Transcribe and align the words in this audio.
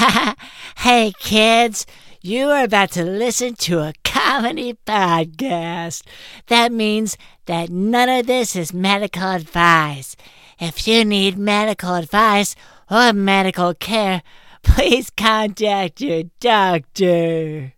hey, 0.78 1.12
kids, 1.18 1.84
you 2.22 2.48
are 2.48 2.64
about 2.64 2.90
to 2.92 3.04
listen 3.04 3.54
to 3.54 3.80
a 3.80 3.92
comedy 4.02 4.78
podcast. 4.86 6.02
That 6.46 6.72
means 6.72 7.18
that 7.44 7.68
none 7.68 8.08
of 8.08 8.26
this 8.26 8.56
is 8.56 8.72
medical 8.72 9.28
advice. 9.28 10.16
If 10.58 10.88
you 10.88 11.04
need 11.04 11.36
medical 11.36 11.94
advice 11.96 12.56
or 12.90 13.12
medical 13.12 13.74
care, 13.74 14.22
please 14.62 15.10
contact 15.10 16.00
your 16.00 16.24
doctor. 16.40 17.74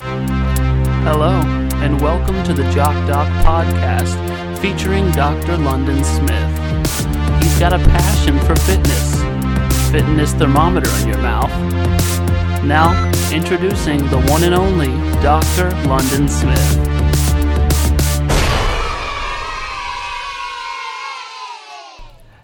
Hello, 0.00 1.40
and 1.76 2.00
welcome 2.00 2.42
to 2.44 2.54
the 2.54 2.68
Jock 2.72 2.94
Doc 3.06 3.28
podcast 3.44 4.18
featuring 4.58 5.08
Dr. 5.12 5.56
London 5.58 6.02
Smith. 6.02 7.42
He's 7.42 7.58
got 7.60 7.72
a 7.72 7.78
passion 7.78 8.40
for 8.40 8.56
fitness, 8.56 9.22
fitness 9.94 10.32
thermometer 10.32 10.90
in 11.02 11.08
your 11.08 11.18
mouth. 11.18 11.48
Now, 12.64 13.12
introducing 13.32 13.98
the 14.08 14.20
one 14.26 14.42
and 14.42 14.52
only 14.52 14.88
Dr. 15.22 15.70
London 15.86 16.28
Smith. 16.28 16.58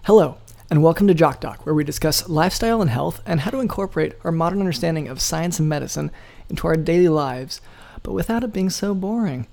Hello, 0.05 0.37
and 0.69 0.81
welcome 0.81 1.07
to 1.07 1.13
Jock 1.13 1.41
Doc, 1.41 1.65
where 1.65 1.75
we 1.75 1.83
discuss 1.83 2.29
lifestyle 2.29 2.81
and 2.81 2.89
health 2.89 3.21
and 3.25 3.41
how 3.41 3.51
to 3.51 3.59
incorporate 3.59 4.13
our 4.23 4.31
modern 4.31 4.59
understanding 4.59 5.09
of 5.09 5.21
science 5.21 5.59
and 5.59 5.67
medicine 5.67 6.09
into 6.47 6.67
our 6.67 6.77
daily 6.77 7.09
lives, 7.09 7.59
but 8.01 8.13
without 8.13 8.45
it 8.45 8.53
being 8.53 8.69
so 8.69 8.95
boring. 8.95 9.45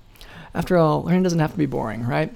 After 0.53 0.77
all, 0.77 1.03
learning 1.03 1.23
doesn't 1.23 1.39
have 1.39 1.51
to 1.51 1.57
be 1.57 1.65
boring, 1.65 2.07
right? 2.07 2.33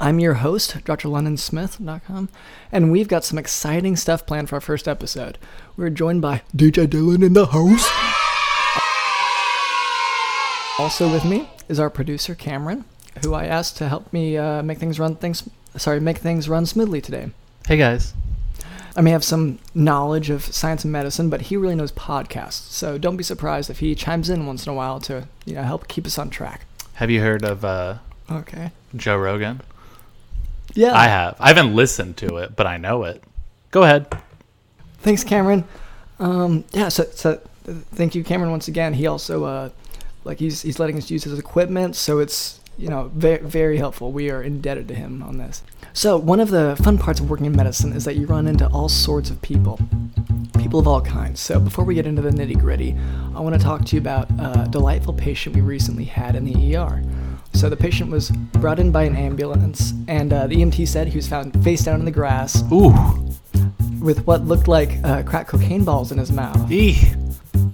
I'm 0.00 0.18
your 0.18 0.34
host, 0.34 0.76
drlondonsmith.com, 0.84 2.28
and 2.72 2.90
we've 2.90 3.08
got 3.08 3.24
some 3.24 3.38
exciting 3.38 3.96
stuff 3.96 4.26
planned 4.26 4.48
for 4.48 4.54
our 4.56 4.60
first 4.60 4.88
episode. 4.88 5.36
We're 5.76 5.90
joined 5.90 6.22
by 6.22 6.42
DJ 6.56 6.86
Dylan 6.86 7.22
in 7.24 7.34
the 7.34 7.46
house. 7.46 7.86
Also 10.78 11.10
with 11.12 11.24
me 11.24 11.48
is 11.68 11.78
our 11.78 11.90
producer 11.90 12.34
Cameron, 12.34 12.84
who 13.22 13.34
I 13.34 13.44
asked 13.46 13.76
to 13.76 13.88
help 13.88 14.12
me 14.12 14.36
uh, 14.38 14.62
make 14.62 14.78
things 14.78 14.98
run 14.98 15.16
things 15.16 15.48
sorry 15.76 16.00
make 16.00 16.18
things 16.18 16.48
run 16.48 16.66
smoothly 16.66 17.00
today. 17.00 17.30
Hey 17.68 17.76
guys. 17.76 18.14
I 18.96 19.00
may 19.00 19.10
have 19.10 19.24
some 19.24 19.58
knowledge 19.74 20.30
of 20.30 20.44
science 20.44 20.84
and 20.84 20.92
medicine, 20.92 21.28
but 21.28 21.42
he 21.42 21.56
really 21.56 21.74
knows 21.74 21.92
podcasts. 21.92 22.70
So 22.70 22.96
don't 22.96 23.16
be 23.16 23.24
surprised 23.24 23.68
if 23.68 23.80
he 23.80 23.94
chimes 23.94 24.30
in 24.30 24.46
once 24.46 24.66
in 24.66 24.72
a 24.72 24.74
while 24.74 24.98
to 25.00 25.28
you 25.44 25.54
know 25.54 25.62
help 25.62 25.88
keep 25.88 26.06
us 26.06 26.18
on 26.18 26.30
track. 26.30 26.64
Have 26.94 27.10
you 27.10 27.20
heard 27.20 27.44
of 27.44 27.64
uh, 27.64 27.98
Okay. 28.30 28.70
Joe 28.96 29.16
Rogan? 29.18 29.60
Yeah. 30.74 30.96
I 30.96 31.04
have. 31.04 31.36
I 31.38 31.48
haven't 31.48 31.74
listened 31.74 32.16
to 32.18 32.36
it, 32.38 32.56
but 32.56 32.66
I 32.66 32.76
know 32.76 33.04
it. 33.04 33.22
Go 33.70 33.82
ahead. 33.82 34.06
Thanks, 34.98 35.24
Cameron. 35.24 35.64
Um, 36.18 36.64
yeah. 36.72 36.88
So, 36.88 37.04
so 37.04 37.40
uh, 37.68 37.72
thank 37.92 38.14
you, 38.14 38.24
Cameron, 38.24 38.50
once 38.50 38.68
again. 38.68 38.94
He 38.94 39.06
also 39.06 39.44
uh, 39.44 39.70
like 40.24 40.38
he's 40.38 40.62
he's 40.62 40.78
letting 40.78 40.96
us 40.96 41.10
use 41.10 41.24
his 41.24 41.38
equipment, 41.38 41.96
so 41.96 42.18
it's 42.18 42.60
you 42.76 42.88
know 42.88 43.10
very 43.14 43.38
very 43.38 43.76
helpful. 43.78 44.12
We 44.12 44.30
are 44.30 44.42
indebted 44.42 44.88
to 44.88 44.94
him 44.94 45.22
on 45.22 45.38
this. 45.38 45.62
So 45.92 46.16
one 46.16 46.40
of 46.40 46.50
the 46.50 46.76
fun 46.82 46.98
parts 46.98 47.20
of 47.20 47.30
working 47.30 47.46
in 47.46 47.54
medicine 47.54 47.92
is 47.92 48.04
that 48.04 48.16
you 48.16 48.26
run 48.26 48.48
into 48.48 48.66
all 48.68 48.88
sorts 48.88 49.30
of 49.30 49.40
people, 49.42 49.78
people 50.58 50.80
of 50.80 50.88
all 50.88 51.00
kinds. 51.00 51.40
So 51.40 51.60
before 51.60 51.84
we 51.84 51.94
get 51.94 52.06
into 52.06 52.20
the 52.20 52.30
nitty 52.30 52.58
gritty, 52.58 52.96
I 53.34 53.40
want 53.40 53.54
to 53.54 53.60
talk 53.60 53.84
to 53.84 53.96
you 53.96 54.00
about 54.00 54.28
a 54.38 54.66
delightful 54.68 55.14
patient 55.14 55.54
we 55.54 55.60
recently 55.60 56.04
had 56.04 56.34
in 56.34 56.44
the 56.44 56.76
ER. 56.76 57.02
So 57.54 57.70
the 57.70 57.76
patient 57.76 58.10
was 58.10 58.30
brought 58.30 58.78
in 58.78 58.90
by 58.90 59.04
an 59.04 59.16
ambulance, 59.16 59.94
and 60.08 60.32
uh, 60.32 60.46
the 60.48 60.56
EMT 60.56 60.86
said 60.88 61.08
he 61.08 61.16
was 61.16 61.28
found 61.28 61.62
face 61.64 61.84
down 61.84 62.00
in 62.00 62.04
the 62.04 62.10
grass 62.10 62.62
Ooh. 62.72 62.90
with 64.00 64.26
what 64.26 64.44
looked 64.44 64.68
like 64.68 64.98
uh, 65.04 65.22
crack 65.22 65.48
cocaine 65.48 65.84
balls 65.84 66.10
in 66.12 66.18
his 66.18 66.32
mouth, 66.32 66.58
Eeh. 66.68 67.16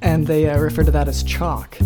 and 0.03 0.27
they 0.27 0.49
uh, 0.49 0.59
referred 0.59 0.87
to 0.87 0.93
that 0.93 1.09
as 1.09 1.23
chalk, 1.23 1.79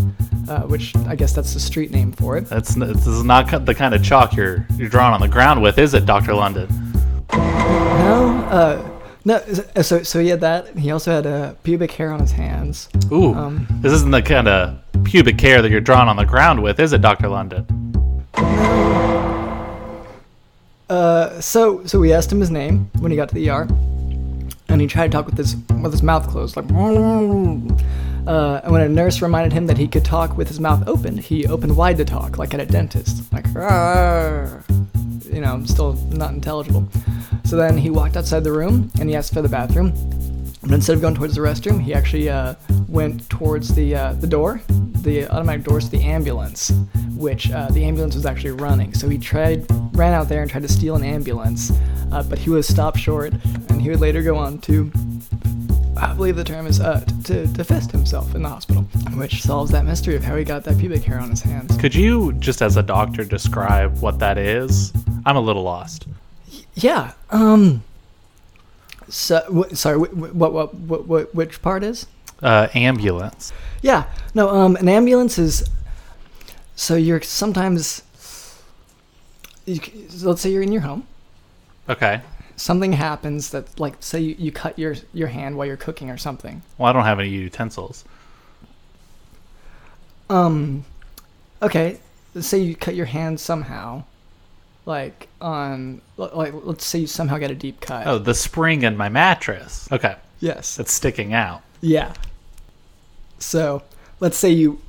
uh, 0.49 0.63
which 0.63 0.95
I 1.07 1.15
guess 1.15 1.33
that's 1.33 1.55
the 1.55 1.61
street 1.61 1.93
name 1.93 2.13
for 2.13 2.37
it. 2.37 2.43
That's 2.47 2.77
n- 2.77 2.81
this 2.93 3.07
is 3.07 3.23
not 3.25 3.65
the 3.65 3.75
kind 3.75 3.95
of 3.95 4.03
chalk 4.03 4.35
you're 4.35 4.67
you're 4.77 4.89
drawing 4.89 5.15
on 5.15 5.21
the 5.21 5.29
ground 5.29 5.63
with, 5.63 5.79
is 5.79 5.95
it, 5.95 6.05
Doctor 6.05 6.35
London? 6.35 6.69
No, 7.33 8.47
uh, 8.51 8.91
no. 9.25 9.39
So 9.83 10.03
so 10.03 10.21
he 10.21 10.29
had 10.29 10.41
that. 10.41 10.77
He 10.77 10.91
also 10.91 11.13
had 11.13 11.27
uh, 11.27 11.55
pubic 11.63 11.93
hair 11.93 12.13
on 12.13 12.21
his 12.21 12.33
hands. 12.33 12.89
Ooh. 13.13 13.35
Um, 13.35 13.67
this 13.81 13.93
isn't 13.93 14.11
the 14.11 14.21
kind 14.21 14.49
of 14.49 14.79
pubic 15.05 15.41
hair 15.41 15.63
that 15.63 15.71
you're 15.71 15.81
drawing 15.81 16.09
on 16.09 16.17
the 16.17 16.27
ground 16.27 16.63
with, 16.63 16.81
is 16.81 16.93
it, 16.93 17.01
Doctor 17.01 17.29
London? 17.29 17.67
Uh, 20.89 21.41
so 21.41 21.85
so 21.87 21.99
we 21.99 22.13
asked 22.13 22.31
him 22.31 22.41
his 22.41 22.51
name 22.51 22.91
when 23.01 23.11
he 23.11 23.17
got 23.17 23.29
to 23.29 23.35
the 23.35 23.49
ER, 23.51 23.67
and 24.69 24.81
he 24.81 24.87
tried 24.87 25.11
to 25.11 25.17
talk 25.17 25.27
with 25.27 25.37
his 25.37 25.57
with 25.83 25.93
his 25.93 26.03
mouth 26.03 26.29
closed, 26.29 26.57
like. 26.57 26.67
Uh, 28.27 28.59
and 28.65 28.73
when 28.73 28.81
a 28.81 28.89
nurse 28.89 29.21
reminded 29.21 29.53
him 29.53 29.67
that 29.67 29.77
he 29.77 29.87
could 29.87 30.03
talk 30.03 30.35
with 30.39 30.49
his 30.49 30.59
mouth 30.59 30.83
open, 30.89 31.19
he 31.19 31.47
opened 31.47 31.77
wide 31.77 31.99
to 31.99 32.07
talk, 32.07 32.39
like 32.39 32.55
at 32.55 32.61
a 32.61 32.65
dentist, 32.65 33.31
like, 33.35 33.45
you 35.31 35.43
know, 35.43 35.63
still 35.67 35.93
not 36.09 36.33
intelligible. 36.33 36.89
So 37.45 37.57
then 37.57 37.77
he 37.77 37.91
walked 37.91 38.17
outside 38.17 38.43
the 38.43 38.53
room 38.53 38.91
and 38.99 39.11
he 39.11 39.15
asked 39.15 39.35
for 39.35 39.43
the 39.43 39.49
bathroom. 39.51 39.93
But 40.63 40.73
instead 40.73 40.95
of 40.97 41.03
going 41.03 41.15
towards 41.15 41.35
the 41.35 41.43
restroom, 41.43 41.83
he 41.83 41.93
actually 41.93 42.31
uh, 42.31 42.55
went 42.89 43.29
towards 43.29 43.75
the 43.75 43.95
uh, 43.95 44.15
the 44.15 44.27
door, 44.27 44.63
the 45.05 45.29
automatic 45.29 45.63
doors 45.63 45.85
to 45.85 45.91
the 45.93 46.03
ambulance, 46.03 46.73
which 47.17 47.51
uh, 47.51 47.69
the 47.69 47.85
ambulance 47.85 48.15
was 48.15 48.27
actually 48.27 48.53
running. 48.53 48.93
So 48.95 49.09
he 49.09 49.19
tried, 49.19 49.67
ran 49.97 50.13
out 50.13 50.29
there 50.29 50.43
and 50.43 50.51
tried 50.51 50.63
to 50.63 50.69
steal 50.69 50.97
an 50.97 51.05
ambulance, 51.05 51.71
uh, 52.13 52.23
but 52.23 52.39
he 52.39 52.51
was 52.51 52.67
stopped 52.67 52.99
short, 52.99 53.33
and 53.69 53.81
he 53.81 53.91
would 53.91 54.01
later 54.01 54.23
go 54.23 54.37
on 54.37 54.59
to, 54.63 54.91
I 55.97 56.13
believe 56.15 56.37
the 56.37 56.45
term 56.45 56.67
is, 56.67 56.81
uh, 56.81 57.05
to, 57.25 57.47
to 57.53 57.65
fist 57.65 57.93
himself 57.93 58.35
in 58.35 58.43
the 58.43 58.49
hospital, 58.49 58.83
which 59.15 59.43
solves 59.43 59.71
that 59.71 59.85
mystery 59.85 60.17
of 60.17 60.25
how 60.25 60.37
he 60.37 60.45
got 60.45 60.65
that 60.65 60.79
pubic 60.79 61.05
hair 61.05 61.21
on 61.21 61.31
his 61.31 61.43
hands. 61.43 61.77
Could 61.77 61.95
you, 61.95 62.33
just 62.35 62.63
as 62.63 62.77
a 62.77 62.83
doctor, 62.83 63.25
describe 63.25 64.01
what 64.01 64.19
that 64.19 64.39
is? 64.39 64.93
I'm 65.27 65.37
a 65.37 65.41
little 65.41 65.63
lost. 65.63 66.07
Yeah. 66.75 67.13
Um. 67.31 67.85
So, 69.09 69.43
w- 69.49 69.75
sorry. 69.75 69.99
What, 69.99 70.53
what 70.53 70.75
what 70.75 71.07
what 71.07 71.35
which 71.35 71.63
part 71.63 71.85
is? 71.85 72.07
Uh, 72.43 72.69
ambulance. 72.75 73.53
Yeah. 73.83 74.05
No. 74.35 74.51
Um. 74.51 74.77
An 74.77 74.89
ambulance 74.89 75.39
is. 75.39 75.69
So 76.77 76.95
you're 76.97 77.23
sometimes. 77.23 78.03
You, 79.67 79.81
let's 80.23 80.43
say 80.43 80.51
you're 80.51 80.63
in 80.63 80.73
your 80.73 80.83
home. 80.83 81.07
Okay. 81.89 82.21
Something 82.57 82.93
happens 82.93 83.51
that, 83.51 83.81
like, 83.81 83.95
say 84.01 84.21
you, 84.21 84.37
you 84.39 84.53
cut 84.53 84.79
your 84.79 84.95
your 85.13 85.29
hand 85.29 85.57
while 85.57 85.67
you're 85.67 85.77
cooking 85.77 86.11
or 86.11 86.19
something. 86.19 86.63
Well, 86.79 86.89
I 86.89 86.93
don't 86.93 87.05
have 87.05 87.19
any 87.21 87.31
utensils. 87.31 88.05
Um. 90.31 90.85
Okay. 91.63 91.99
Let's 92.35 92.47
say 92.47 92.59
you 92.59 92.77
cut 92.77 92.95
your 92.95 93.07
hand 93.07 93.41
somehow. 93.41 94.05
Like 94.87 95.29
on, 95.41 96.03
like 96.19 96.53
let's 96.63 96.85
say 96.85 96.99
you 97.01 97.07
somehow 97.07 97.39
get 97.39 97.51
a 97.51 97.55
deep 97.55 97.81
cut. 97.81 98.07
Oh, 98.07 98.19
the 98.19 98.35
spring 98.35 98.83
in 98.83 98.97
my 98.99 99.09
mattress. 99.09 99.89
Okay. 99.91 100.15
yes. 100.41 100.79
It's 100.79 100.93
sticking 100.93 101.33
out. 101.33 101.63
Yeah. 101.85 102.15
So 103.39 103.83
let's 104.19 104.39
say 104.39 104.49
you 104.49 104.81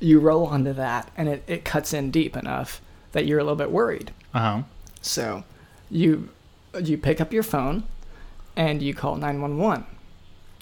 you 0.00 0.20
roll 0.20 0.46
onto 0.46 0.72
that 0.74 1.10
and 1.16 1.28
it, 1.28 1.44
it 1.46 1.64
cuts 1.64 1.94
in 1.94 2.10
deep 2.10 2.36
enough 2.36 2.80
that 3.12 3.24
you're 3.24 3.38
a 3.38 3.42
little 3.42 3.56
bit 3.56 3.70
worried. 3.70 4.12
Uh 4.34 4.38
huh. 4.38 4.62
So 5.00 5.44
you 5.90 6.28
you 6.80 6.98
pick 6.98 7.20
up 7.22 7.32
your 7.32 7.42
phone 7.42 7.84
and 8.54 8.82
you 8.82 8.92
call 8.92 9.16
911. 9.16 9.86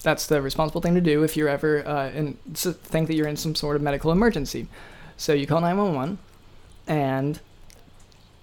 That's 0.01 0.27
the 0.27 0.41
responsible 0.41 0.79
thing 0.79 0.95
to 0.95 1.01
do 1.01 1.23
if 1.23 1.35
you're 1.35 1.49
ever 1.49 1.85
uh, 1.85 2.09
in 2.11 2.35
think 2.53 3.07
that 3.07 3.15
you're 3.15 3.27
in 3.27 3.35
some 3.35 3.53
sort 3.53 3.75
of 3.75 3.81
medical 3.81 4.11
emergency. 4.11 4.67
So 5.17 5.33
you 5.33 5.45
call 5.45 5.59
911 5.59 6.19
and 6.87 7.39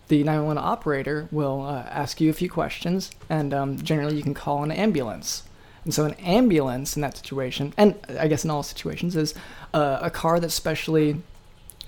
the 0.08 0.22
911 0.22 0.62
operator 0.62 1.28
will 1.30 1.62
uh, 1.62 1.84
ask 1.88 2.20
you 2.20 2.28
a 2.28 2.34
few 2.34 2.50
questions 2.50 3.10
and 3.30 3.54
um, 3.54 3.78
generally 3.78 4.16
you 4.16 4.22
can 4.22 4.34
call 4.34 4.62
an 4.62 4.70
ambulance. 4.70 5.47
And 5.88 5.94
so 5.94 6.04
an 6.04 6.12
ambulance 6.16 6.96
in 6.96 7.00
that 7.00 7.16
situation, 7.16 7.72
and 7.78 7.94
I 8.20 8.28
guess 8.28 8.44
in 8.44 8.50
all 8.50 8.62
situations, 8.62 9.16
is 9.16 9.32
uh, 9.72 10.00
a 10.02 10.10
car 10.10 10.38
that's 10.38 10.52
specially 10.52 11.22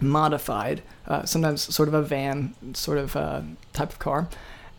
modified, 0.01 0.81
uh, 1.07 1.27
sometimes 1.27 1.61
sort 1.75 1.87
of 1.87 1.93
a 1.93 2.01
van 2.01 2.55
sort 2.73 2.97
of 2.97 3.15
uh, 3.15 3.43
type 3.75 3.91
of 3.91 3.99
car, 3.99 4.27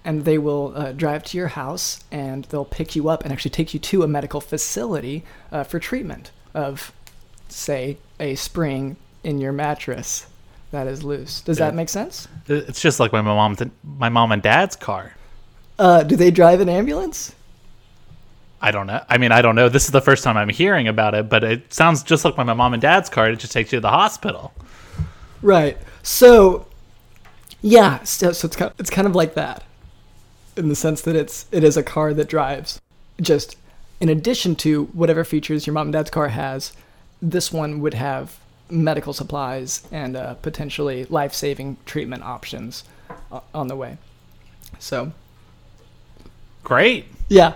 and 0.03 0.25
they 0.25 0.39
will 0.39 0.73
uh, 0.75 0.91
drive 0.93 1.23
to 1.25 1.37
your 1.37 1.49
house 1.49 2.03
and 2.11 2.45
they'll 2.45 2.65
pick 2.65 2.95
you 2.95 3.09
up 3.09 3.23
and 3.23 3.31
actually 3.31 3.51
take 3.51 3.75
you 3.75 3.79
to 3.79 4.01
a 4.01 4.07
medical 4.07 4.41
facility 4.41 5.23
uh, 5.51 5.63
for 5.63 5.77
treatment 5.77 6.31
of, 6.55 6.91
say, 7.47 7.97
a 8.19 8.33
spring 8.33 8.95
in 9.23 9.37
your 9.37 9.51
mattress 9.51 10.25
that 10.71 10.87
is 10.87 11.03
loose. 11.03 11.41
Does 11.41 11.59
Yeah. 11.59 11.65
that 11.67 11.75
make 11.75 11.89
sense? 11.89 12.27
It's 12.47 12.81
just 12.81 12.99
like 12.99 13.13
my 13.13 13.21
mom, 13.21 13.55
my 13.83 14.09
mom 14.09 14.31
and 14.31 14.41
dad's 14.41 14.75
car. 14.75 15.13
Uh, 15.77 16.01
do 16.01 16.15
they 16.15 16.31
drive 16.31 16.59
an 16.59 16.69
ambulance? 16.69 17.35
I 18.63 18.69
don't 18.71 18.85
know. 18.85 19.03
I 19.09 19.17
mean, 19.17 19.31
I 19.31 19.41
don't 19.41 19.55
know. 19.55 19.69
This 19.69 19.85
is 19.85 19.91
the 19.91 20.01
first 20.01 20.23
time 20.23 20.37
I'm 20.37 20.49
hearing 20.49 20.87
about 20.87 21.15
it, 21.15 21.29
but 21.29 21.43
it 21.43 21.73
sounds 21.73 22.03
just 22.03 22.23
like 22.23 22.37
my 22.37 22.43
mom 22.43 22.73
and 22.73 22.81
dad's 22.81 23.09
car. 23.09 23.29
It 23.29 23.37
just 23.37 23.51
takes 23.51 23.71
you 23.71 23.77
to 23.77 23.81
the 23.81 23.89
hospital. 23.89 24.53
Right. 25.41 25.77
So, 26.03 26.67
yeah. 27.61 28.03
So, 28.03 28.31
so 28.33 28.45
it's 28.45 28.55
kind 28.55 28.69
of, 28.69 28.79
it's 28.79 28.91
kind 28.91 29.07
of 29.07 29.15
like 29.15 29.33
that, 29.33 29.63
in 30.55 30.69
the 30.69 30.75
sense 30.75 31.01
that 31.01 31.15
it's 31.15 31.47
it 31.51 31.63
is 31.63 31.75
a 31.75 31.81
car 31.81 32.13
that 32.13 32.29
drives, 32.29 32.79
just 33.19 33.57
in 33.99 34.09
addition 34.09 34.55
to 34.57 34.85
whatever 34.93 35.23
features 35.23 35.65
your 35.65 35.73
mom 35.73 35.87
and 35.87 35.93
dad's 35.93 36.11
car 36.11 36.27
has, 36.27 36.73
this 37.21 37.51
one 37.51 37.81
would 37.81 37.95
have 37.95 38.37
medical 38.69 39.13
supplies 39.13 39.87
and 39.91 40.15
uh, 40.15 40.35
potentially 40.35 41.05
life-saving 41.05 41.77
treatment 41.85 42.23
options 42.23 42.83
uh, 43.31 43.39
on 43.53 43.67
the 43.67 43.75
way. 43.75 43.97
So, 44.79 45.11
Great. 46.63 47.05
yeah. 47.27 47.55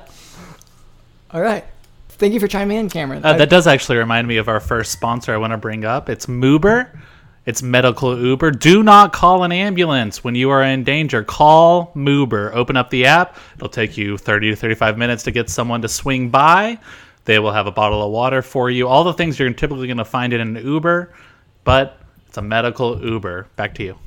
All 1.31 1.41
right. 1.41 1.65
Thank 2.09 2.33
you 2.33 2.39
for 2.39 2.47
chiming 2.47 2.77
in, 2.77 2.89
Cameron. 2.89 3.25
Uh, 3.25 3.29
I- 3.29 3.37
that 3.37 3.49
does 3.49 3.67
actually 3.67 3.97
remind 3.97 4.27
me 4.27 4.37
of 4.37 4.47
our 4.47 4.59
first 4.59 4.91
sponsor 4.91 5.33
I 5.33 5.37
want 5.37 5.51
to 5.51 5.57
bring 5.57 5.83
up. 5.85 6.09
It's 6.09 6.27
Moober. 6.27 6.87
It's 7.45 7.61
medical 7.61 8.17
Uber. 8.17 8.51
Do 8.51 8.81
not 8.81 9.13
call 9.13 9.43
an 9.43 9.51
ambulance 9.51 10.23
when 10.23 10.33
you 10.33 10.49
are 10.49 10.63
in 10.63 10.83
danger. 10.83 11.23
Call 11.23 11.91
Moober. 11.95 12.51
Open 12.55 12.75
up 12.75 12.89
the 12.89 13.05
app. 13.05 13.37
It'll 13.55 13.69
take 13.69 13.97
you 13.97 14.17
30 14.17 14.49
to 14.51 14.55
35 14.55 14.97
minutes 14.97 15.23
to 15.23 15.31
get 15.31 15.49
someone 15.49 15.81
to 15.83 15.87
swing 15.87 16.29
by. 16.29 16.79
They 17.25 17.37
will 17.37 17.51
have 17.51 17.67
a 17.67 17.71
bottle 17.71 18.03
of 18.03 18.11
water 18.11 18.41
for 18.41 18.71
you. 18.71 18.87
All 18.87 19.03
the 19.03 19.13
things 19.13 19.37
you're 19.37 19.51
typically 19.53 19.85
going 19.87 19.97
to 19.97 20.05
find 20.05 20.33
in 20.33 20.41
an 20.41 20.55
Uber, 20.65 21.13
but 21.63 21.99
it's 22.27 22.37
a 22.37 22.41
medical 22.41 22.99
Uber. 23.03 23.47
Back 23.55 23.75
to 23.75 23.83
you. 23.83 23.97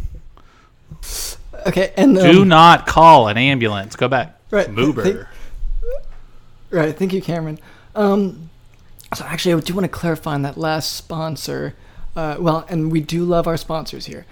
okay, 1.66 1.92
and 1.96 2.16
Do 2.16 2.42
um, 2.42 2.48
not 2.48 2.86
call 2.86 3.28
an 3.28 3.36
ambulance. 3.36 3.94
Go 3.94 4.08
back. 4.08 4.36
Right. 4.50 4.68
Moober. 4.68 5.26
Right. 6.70 6.96
Thank 6.96 7.12
you, 7.12 7.22
Cameron. 7.22 7.58
Um, 7.94 8.50
so 9.14 9.24
actually, 9.24 9.54
I 9.54 9.60
do 9.60 9.74
want 9.74 9.84
to 9.84 9.88
clarify 9.88 10.34
on 10.34 10.42
that 10.42 10.58
last 10.58 10.92
sponsor. 10.92 11.74
Uh, 12.14 12.36
well, 12.38 12.66
and 12.68 12.92
we 12.92 13.00
do 13.00 13.24
love 13.24 13.46
our 13.46 13.56
sponsors 13.56 14.06
here, 14.06 14.26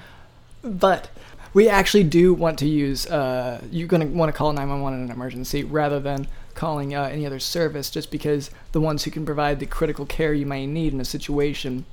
but 0.63 1.09
we 1.55 1.69
actually 1.69 2.05
do 2.05 2.35
want 2.35 2.59
to 2.59 2.67
use. 2.67 3.07
Uh, 3.07 3.63
you're 3.71 3.89
going 3.89 4.03
to 4.03 4.09
want 4.09 4.29
to 4.29 4.37
call 4.37 4.53
911 4.53 4.99
in 4.99 5.05
an 5.07 5.11
emergency 5.11 5.65
rather 5.65 5.99
than 5.99 6.27
calling 6.55 6.95
uh, 6.95 7.05
any 7.05 7.25
other 7.25 7.39
service, 7.39 7.91
just 7.91 8.11
because 8.11 8.51
the 8.73 8.81
ones 8.81 9.05
who 9.05 9.11
can 9.11 9.25
provide 9.25 9.61
the 9.61 9.67
critical 9.67 10.05
care 10.05 10.35
you 10.35 10.47
may 10.47 10.67
need 10.67 10.93
in 10.93 11.01
a 11.01 11.05
situation 11.05 11.87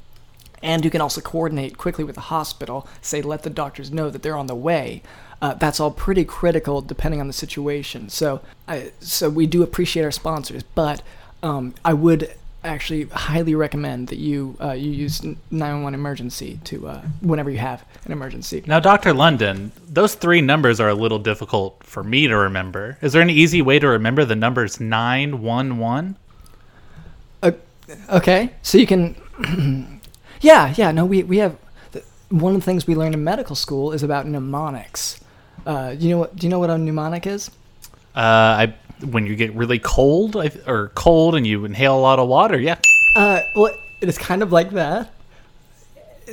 and 0.64 0.84
you 0.84 0.90
can 0.90 1.02
also 1.02 1.22
coordinate 1.22 1.78
quickly 1.78 2.04
with 2.04 2.16
the 2.16 2.22
hospital 2.22 2.88
say 3.02 3.22
let 3.22 3.44
the 3.44 3.50
doctors 3.50 3.92
know 3.92 4.10
that 4.10 4.24
they're 4.24 4.38
on 4.38 4.48
the 4.48 4.56
way 4.56 5.04
uh, 5.42 5.54
that's 5.56 5.80
all 5.80 5.92
pretty 5.92 6.24
critical 6.26 6.82
depending 6.82 7.20
on 7.20 7.28
the 7.28 7.34
situation 7.34 8.10
so 8.10 8.42
I, 8.68 8.92
so 9.00 9.30
we 9.30 9.46
do 9.46 9.62
appreciate 9.62 10.04
our 10.04 10.12
sponsors 10.12 10.64
but 10.64 11.04
um, 11.44 11.76
i 11.86 11.94
would 11.94 12.34
actually 12.64 13.04
highly 13.06 13.56
recommend 13.56 14.08
that 14.08 14.18
you 14.18 14.56
uh, 14.62 14.72
you 14.72 14.90
use 14.90 15.22
911 15.22 15.94
emergency 15.94 16.60
to 16.64 16.88
uh, 16.88 17.02
whenever 17.22 17.50
you 17.50 17.58
have 17.58 17.84
an 18.06 18.12
emergency 18.12 18.64
Now, 18.66 18.80
Dr. 18.80 19.14
London, 19.14 19.72
those 19.88 20.16
three 20.16 20.42
numbers 20.42 20.80
are 20.80 20.90
a 20.90 20.94
little 20.94 21.20
difficult 21.20 21.84
for 21.84 22.04
me 22.04 22.28
to 22.28 22.36
remember. 22.36 22.98
Is 23.02 23.14
there 23.14 23.22
an 23.22 23.30
easy 23.30 23.62
way 23.62 23.80
to 23.80 23.88
remember 23.88 24.26
the 24.26 24.36
numbers 24.36 24.80
911? 24.80 26.16
Uh, 27.42 27.52
okay, 28.10 28.52
so 28.62 28.78
you 28.78 28.88
can. 28.88 29.16
yeah, 30.44 30.74
yeah. 30.78 30.92
No, 30.92 31.06
we 31.06 31.24
we 31.24 31.38
have 31.38 31.58
the, 31.92 32.04
one 32.30 32.54
of 32.54 32.62
the 32.62 32.66
things 32.66 32.86
we 32.86 32.96
learned 32.96 33.16
in 33.16 33.24
medical 33.24 33.56
school 33.56 33.94
is 33.94 34.04
about 34.04 34.28
mnemonics. 34.28 35.20
Uh, 35.66 35.96
you 35.98 36.10
know 36.10 36.20
what? 36.20 36.36
Do 36.36 36.46
you 36.46 36.52
know 36.52 36.60
what 36.60 36.70
a 36.70 36.78
mnemonic 36.78 37.26
is? 37.26 37.50
Uh, 38.16 38.20
I 38.68 38.74
when 39.06 39.26
you 39.26 39.36
get 39.36 39.54
really 39.56 39.80
cold 39.80 40.36
I, 40.36 40.52
or 40.68 40.90
cold 40.90 41.36
and 41.36 41.48
you 41.48 41.66
inhale 41.66 41.98
a 41.98 42.00
lot 42.00 42.20
of 42.20 42.28
water, 42.28 42.60
yeah. 42.60 42.78
Uh, 43.16 43.42
well, 43.56 43.74
it 44.02 44.10
is 44.10 44.18
kind 44.18 44.44
of 44.44 44.52
like 44.52 44.72
that. 44.72 45.12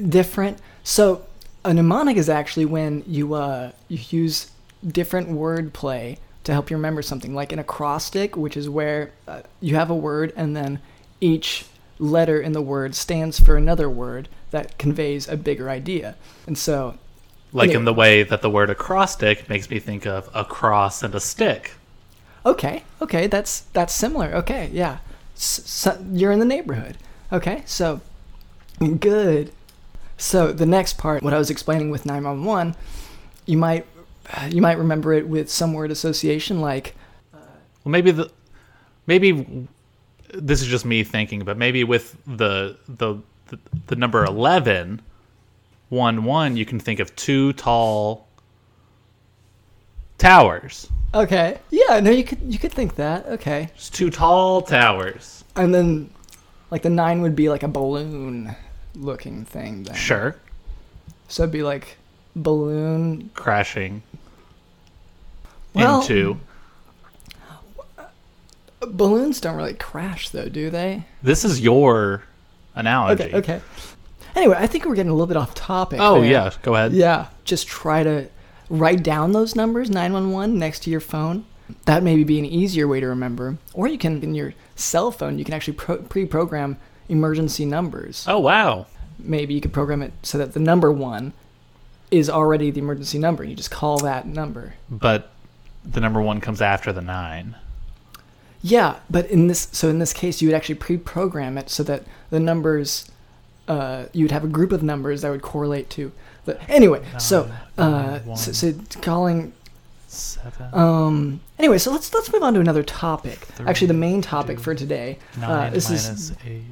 Different. 0.08 0.58
So, 0.82 1.24
a 1.64 1.72
mnemonic 1.72 2.16
is 2.16 2.28
actually 2.28 2.66
when 2.66 3.04
you 3.06 3.34
uh, 3.34 3.70
you 3.88 3.98
use 4.10 4.50
different 4.86 5.28
wordplay 5.28 6.18
to 6.44 6.52
help 6.52 6.70
you 6.70 6.76
remember 6.76 7.02
something, 7.02 7.34
like 7.34 7.52
an 7.52 7.58
acrostic, 7.58 8.36
which 8.36 8.56
is 8.56 8.68
where 8.68 9.12
uh, 9.28 9.42
you 9.60 9.76
have 9.76 9.90
a 9.90 9.94
word 9.94 10.32
and 10.36 10.56
then 10.56 10.80
each 11.20 11.66
letter 12.00 12.40
in 12.40 12.52
the 12.52 12.62
word 12.62 12.94
stands 12.94 13.38
for 13.38 13.56
another 13.56 13.88
word 13.88 14.28
that 14.50 14.78
conveys 14.78 15.28
a 15.28 15.36
bigger 15.36 15.68
idea. 15.70 16.16
And 16.46 16.56
so, 16.58 16.96
Like 17.52 17.70
Yeah. 17.70 17.78
in 17.78 17.84
the 17.84 17.92
way 17.94 18.22
that 18.22 18.42
the 18.42 18.50
word 18.50 18.70
acrostic 18.70 19.48
makes 19.48 19.68
me 19.70 19.78
think 19.80 20.06
of 20.06 20.28
a 20.34 20.44
cross 20.44 21.02
and 21.02 21.14
a 21.14 21.20
stick. 21.20 21.72
Okay, 22.46 22.84
okay, 23.02 23.26
that's 23.26 23.60
that's 23.72 23.92
similar. 23.92 24.32
Okay, 24.34 24.70
yeah, 24.72 24.98
S- 25.36 25.60
so 25.66 25.98
you're 26.12 26.30
in 26.32 26.38
the 26.38 26.44
neighborhood. 26.44 26.96
Okay, 27.32 27.62
so 27.66 28.00
good. 28.98 29.52
So 30.16 30.52
the 30.52 30.64
next 30.66 30.96
part, 30.96 31.22
what 31.22 31.34
I 31.34 31.38
was 31.38 31.50
explaining 31.50 31.90
with 31.90 32.06
911, 32.06 32.76
you 33.46 33.56
might 33.58 33.84
uh, 34.32 34.48
you 34.50 34.62
might 34.62 34.78
remember 34.78 35.12
it 35.12 35.26
with 35.28 35.50
some 35.50 35.72
word 35.72 35.90
association 35.90 36.60
like 36.60 36.94
Well, 37.32 37.90
maybe 37.92 38.10
the 38.12 38.30
maybe 39.06 39.66
this 40.34 40.60
is 40.62 40.68
just 40.68 40.84
me 40.84 41.02
thinking, 41.04 41.40
but 41.44 41.56
maybe 41.56 41.84
with 41.84 42.16
the 42.26 42.76
the 42.88 43.16
the, 43.48 43.58
the 43.88 43.96
number 43.96 44.24
11 44.24 45.02
1 45.88 46.24
1 46.24 46.56
you 46.56 46.64
can 46.64 46.78
think 46.78 47.00
of 47.00 47.14
two 47.16 47.52
tall 47.54 48.28
towers. 50.18 50.86
okay, 51.14 51.58
yeah, 51.70 51.98
no, 52.00 52.10
you 52.10 52.24
could 52.24 52.38
you 52.42 52.58
could 52.58 52.72
think 52.72 52.94
that. 52.96 53.26
Okay, 53.26 53.70
Just 53.74 53.94
two 53.94 54.10
tall 54.10 54.62
towers. 54.62 55.44
and 55.56 55.74
then 55.74 56.10
like 56.70 56.82
the 56.82 56.90
nine 56.90 57.22
would 57.22 57.34
be 57.34 57.48
like 57.48 57.62
a 57.62 57.68
balloon 57.68 58.54
looking 58.94 59.44
thing. 59.44 59.82
Then. 59.84 59.94
Sure. 59.94 60.36
So 61.28 61.42
it'd 61.44 61.52
be 61.52 61.62
like 61.62 61.96
balloon. 62.36 63.30
Crashing 63.34 64.02
Well, 65.74 66.00
into 66.02 66.38
balloons 68.80 69.40
don't 69.40 69.56
really 69.56 69.74
crash 69.74 70.30
though, 70.30 70.48
do 70.48 70.70
they? 70.70 71.04
This 71.22 71.44
is 71.44 71.60
your 71.60 72.22
analogy. 72.74 73.24
Okay, 73.24 73.36
okay. 73.36 73.60
Anyway, 74.34 74.56
I 74.58 74.66
think 74.66 74.84
we're 74.84 74.94
getting 74.94 75.10
a 75.10 75.14
little 75.14 75.26
bit 75.26 75.36
off 75.36 75.54
topic. 75.54 75.98
Oh 76.00 76.20
there. 76.20 76.30
yeah, 76.30 76.50
go 76.62 76.74
ahead. 76.74 76.92
Yeah, 76.92 77.28
just 77.44 77.66
try 77.66 78.02
to 78.02 78.28
write 78.68 79.02
down 79.02 79.32
those 79.32 79.56
numbers 79.56 79.90
911 79.90 80.58
next 80.58 80.84
to 80.84 80.90
your 80.90 81.00
phone. 81.00 81.44
That 81.84 82.02
may 82.02 82.22
be 82.24 82.38
an 82.38 82.44
easier 82.44 82.88
way 82.88 83.00
to 83.00 83.06
remember. 83.06 83.58
Or 83.74 83.86
you 83.86 83.98
can 83.98 84.22
in 84.22 84.34
your 84.34 84.54
cell 84.76 85.10
phone, 85.10 85.38
you 85.38 85.44
can 85.44 85.54
actually 85.54 85.74
pro- 85.74 85.98
pre-program 85.98 86.78
emergency 87.08 87.64
numbers. 87.64 88.24
Oh 88.28 88.38
wow. 88.38 88.86
Maybe 89.18 89.54
you 89.54 89.60
could 89.60 89.72
program 89.72 90.02
it 90.02 90.12
so 90.22 90.38
that 90.38 90.54
the 90.54 90.60
number 90.60 90.90
1 90.90 91.32
is 92.10 92.30
already 92.30 92.70
the 92.70 92.80
emergency 92.80 93.18
number. 93.18 93.44
You 93.44 93.54
just 93.54 93.70
call 93.70 93.98
that 93.98 94.26
number. 94.26 94.74
But 94.88 95.30
the 95.84 96.00
number 96.00 96.22
1 96.22 96.40
comes 96.40 96.62
after 96.62 96.92
the 96.92 97.02
9. 97.02 97.54
Yeah, 98.62 98.96
but 99.08 99.26
in 99.26 99.46
this 99.46 99.68
so 99.72 99.88
in 99.88 99.98
this 99.98 100.12
case 100.12 100.42
you 100.42 100.48
would 100.48 100.54
actually 100.54 100.74
pre-program 100.76 101.56
it 101.56 101.70
so 101.70 101.82
that 101.84 102.04
the 102.30 102.40
numbers 102.40 103.10
uh, 103.68 104.06
you 104.12 104.24
would 104.24 104.32
have 104.32 104.44
a 104.44 104.48
group 104.48 104.72
of 104.72 104.82
numbers 104.82 105.22
that 105.22 105.30
would 105.30 105.42
correlate 105.42 105.88
to 105.90 106.12
the 106.44 106.60
anyway. 106.70 107.02
So 107.18 107.50
uh, 107.78 108.20
Nine, 108.26 108.36
so, 108.36 108.52
so 108.52 108.74
calling 109.00 109.52
7 110.08 110.74
Um. 110.74 111.40
Anyway, 111.58 111.78
so 111.78 111.92
let's 111.92 112.12
let's 112.12 112.32
move 112.32 112.42
on 112.42 112.54
to 112.54 112.60
another 112.60 112.82
topic. 112.82 113.38
Three, 113.38 113.66
Actually, 113.66 113.86
the 113.88 113.94
main 113.94 114.22
topic 114.22 114.56
two, 114.56 114.62
for 114.64 114.74
today. 114.74 115.18
9 115.38 115.50
uh, 115.50 115.70
this 115.70 115.88
minus 115.88 116.08
is 116.08 116.32
8 116.44 116.62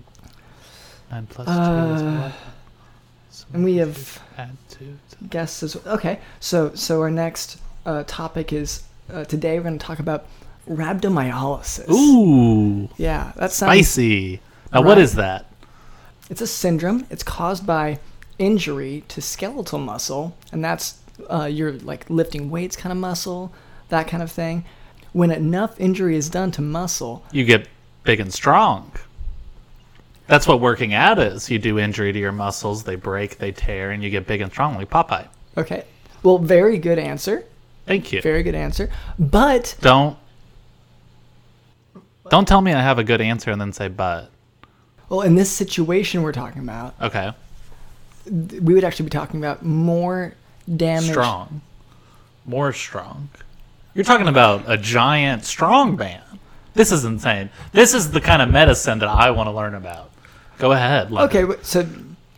9 1.12 1.26
plus 1.28 1.48
Uh, 1.48 1.88
2 1.88 1.94
is 1.94 2.02
what? 2.20 2.32
So 3.30 3.46
and 3.54 3.64
we 3.64 3.76
have- 3.76 4.20
add 4.36 4.56
2 4.70 4.78
to 5.10 5.24
guests 5.30 5.62
as 5.62 5.76
okay. 5.86 6.18
So 6.40 6.72
so 6.74 7.00
our 7.00 7.10
next 7.10 7.58
uh, 7.86 8.02
topic 8.06 8.52
is 8.52 8.82
uh, 9.12 9.24
today 9.24 9.56
we're 9.56 9.64
going 9.64 9.78
to 9.78 9.84
talk 9.86 10.00
about 10.00 10.26
rhabdomyolysis. 10.68 11.88
Ooh, 11.90 12.88
Yeah, 12.96 13.32
that 13.36 13.52
sounds. 13.52 13.70
spicy. 13.72 14.40
Now, 14.72 14.82
what 14.82 14.96
Right. 14.96 14.98
is 15.04 15.14
that? 15.14 15.46
It's 16.30 16.40
a 16.42 16.46
syndrome. 16.46 17.06
It's 17.10 17.22
caused 17.22 17.66
by 17.66 17.98
injury 18.38 19.02
to 19.08 19.20
skeletal 19.20 19.78
muscle, 19.78 20.36
and 20.52 20.62
that's 20.64 20.96
uh, 21.28 21.44
your 21.46 21.72
like 21.72 22.08
lifting 22.08 22.48
weights 22.50 22.76
kind 22.76 22.92
of 22.92 22.98
muscle, 22.98 23.52
that 23.88 24.06
kind 24.06 24.22
of 24.22 24.30
thing. 24.30 24.64
When 25.12 25.30
enough 25.32 25.74
injury 25.80 26.16
is 26.16 26.28
done 26.28 26.52
to 26.52 26.62
muscle, 26.62 27.24
You 27.32 27.44
get 27.44 27.66
big 28.04 28.20
and 28.20 28.32
strong. 28.32 28.92
That's 30.28 30.46
what 30.46 30.60
working 30.60 30.92
out 30.94 31.18
is. 31.18 31.50
You 31.50 31.58
do 31.58 31.78
injury 31.78 32.12
to 32.12 32.18
your 32.18 32.32
muscles, 32.32 32.84
they 32.84 32.94
break, 32.96 33.38
they 33.38 33.50
tear, 33.50 33.90
and 33.90 34.02
you 34.04 34.10
get 34.10 34.26
big 34.26 34.42
and 34.42 34.52
strong 34.52 34.76
like 34.76 34.90
Popeye. 34.90 35.26
okay. 35.56 35.84
Well, 36.22 36.38
very 36.38 36.78
good 36.78 36.98
answer. 36.98 37.44
Thank 37.86 38.12
you. 38.12 38.20
Very 38.20 38.42
good 38.42 38.54
answer. 38.56 38.90
But 39.18 39.76
Don't 39.80 40.16
don't 42.30 42.46
tell 42.48 42.60
me 42.60 42.72
I 42.72 42.80
have 42.82 42.98
a 42.98 43.04
good 43.04 43.20
answer 43.20 43.50
and 43.50 43.60
then 43.60 43.72
say 43.72 43.88
but. 43.88 44.30
well, 45.08 45.22
in 45.22 45.34
this 45.34 45.50
situation 45.50 46.22
we're 46.22 46.32
talking 46.32 46.62
about, 46.62 46.94
Okay. 47.00 47.32
we 48.30 48.74
would 48.74 48.84
actually 48.84 49.04
be 49.04 49.10
talking 49.10 49.40
about 49.40 49.64
more 49.64 50.34
damage. 50.76 51.10
Strong. 51.10 51.60
More 52.46 52.72
strong. 52.72 53.28
You're 53.94 54.04
talking 54.04 54.28
about 54.28 54.64
a 54.66 54.76
giant 54.76 55.44
strong 55.44 55.96
man. 55.96 56.22
This 56.74 56.92
is 56.92 57.04
insane. 57.04 57.50
This 57.72 57.94
is 57.94 58.10
the 58.10 58.20
kind 58.20 58.40
of 58.42 58.50
medicine 58.50 58.98
that 59.00 59.08
I 59.08 59.30
want 59.32 59.48
to 59.48 59.52
learn 59.52 59.74
about. 59.74 60.10
Go 60.58 60.72
ahead. 60.72 61.10
Okay, 61.12 61.42
wh- 61.44 61.62
so 61.62 61.86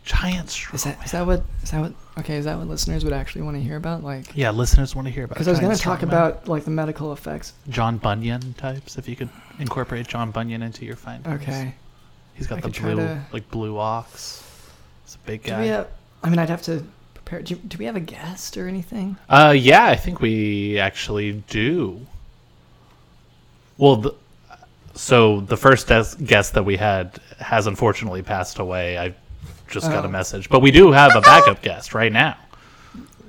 Giant 0.03 0.49
strong. 0.49 0.75
is 0.75 0.83
that 0.85 1.05
is 1.05 1.11
that 1.11 1.25
what 1.27 1.43
is 1.63 1.71
that 1.71 1.81
what 1.81 1.93
Okay, 2.21 2.37
is 2.37 2.45
that 2.45 2.57
what 2.57 2.67
listeners 2.67 3.03
would 3.03 3.13
actually 3.13 3.41
want 3.43 3.57
to 3.57 3.61
hear 3.63 3.75
about? 3.77 4.03
Like, 4.03 4.35
Yeah, 4.35 4.51
listeners 4.51 4.95
want 4.95 5.07
to 5.07 5.13
hear 5.13 5.25
about. 5.25 5.35
because 5.35 5.47
I 5.47 5.51
was 5.51 5.59
going 5.59 5.75
to 5.75 5.81
talk 5.81 6.01
about 6.03 6.47
like 6.47 6.63
the 6.65 6.71
medical 6.71 7.13
effects. 7.13 7.53
John 7.69 7.97
Bunyan 7.97 8.53
types. 8.53 8.97
If 8.97 9.07
you 9.07 9.15
could 9.15 9.29
incorporate 9.59 10.07
John 10.07 10.31
Bunyan 10.31 10.61
into 10.61 10.85
your 10.85 10.95
findings. 10.95 11.41
Okay. 11.41 11.73
He's 12.33 12.47
got 12.47 12.59
I 12.59 12.61
the 12.61 12.69
blue, 12.69 12.95
to- 12.95 13.21
like 13.33 13.49
blue 13.51 13.77
ox. 13.77 14.43
It's 15.03 15.15
a 15.15 15.19
big 15.19 15.43
Do 15.43 15.49
guy. 15.51 15.61
we 15.61 15.67
have? 15.67 15.87
I 16.23 16.29
mean, 16.29 16.39
I'd 16.39 16.49
have 16.49 16.61
to 16.63 16.83
prepare. 17.13 17.41
Do, 17.41 17.55
do 17.55 17.77
we 17.77 17.85
have 17.85 17.95
a 17.95 17.99
guest 17.99 18.55
or 18.57 18.67
anything? 18.67 19.17
Uh, 19.29 19.53
yeah, 19.57 19.85
I 19.85 19.95
think 19.95 20.21
we 20.21 20.79
actually 20.79 21.43
do. 21.49 22.05
Well, 23.77 23.95
the, 23.97 24.15
so 24.93 25.41
the 25.41 25.57
first 25.57 25.87
guest 25.87 26.53
that 26.53 26.63
we 26.63 26.77
had 26.77 27.19
has 27.39 27.67
unfortunately 27.67 28.21
passed 28.21 28.59
away. 28.59 28.97
I 28.99 29.15
just 29.71 29.89
got 29.89 30.05
a 30.05 30.07
Oh. 30.07 30.11
message, 30.11 30.49
but 30.49 30.61
we 30.61 30.69
do 30.71 30.91
have 30.91 31.15
a 31.15 31.21
backup 31.31 31.61
guest 31.61 31.93
right 31.93 32.11
now. 32.11 32.37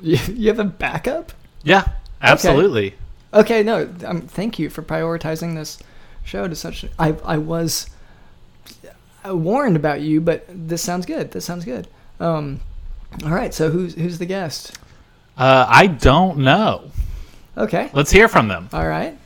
You, 0.03 0.19
you 0.35 0.49
have 0.49 0.59
a 0.59 0.65
backup? 0.65 1.33
Yeah, 1.63 1.85
absolutely. 2.21 2.95
Okay, 3.33 3.63
no. 3.63 3.89
Um, 4.05 4.23
thank 4.23 4.59
you 4.59 4.69
for 4.69 4.83
prioritizing 4.83 5.55
this 5.55 5.79
show 6.25 6.47
to 6.49 6.55
such. 6.55 6.85
I 6.99 7.15
I 7.25 7.39
was 7.39 7.89
uh, 9.27 9.37
warned 9.37 9.77
about 9.77 10.01
you, 10.01 10.21
but 10.21 10.45
this 10.49 10.83
sounds 10.83 11.07
good. 11.07 11.31
This 11.31 11.45
sounds 11.45 11.65
good. 11.65 11.89
Um, 12.21 12.61
all 13.25 13.31
right. 13.31 13.55
So 13.55 13.71
who's 13.71 13.95
who's 13.95 14.19
the 14.19 14.27
guest? 14.27 14.77
Uh, 15.39 15.65
I 15.69 15.87
don't 15.87 16.39
know. 16.39 16.91
Okay. 17.57 17.91
Let's 17.95 18.11
hear 18.11 18.29
from 18.29 18.49
them. 18.49 18.69
All 18.73 18.87
right. 18.89 19.17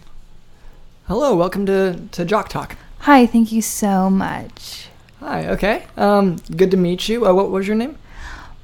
Hello. 1.08 1.34
Welcome 1.34 1.66
to 1.66 2.00
to 2.12 2.24
Jock 2.24 2.48
Talk. 2.48 2.76
Hi, 3.00 3.26
thank 3.26 3.50
you 3.52 3.62
so 3.62 4.10
much. 4.10 4.88
Hi. 5.20 5.48
Okay. 5.48 5.84
Um, 5.96 6.36
good 6.54 6.70
to 6.72 6.76
meet 6.76 7.08
you. 7.08 7.26
Uh, 7.26 7.32
what 7.32 7.50
was 7.50 7.66
your 7.66 7.76
name? 7.76 7.96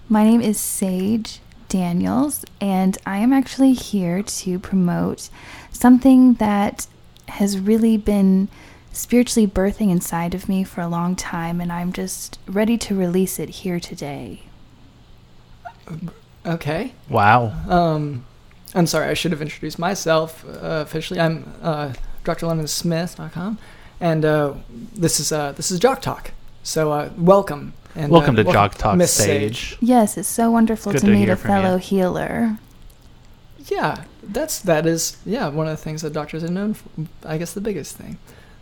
My 0.09 0.23
name 0.23 0.43
is 0.43 0.61
Sage 0.61 1.41
Daniels, 1.69 2.45
and 2.61 2.99
I 3.07 3.19
am 3.19 3.33
actually 3.33 3.73
here 3.73 4.23
to 4.23 4.59
promote 4.59 5.31
something 5.71 6.35
that 6.35 6.87
has 7.29 7.59
really 7.59 7.97
been 7.97 8.49
spiritually 8.93 9.47
birthing 9.47 9.91
inside 9.91 10.35
of 10.35 10.51
me 10.51 10.63
for 10.65 10.83
a 10.83 10.89
long 10.89 11.17
time, 11.17 11.61
and 11.61 11.73
I'm 11.73 11.93
just 11.93 12.39
ready 12.47 12.77
to 12.79 12.95
release 12.95 13.39
it 13.39 13.49
here 13.49 13.81
today. 13.81 14.43
Okay. 16.45 16.93
Wow. 17.09 17.55
Um, 17.67 18.27
I'm 18.75 18.87
sorry, 18.87 19.09
I 19.09 19.15
should 19.15 19.33
have 19.33 19.41
introduced 19.41 19.79
myself 19.79 20.45
uh, 20.45 20.85
officially. 20.85 21.19
I'm 21.19 21.51
uh, 21.63 21.95
drlondonsmith.com, 22.25 23.59
and 24.01 24.25
uh, 24.27 24.55
this 24.95 25.19
is 25.19 25.33
uh, 25.33 25.53
this 25.53 25.71
is 25.71 25.79
Jock 25.79 26.03
Talk. 26.03 26.33
So 26.63 26.93
uh, 26.93 27.11
welcome. 27.17 27.75
And, 27.95 28.11
Welcome 28.11 28.39
uh, 28.39 28.45
to 28.45 28.53
Jock 28.53 28.77
Talk 28.77 28.97
Miss 28.97 29.13
Sage. 29.13 29.77
Yes, 29.81 30.17
it's 30.17 30.29
so 30.29 30.51
wonderful 30.51 30.93
Good 30.93 31.03
to 31.03 31.07
to 31.09 31.13
meet 31.13 31.29
a 31.29 31.37
from 31.37 31.51
you. 31.51 31.63
fellow 31.63 31.77
healer. 31.77 32.57
Yeah, 33.67 34.05
that's 34.23 34.61
that 34.61 34.87
is 34.87 35.19
yeah 35.27 35.49
one 35.49 35.67
of 35.67 35.77
the 35.77 35.83
things 35.83 36.01
that 36.03 36.15
doctors 36.15 36.43
are 36.43 36.49
known 36.51 36.75
for. 36.75 36.89
I 37.25 37.37
guess 37.37 37.53
the 37.53 37.61
biggest 37.61 37.97
thing 37.97 38.17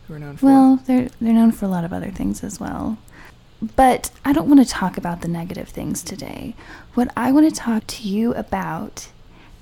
we're 0.09 0.19
known 0.19 0.37
for. 0.37 0.47
Well, 0.47 0.77
they're 0.87 1.11
they're 1.21 1.33
known 1.33 1.53
for 1.53 1.67
a 1.67 1.69
lot 1.69 1.85
of 1.85 1.93
other 1.93 2.11
things 2.11 2.43
as 2.43 2.59
well. 2.59 2.99
But 3.77 4.11
I 4.25 4.33
don't 4.33 4.49
want 4.49 4.67
to 4.67 4.69
talk 4.69 4.97
about 4.97 5.21
the 5.21 5.29
negative 5.29 5.69
things 5.69 6.03
today. 6.03 6.57
What 6.95 7.13
I 7.17 7.31
want 7.31 7.49
to 7.49 7.55
talk 7.55 7.87
to 7.87 8.09
you 8.09 8.35
about 8.35 9.09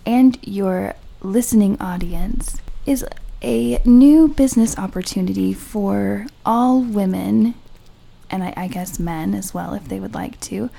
and 0.06 0.38
your 0.42 0.94
listening 1.20 1.78
audience 1.80 2.58
is 2.86 3.04
a 3.42 3.82
new 3.84 4.28
business 4.28 4.78
opportunity 4.78 5.52
for 5.52 6.26
all 6.46 6.80
women 6.80 7.54
and 8.30 8.42
I, 8.42 8.52
I 8.56 8.68
guess 8.68 8.98
men 8.98 9.34
as 9.34 9.54
well 9.54 9.74
if 9.74 9.88
they 9.88 10.00
would 10.00 10.14
like 10.14 10.38
to. 10.42 10.70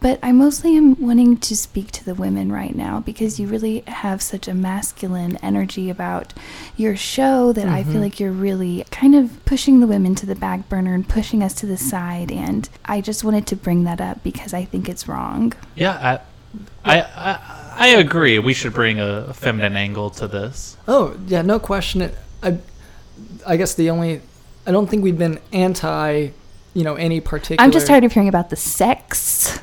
But 0.00 0.18
I 0.22 0.32
mostly 0.32 0.76
am 0.76 1.00
wanting 1.00 1.36
to 1.38 1.56
speak 1.56 1.90
to 1.92 2.04
the 2.04 2.14
women 2.14 2.52
right 2.52 2.74
now 2.74 3.00
because 3.00 3.40
you 3.40 3.46
really 3.46 3.80
have 3.86 4.20
such 4.22 4.46
a 4.48 4.54
masculine 4.54 5.36
energy 5.42 5.90
about 5.90 6.34
your 6.76 6.96
show 6.96 7.52
that 7.52 7.66
I 7.68 7.82
feel 7.84 7.94
Mhm. 7.94 8.00
like 8.02 8.20
you're 8.20 8.32
really 8.32 8.84
kind 8.90 9.14
of 9.14 9.44
pushing 9.44 9.80
the 9.80 9.86
women 9.86 10.14
to 10.16 10.26
the 10.26 10.34
back 10.36 10.68
burner 10.68 10.94
and 10.94 11.08
pushing 11.08 11.42
us 11.42 11.54
to 11.54 11.66
the 11.66 11.76
side. 11.78 12.30
And 12.30 12.68
I 12.84 13.00
just 13.00 13.24
wanted 13.24 13.46
to 13.48 13.56
bring 13.56 13.84
that 13.84 14.00
up 14.00 14.22
because 14.22 14.52
I 14.54 14.64
think 14.64 14.88
it's 14.88 15.08
wrong. 15.08 15.52
Yeah, 15.74 16.20
I, 16.84 16.98
I, 16.98 17.00
I, 17.02 17.38
I 17.80 17.88
agree. 17.88 18.38
We 18.38 18.54
should 18.54 18.72
bring 18.74 19.00
a 19.00 19.32
feminine 19.34 19.76
angle 19.76 20.10
to 20.10 20.26
this. 20.28 20.76
oh 20.86 21.16
yeah, 21.26 21.42
no 21.42 21.58
question. 21.58 22.10
I 22.42 22.58
I 23.46 23.56
guess 23.56 23.74
the 23.74 23.90
only 23.90 24.20
I 24.66 24.70
don't 24.72 24.88
think 24.88 25.02
we've 25.02 25.18
been 25.18 25.40
anti 25.52 26.28
you 26.74 26.84
know 26.84 26.94
any 26.94 27.20
particular. 27.20 27.62
I'm 27.62 27.72
just 27.72 27.86
tired 27.86 28.04
of 28.04 28.12
hearing 28.12 28.28
about 28.28 28.50
the 28.50 28.56
sex. 28.56 29.60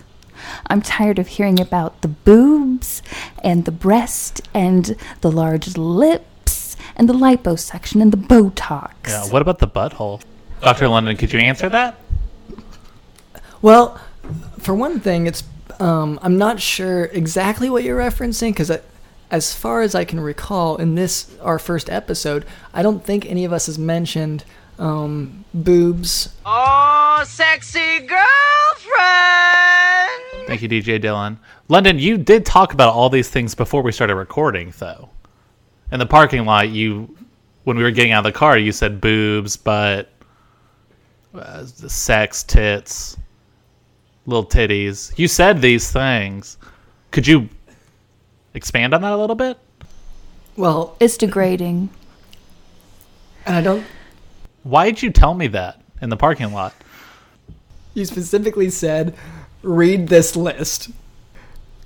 I'm 0.67 0.81
tired 0.81 1.19
of 1.19 1.27
hearing 1.27 1.59
about 1.59 2.01
the 2.01 2.07
boobs 2.07 3.01
and 3.43 3.65
the 3.65 3.71
breast 3.71 4.41
and 4.53 4.95
the 5.21 5.31
large 5.31 5.77
lips 5.77 6.75
and 6.95 7.09
the 7.09 7.13
liposuction 7.13 8.01
and 8.01 8.11
the 8.11 8.17
Botox. 8.17 8.91
Yeah. 9.07 9.27
What 9.27 9.41
about 9.41 9.59
the 9.59 9.67
butthole? 9.67 10.21
Dr. 10.61 10.87
London, 10.87 11.17
could 11.17 11.33
you 11.33 11.39
answer 11.39 11.69
that? 11.69 11.99
Well, 13.61 13.99
for 14.59 14.73
one 14.73 14.99
thing, 14.99 15.27
it's 15.27 15.43
um, 15.79 16.19
I'm 16.21 16.37
not 16.37 16.61
sure 16.61 17.05
exactly 17.05 17.69
what 17.69 17.83
you're 17.83 17.99
referencing 17.99 18.51
because 18.51 18.71
as 19.31 19.53
far 19.53 19.81
as 19.81 19.95
I 19.95 20.05
can 20.05 20.19
recall, 20.19 20.77
in 20.77 20.95
this 20.95 21.35
our 21.41 21.59
first 21.59 21.89
episode, 21.89 22.45
I 22.73 22.81
don't 22.81 23.03
think 23.03 23.25
any 23.25 23.43
of 23.45 23.51
us 23.51 23.65
has 23.65 23.77
mentioned 23.77 24.43
um, 24.79 25.43
boobs. 25.53 26.29
Oh, 26.45 27.23
sexy 27.25 27.99
girlfriend! 27.99 28.21
Thank 30.47 30.61
you, 30.61 30.69
DJ 30.69 31.01
Dylan. 31.01 31.37
London, 31.67 31.97
you 31.99 32.17
did 32.17 32.45
talk 32.45 32.73
about 32.73 32.93
all 32.93 33.09
these 33.09 33.29
things 33.29 33.55
before 33.55 33.81
we 33.81 33.91
started 33.91 34.15
recording, 34.15 34.73
though. 34.77 35.09
In 35.91 35.99
the 35.99 36.05
parking 36.05 36.45
lot, 36.45 36.69
you, 36.69 37.15
when 37.63 37.77
we 37.77 37.83
were 37.83 37.91
getting 37.91 38.11
out 38.11 38.25
of 38.25 38.33
the 38.33 38.37
car, 38.37 38.57
you 38.57 38.71
said 38.71 39.01
boobs, 39.01 39.57
but 39.57 40.09
uh, 41.33 41.65
sex, 41.65 42.43
tits, 42.43 43.17
little 44.25 44.45
titties. 44.45 45.17
You 45.17 45.27
said 45.27 45.61
these 45.61 45.91
things. 45.91 46.57
Could 47.11 47.27
you 47.27 47.49
expand 48.53 48.93
on 48.93 49.01
that 49.01 49.13
a 49.13 49.17
little 49.17 49.35
bit? 49.35 49.57
Well, 50.57 50.95
It's 50.99 51.17
degrading. 51.17 51.89
and 53.45 53.55
I 53.55 53.61
don't. 53.61 53.85
Why 54.65 54.89
did 54.89 55.03
you 55.03 55.11
tell 55.11 55.35
me 55.35 55.45
that 55.49 55.79
in 56.01 56.09
the 56.09 56.17
parking 56.17 56.51
lot? 56.51 56.73
You 57.93 58.03
specifically 58.03 58.71
said, 58.71 59.15
read 59.61 60.07
this 60.07 60.35
list, 60.35 60.89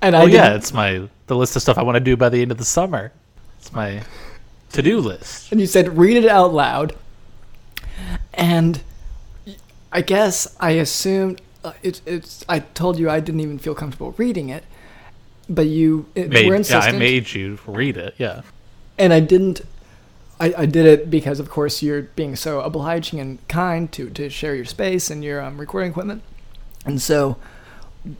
and 0.00 0.16
I 0.16 0.22
Oh 0.22 0.26
yeah, 0.26 0.54
it's 0.54 0.72
my 0.72 1.06
the 1.26 1.36
list 1.36 1.54
of 1.56 1.62
stuff 1.62 1.76
I 1.76 1.82
want 1.82 1.96
to 1.96 2.00
do 2.00 2.16
by 2.16 2.30
the 2.30 2.40
end 2.40 2.50
of 2.50 2.56
the 2.56 2.64
summer. 2.64 3.12
It's 3.58 3.70
my 3.70 4.02
to-do 4.72 4.98
list. 4.98 5.52
and 5.52 5.60
you 5.60 5.66
said 5.66 5.98
read 5.98 6.16
it 6.16 6.26
out 6.26 6.54
loud, 6.54 6.96
and 8.32 8.80
I 9.92 10.00
guess 10.00 10.56
I 10.58 10.70
assumed 10.70 11.42
uh, 11.62 11.74
it's 11.82 12.00
it's. 12.06 12.46
I 12.48 12.60
told 12.60 12.98
you 12.98 13.10
I 13.10 13.20
didn't 13.20 13.40
even 13.40 13.58
feel 13.58 13.74
comfortable 13.74 14.12
reading 14.12 14.48
it, 14.48 14.64
but 15.50 15.66
you 15.66 16.06
it, 16.14 16.30
Made, 16.30 16.48
were 16.48 16.56
yeah, 16.56 16.78
I 16.78 16.92
made 16.92 17.34
you 17.34 17.58
read 17.66 17.98
it. 17.98 18.14
Yeah. 18.16 18.40
and 18.96 19.12
I 19.12 19.20
didn't. 19.20 19.60
I, 20.40 20.54
I 20.58 20.66
did 20.66 20.86
it 20.86 21.10
because, 21.10 21.38
of 21.38 21.50
course, 21.50 21.82
you're 21.82 22.02
being 22.02 22.34
so 22.34 22.60
obliging 22.60 23.20
and 23.20 23.46
kind 23.48 23.92
to, 23.92 24.08
to 24.10 24.30
share 24.30 24.54
your 24.54 24.64
space 24.64 25.10
and 25.10 25.22
your 25.22 25.40
um, 25.42 25.58
recording 25.58 25.90
equipment, 25.90 26.22
and 26.86 27.00
so 27.00 27.36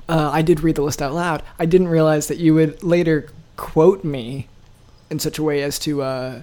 uh, 0.08 0.30
I 0.32 0.42
did 0.42 0.60
read 0.60 0.76
the 0.76 0.82
list 0.82 1.00
out 1.00 1.14
loud. 1.14 1.42
I 1.58 1.64
didn't 1.66 1.88
realize 1.88 2.28
that 2.28 2.36
you 2.38 2.54
would 2.54 2.82
later 2.82 3.28
quote 3.56 4.04
me 4.04 4.48
in 5.08 5.18
such 5.18 5.38
a 5.38 5.42
way 5.42 5.62
as 5.62 5.78
to. 5.80 6.02
Uh, 6.02 6.42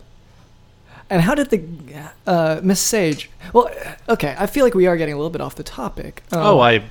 and 1.09 1.21
how 1.21 1.35
did 1.35 1.51
the 1.51 1.63
uh, 2.25 2.59
Miss 2.63 2.81
Sage? 2.81 3.29
Well, 3.53 3.69
okay, 4.09 4.35
I 4.37 4.45
feel 4.47 4.65
like 4.65 4.73
we 4.73 4.87
are 4.87 4.97
getting 4.97 5.13
a 5.13 5.17
little 5.17 5.29
bit 5.29 5.39
off 5.41 5.55
the 5.55 5.63
topic. 5.63 6.23
Um, 6.31 6.39
Oh, 6.41 6.59
I 6.59 6.83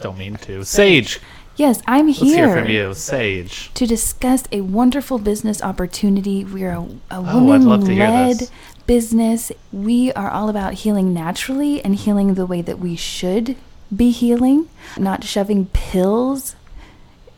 don't 0.00 0.16
mean 0.16 0.36
to. 0.36 0.64
Sage, 0.64 1.20
Yes, 1.58 1.82
I'm 1.86 2.06
let's 2.06 2.20
here. 2.20 2.46
hear 2.46 2.56
from 2.62 2.70
you. 2.70 2.94
Sage. 2.94 3.70
to 3.74 3.86
discuss 3.86 4.44
a 4.52 4.60
wonderful 4.62 5.18
business 5.18 5.60
opportunity. 5.62 6.44
We're 6.44 6.72
a, 6.72 6.80
a 6.82 6.88
Oh, 7.10 7.52
I'd 7.52 7.62
love 7.62 7.84
to 7.84 7.92
hear 7.92 8.06
woman-led 8.06 8.48
business. 8.86 9.52
We 9.72 10.12
are 10.12 10.30
all 10.30 10.48
about 10.48 10.72
healing 10.74 11.12
naturally 11.12 11.84
and 11.84 11.94
healing 11.96 12.34
the 12.34 12.46
way 12.46 12.62
that 12.62 12.78
we 12.78 12.94
should 12.96 13.56
be 13.94 14.10
healing, 14.12 14.68
not 14.96 15.24
shoving 15.24 15.66
pills 15.66 16.54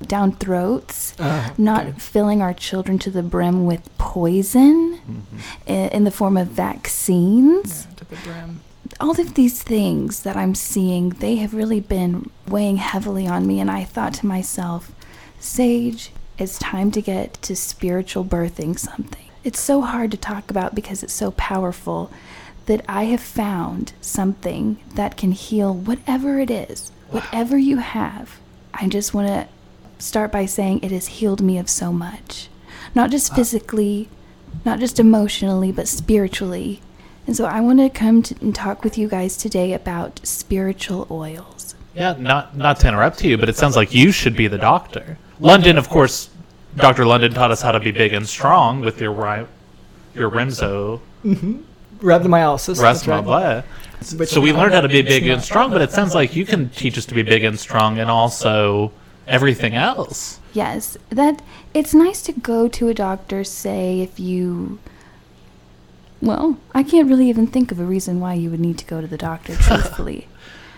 down 0.06 0.32
throats, 0.32 1.14
uh, 1.18 1.50
not 1.58 1.86
okay. 1.86 1.98
filling 1.98 2.40
our 2.42 2.54
children 2.54 2.98
to 3.00 3.10
the 3.10 3.22
brim 3.22 3.64
with 3.66 3.88
poison 3.98 4.98
Mm-hmm. 5.00 5.36
i- 5.66 5.88
in 5.96 6.04
the 6.04 6.10
form 6.10 6.36
of 6.36 6.48
vaccines 6.48 7.86
to 7.96 8.04
the 8.04 8.16
brim. 8.16 8.60
All 9.00 9.18
of 9.18 9.34
these 9.34 9.62
things 9.62 10.22
that 10.22 10.36
I'm 10.36 10.54
seeing, 10.54 11.10
they 11.10 11.36
have 11.36 11.54
really 11.54 11.80
been 11.80 12.30
weighing 12.46 12.76
heavily 12.76 13.26
on 13.26 13.46
me. 13.46 13.58
And 13.58 13.70
I 13.70 13.84
thought 13.84 14.14
to 14.14 14.26
myself, 14.26 14.92
Sage, 15.38 16.12
it's 16.38 16.58
time 16.58 16.90
to 16.92 17.02
get 17.02 17.34
to 17.42 17.56
spiritual 17.56 18.24
birthing 18.24 18.78
something. 18.78 19.24
It's 19.42 19.58
so 19.60 19.80
hard 19.80 20.10
to 20.10 20.16
talk 20.16 20.50
about 20.50 20.74
because 20.74 21.02
it's 21.02 21.14
so 21.14 21.30
powerful 21.32 22.12
that 22.66 22.84
I 22.88 23.04
have 23.04 23.22
found 23.22 23.94
something 24.00 24.78
that 24.94 25.16
can 25.16 25.32
heal 25.32 25.74
whatever 25.74 26.38
it 26.38 26.50
is, 26.50 26.92
whatever 27.08 27.56
you 27.56 27.78
have. 27.78 28.38
I 28.74 28.86
just 28.88 29.14
want 29.14 29.28
to 29.28 29.48
start 29.98 30.30
by 30.30 30.46
saying 30.46 30.80
it 30.82 30.92
has 30.92 31.06
healed 31.06 31.40
me 31.40 31.58
of 31.58 31.70
so 31.70 31.92
much. 31.92 32.48
Not 32.94 33.10
just 33.10 33.34
physically, 33.34 34.08
not 34.64 34.78
just 34.78 35.00
emotionally, 35.00 35.72
but 35.72 35.88
spiritually. 35.88 36.80
And 37.26 37.36
so 37.36 37.44
I 37.44 37.60
want 37.60 37.78
to 37.78 37.88
come 37.88 38.22
to, 38.22 38.34
and 38.40 38.54
talk 38.54 38.82
with 38.82 38.98
you 38.98 39.08
guys 39.08 39.36
today 39.36 39.72
about 39.72 40.20
spiritual 40.24 41.06
oils. 41.10 41.74
Yeah, 41.94 42.14
not 42.18 42.56
not 42.56 42.80
to 42.80 42.88
interrupt 42.88 43.24
you, 43.24 43.36
but 43.36 43.48
it 43.48 43.56
sounds 43.56 43.76
like 43.76 43.94
you 43.94 44.12
should 44.12 44.36
be 44.36 44.46
the 44.48 44.58
doctor. 44.58 45.18
London, 45.40 45.76
of 45.78 45.88
course, 45.88 46.30
Dr. 46.76 47.04
London 47.04 47.32
taught 47.32 47.50
us 47.50 47.62
how 47.62 47.72
to 47.72 47.80
be 47.80 47.90
big 47.90 48.12
and 48.12 48.28
strong 48.28 48.80
with 48.80 49.00
your 49.00 49.12
ri- 49.12 49.46
your 50.14 50.30
Remzo 50.30 51.00
Rhabdomyolysis. 52.00 52.80
that's 52.80 53.06
right. 53.06 53.24
Rasmabla. 53.24 53.64
So 54.28 54.40
we 54.40 54.52
learned 54.52 54.72
how 54.72 54.80
to 54.80 54.88
be 54.88 55.02
big 55.02 55.26
and 55.26 55.42
strong, 55.42 55.70
but 55.70 55.82
it 55.82 55.90
sounds 55.90 56.14
like 56.14 56.34
you 56.34 56.46
can 56.46 56.70
teach 56.70 56.96
us 56.96 57.04
to 57.06 57.14
be 57.14 57.22
big 57.22 57.44
and 57.44 57.58
strong 57.58 57.98
and 57.98 58.10
also 58.10 58.92
everything 59.26 59.74
else. 59.74 60.40
Yes, 60.54 60.96
that 61.10 61.42
it's 61.74 61.92
nice 61.94 62.22
to 62.22 62.32
go 62.32 62.66
to 62.68 62.88
a 62.88 62.94
doctor, 62.94 63.44
say, 63.44 64.00
if 64.00 64.18
you. 64.18 64.78
Well, 66.22 66.58
I 66.74 66.82
can't 66.82 67.08
really 67.08 67.28
even 67.28 67.46
think 67.46 67.72
of 67.72 67.80
a 67.80 67.84
reason 67.84 68.20
why 68.20 68.34
you 68.34 68.50
would 68.50 68.60
need 68.60 68.78
to 68.78 68.84
go 68.84 69.00
to 69.00 69.06
the 69.06 69.16
doctor, 69.16 69.54
truthfully. 69.60 70.26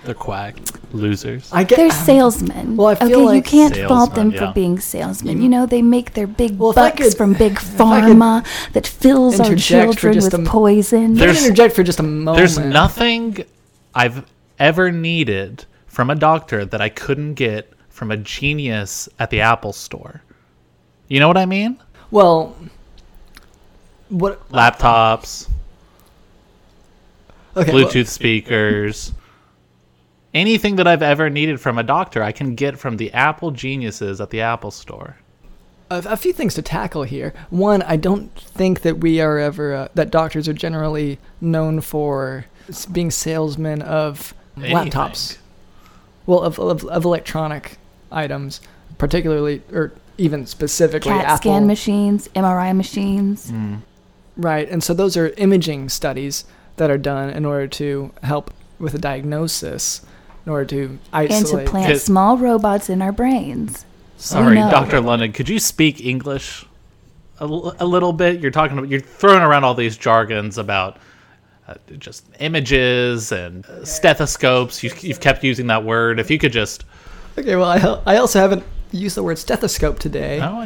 They're 0.05 0.15
quack 0.15 0.57
losers. 0.93 1.49
I 1.53 1.63
get. 1.63 1.77
They're 1.77 1.91
salesmen. 1.91 2.77
Well, 2.77 2.89
I 2.89 2.95
feel 2.97 3.29
okay, 3.29 3.37
you 3.37 3.43
can't 3.43 3.77
fault 3.89 4.15
them 4.17 4.31
Salesmen, 4.33 4.49
for 4.49 4.55
being 4.55 4.81
salesmen. 4.81 5.41
You 5.41 5.49
know, 5.49 5.65
they 5.65 5.81
make 5.81 6.15
their 6.15 6.27
big 6.27 6.59
Well, 6.59 6.73
bucks 6.73 6.97
could- 7.11 7.17
from 7.17 7.35
big 7.35 7.55
pharma 7.55 8.45
that 8.73 8.85
fills 8.87 9.39
our 9.39 9.55
children 9.55 10.17
with 10.17 10.35
a- 10.35 10.39
poison. 10.41 11.15
There's- 11.15 11.43
interject 11.45 11.77
for 11.77 11.85
just 11.85 12.01
a 12.01 12.03
moment. 12.03 12.37
There's 12.37 12.59
nothing 12.59 13.45
I've 13.95 14.27
ever 14.59 14.91
needed 14.91 15.67
from 15.87 16.11
a 16.11 16.17
doctor 16.17 16.65
that 16.65 16.81
I 16.81 16.89
couldn't 16.89 17.35
get 17.35 17.73
from 17.89 18.11
a 18.11 18.17
genius 18.17 19.09
at 19.21 19.31
the 19.31 19.41
Apple 19.41 19.73
store. 19.73 20.23
You 21.07 21.21
know 21.21 21.29
what 21.29 21.37
I 21.37 21.47
mean? 21.47 21.79
Well, 22.11 22.57
what? 24.13 24.49
Laptops, 24.51 25.49
Okay. 27.57 27.73
well- 27.73 27.85
Bluetooth 27.87 28.07
speakers. 28.09 29.13
Anything 30.35 30.77
that 30.77 30.87
I've 30.87 31.03
ever 31.03 31.29
needed 31.29 31.61
from 31.61 31.77
a 31.77 31.83
doctor, 31.83 32.23
I 32.23 32.33
can 32.33 32.55
get 32.55 32.79
from 32.79 32.97
the 32.97 33.13
Apple 33.13 33.51
geniuses 33.51 34.19
at 34.21 34.31
the 34.31 34.41
Apple 34.41 34.71
store. 34.71 35.17
a, 35.91 36.03
a 36.07 36.17
few 36.17 36.33
things 36.33 36.55
to 36.55 36.63
tackle 36.63 37.03
here. 37.03 37.35
One, 37.51 37.83
I 37.83 37.97
don't 37.97 38.35
think 38.39 38.81
that 38.81 38.99
we 39.01 39.21
are 39.21 39.39
ever 39.39 39.75
uh, 39.75 39.89
that 39.95 40.11
doctors 40.11 40.49
are 40.49 40.55
generally 40.55 41.19
known 41.43 41.83
for 41.83 42.47
being 42.91 43.11
salesmen 43.11 43.83
of 43.83 44.33
laptops. 44.57 45.37
Well, 46.25 46.39
of, 46.41 46.59
of 46.59 46.85
of 46.87 47.05
electronic 47.05 47.77
items, 48.11 48.63
particularly 48.97 49.61
or 49.71 49.93
even 50.17 50.47
specifically 50.47 51.11
CAT 51.13 51.25
Apple. 51.27 51.37
scan 51.37 51.67
machines, 51.67 52.29
MRI 52.29 52.75
machines. 52.75 53.53
Right, 54.37 54.69
and 54.69 54.83
so 54.83 54.95
those 54.95 55.17
are 55.17 55.29
imaging 55.37 55.89
studies 55.91 56.45
that 56.77 56.91
are 56.91 56.99
done 56.99 57.31
in 57.31 57.45
order 57.45 57.67
to 57.69 58.13
help 58.23 58.51
with 58.79 58.95
a 58.95 58.99
diagnosis, 58.99 60.05
in 60.47 60.53
order 60.53 60.65
to 60.67 60.99
isolate. 61.13 61.53
And 61.55 61.67
to 61.67 61.71
plant 61.71 61.87
Kid- 61.93 62.01
small 62.01 62.39
robots 62.39 62.89
in 62.89 63.03
our 63.03 63.13
brains. 63.13 63.85
Sorry. 64.17 64.55
Dr. 64.57 65.01
London, 65.01 65.33
could 65.33 65.49
you 65.49 65.59
speak 65.59 66.05
English 66.05 66.65
a, 67.41 67.45
l- 67.45 67.75
a 67.79 67.85
little 67.85 68.13
bit? 68.13 68.41
You're 68.41 68.51
talking 68.53 68.79
about, 68.79 68.89
you're 68.89 69.01
throwing 69.01 69.43
around 69.43 69.65
all 69.65 69.75
these 69.75 69.97
jargons 69.99 70.59
about 70.59 70.97
uh, 71.69 71.75
just 71.99 72.25
images 72.41 73.33
and 73.33 73.67
uh, 73.67 73.85
stethoscopes. 73.85 74.83
You, 74.83 74.91
you've 75.01 75.21
kept 75.21 75.43
using 75.45 75.67
that 75.67 75.85
word. 75.85 76.19
If 76.21 76.31
you 76.31 76.39
could 76.39 76.53
just, 76.53 76.85
Okay, 77.37 77.57
well, 77.57 78.01
I, 78.07 78.15
I 78.15 78.17
also 78.19 78.39
haven't 78.39 78.63
used 78.93 79.17
the 79.17 79.23
word 79.23 79.39
stethoscope 79.39 79.99
today. 79.99 80.41
oh, 80.41 80.61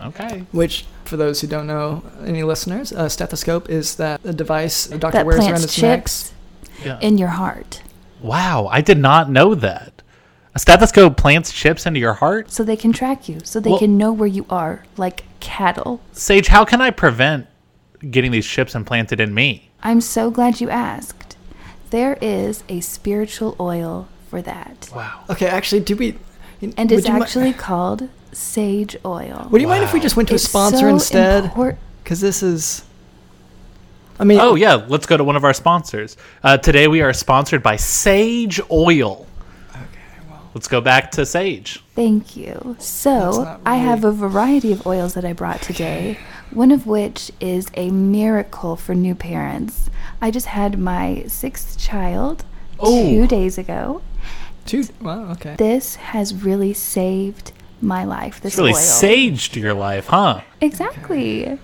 I- 0.00 0.06
okay. 0.08 0.44
Which, 0.52 0.86
for 1.04 1.16
those 1.16 1.40
who 1.40 1.46
don't 1.46 1.66
know, 1.66 2.02
any 2.24 2.42
listeners, 2.42 2.92
a 2.92 3.08
stethoscope 3.10 3.68
is 3.68 3.96
that 3.96 4.20
a 4.24 4.32
device 4.32 4.86
a 4.90 4.98
doctor 4.98 5.18
That 5.18 5.26
wears 5.26 5.38
around 5.40 5.48
plants 5.48 5.74
his 5.74 5.82
neck. 5.82 6.00
chips 6.00 6.32
Yeah. 6.84 6.98
in 7.00 7.18
your 7.18 7.28
heart. 7.28 7.82
Wow, 8.20 8.68
I 8.70 8.80
did 8.80 8.98
not 8.98 9.30
know 9.30 9.54
that. 9.54 10.02
A 10.54 10.58
stethoscope 10.58 11.16
plants 11.16 11.52
chips 11.52 11.84
into 11.84 11.98
your 12.00 12.14
heart? 12.14 12.50
So 12.50 12.62
they 12.62 12.76
can 12.76 12.92
track 12.92 13.28
you, 13.28 13.40
so 13.44 13.58
they 13.60 13.70
Well- 13.70 13.78
can 13.80 13.98
know 13.98 14.12
where 14.12 14.28
you 14.28 14.46
are, 14.48 14.84
like 14.96 15.24
cattle. 15.40 16.00
Sage, 16.12 16.46
how 16.48 16.64
can 16.64 16.80
I 16.80 16.90
prevent 16.90 17.46
getting 18.10 18.30
these 18.30 18.46
chips 18.46 18.74
implanted 18.74 19.20
in 19.20 19.34
me? 19.34 19.70
I'm 19.82 20.00
so 20.00 20.30
glad 20.30 20.60
you 20.60 20.70
asked. 20.70 21.36
There 21.90 22.16
is 22.20 22.62
a 22.68 22.80
spiritual 22.80 23.56
oil 23.60 24.08
for 24.30 24.40
that. 24.42 24.88
Wow. 24.94 25.20
Okay, 25.28 25.46
actually, 25.46 25.80
do 25.80 25.96
we? 25.96 26.16
And 26.62 26.74
would 26.78 26.92
it's 26.92 27.06
you 27.08 27.14
mi- 27.14 27.20
actually 27.20 27.52
called 27.52 28.08
sage 28.34 28.96
oil. 29.04 29.48
would 29.50 29.60
you 29.60 29.68
mind 29.68 29.84
if 29.84 29.92
we 29.92 30.00
just 30.00 30.16
went 30.16 30.28
to 30.28 30.34
a 30.34 30.38
sponsor 30.38 30.78
so 30.78 30.88
instead? 30.88 31.52
Because 32.02 32.20
this 32.20 32.42
is. 32.42 32.84
I 34.18 34.24
mean, 34.24 34.38
Oh, 34.40 34.54
yeah, 34.54 34.74
let's 34.88 35.06
go 35.06 35.16
to 35.16 35.24
one 35.24 35.34
of 35.36 35.42
our 35.44 35.52
sponsors. 35.54 36.16
Uh, 36.42 36.56
today 36.56 36.86
we 36.86 37.00
are 37.02 37.12
sponsored 37.12 37.62
by 37.64 37.74
Sage 37.76 38.60
Oil. 38.70 39.26
Okay, 39.72 39.82
well. 40.30 40.50
Let's 40.54 40.68
go 40.68 40.80
back 40.80 41.10
to 41.12 41.26
Sage. 41.26 41.82
Thank 41.96 42.36
you. 42.36 42.76
So, 42.78 43.42
not 43.42 43.60
I 43.66 43.76
have 43.76 44.04
a 44.04 44.12
variety 44.12 44.70
of 44.70 44.86
oils 44.86 45.14
that 45.14 45.24
I 45.24 45.32
brought 45.32 45.62
today, 45.62 46.16
one 46.52 46.70
of 46.70 46.86
which 46.86 47.32
is 47.40 47.66
a 47.74 47.90
miracle 47.90 48.76
for 48.76 48.94
new 48.94 49.16
parents. 49.16 49.90
I 50.22 50.30
just 50.30 50.46
had 50.46 50.78
my 50.78 51.24
sixth 51.26 51.78
child 51.78 52.44
Oh. 52.78 53.02
two 53.08 53.26
days 53.26 53.58
ago. 53.58 54.02
two. 54.64 54.84
Wow. 55.00 55.32
Okay. 55.32 55.56
This 55.56 55.96
has 55.96 56.34
really 56.34 56.72
saved 56.72 57.50
my 57.84 58.04
life. 58.04 58.40
This 58.40 58.54
It's 58.54 58.58
really 58.58 58.72
oil. 58.72 58.78
saged 58.78 59.54
your 59.56 59.74
life, 59.74 60.06
huh? 60.08 60.40
Exactly. 60.60 61.58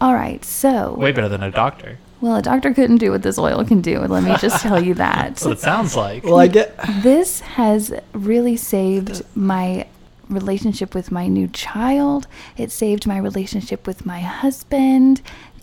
All 0.00 0.14
right. 0.14 0.44
So, 0.44 0.94
Way 0.94 1.12
better 1.12 1.28
than 1.28 1.42
a 1.42 1.50
doctor. 1.50 1.98
well, 2.20 2.36
a 2.36 2.42
doctor 2.42 2.72
couldn't 2.74 2.98
do 2.98 3.10
what 3.10 3.22
this 3.22 3.38
oil 3.38 3.64
can 3.64 3.80
do. 3.80 4.00
Let 4.00 4.22
me 4.24 4.36
just 4.38 4.62
tell 4.62 4.82
you 4.82 4.94
that. 4.94 5.28
That's 5.28 5.44
what 5.44 5.52
it 5.54 5.60
sounds 5.60 5.96
like. 5.96 6.24
Well, 6.24 6.38
I 6.38 6.46
get. 6.48 6.76
This 7.02 7.40
has 7.40 7.92
really 8.12 8.56
saved 8.56 9.22
my 9.34 9.86
relationship 10.28 10.94
with 10.94 11.10
my 11.10 11.26
new 11.26 11.48
child. 11.48 12.26
It 12.56 12.70
saved 12.70 13.06
my 13.06 13.18
relationship 13.18 13.86
with 13.86 14.06
my 14.06 14.20
husband. 14.20 15.20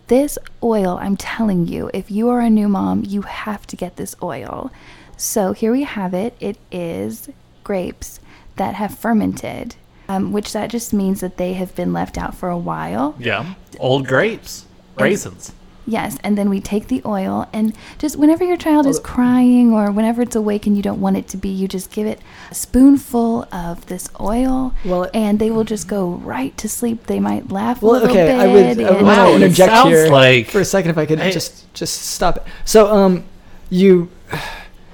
This 0.07 0.37
oil, 0.63 0.97
I'm 1.01 1.17
telling 1.17 1.67
you, 1.67 1.89
if 1.93 2.09
you 2.09 2.29
are 2.29 2.39
a 2.39 2.49
new 2.49 2.67
mom, 2.67 3.03
you 3.05 3.21
have 3.23 3.67
to 3.67 3.75
get 3.75 3.95
this 3.97 4.15
oil. 4.23 4.71
So 5.17 5.51
here 5.53 5.71
we 5.71 5.83
have 5.83 6.13
it. 6.13 6.35
It 6.39 6.57
is 6.71 7.29
grapes 7.63 8.19
that 8.55 8.75
have 8.75 8.97
fermented, 8.97 9.75
um, 10.09 10.31
which 10.33 10.51
that 10.53 10.69
just 10.69 10.91
means 10.91 11.21
that 11.21 11.37
they 11.37 11.53
have 11.53 11.73
been 11.75 11.93
left 11.93 12.17
out 12.17 12.35
for 12.35 12.49
a 12.49 12.57
while. 12.57 13.15
Yeah. 13.19 13.53
Old 13.79 14.07
grapes, 14.07 14.65
raisins. 14.97 15.53
Yes, 15.87 16.17
and 16.23 16.37
then 16.37 16.49
we 16.51 16.59
take 16.61 16.87
the 16.87 17.01
oil 17.03 17.47
and 17.51 17.73
just 17.97 18.15
whenever 18.15 18.43
your 18.43 18.57
child 18.57 18.85
is 18.85 18.99
crying 18.99 19.73
or 19.73 19.89
whenever 19.91 20.21
it's 20.21 20.35
awake 20.35 20.67
and 20.67 20.75
you 20.77 20.83
don't 20.83 21.01
want 21.01 21.17
it 21.17 21.27
to 21.29 21.37
be, 21.37 21.49
you 21.49 21.67
just 21.67 21.89
give 21.89 22.05
it 22.05 22.19
a 22.51 22.53
spoonful 22.53 23.47
of 23.51 23.83
this 23.87 24.07
oil, 24.19 24.71
Well, 24.85 25.09
and 25.15 25.39
they 25.39 25.49
will 25.49 25.63
just 25.63 25.87
go 25.87 26.09
right 26.09 26.55
to 26.57 26.69
sleep. 26.69 27.07
They 27.07 27.19
might 27.19 27.51
laugh 27.51 27.81
a 27.81 27.85
Well, 27.85 27.93
little 28.01 28.09
okay. 28.11 28.27
bit. 28.27 28.39
I 28.39 28.47
would. 28.47 28.65
I 28.65 28.69
and- 28.69 28.81
want 28.81 29.03
Wow, 29.05 29.25
to 29.29 29.31
it 29.31 29.41
interject 29.41 29.71
sounds 29.71 29.89
here 29.89 30.07
like- 30.09 30.47
for 30.47 30.59
a 30.59 30.65
second, 30.65 30.91
if 30.91 30.97
I 30.99 31.05
could 31.07 31.19
I- 31.21 31.31
just 31.31 31.73
just 31.73 32.01
stop 32.03 32.37
it. 32.37 32.43
So, 32.65 32.93
um, 32.93 33.23
you 33.71 34.09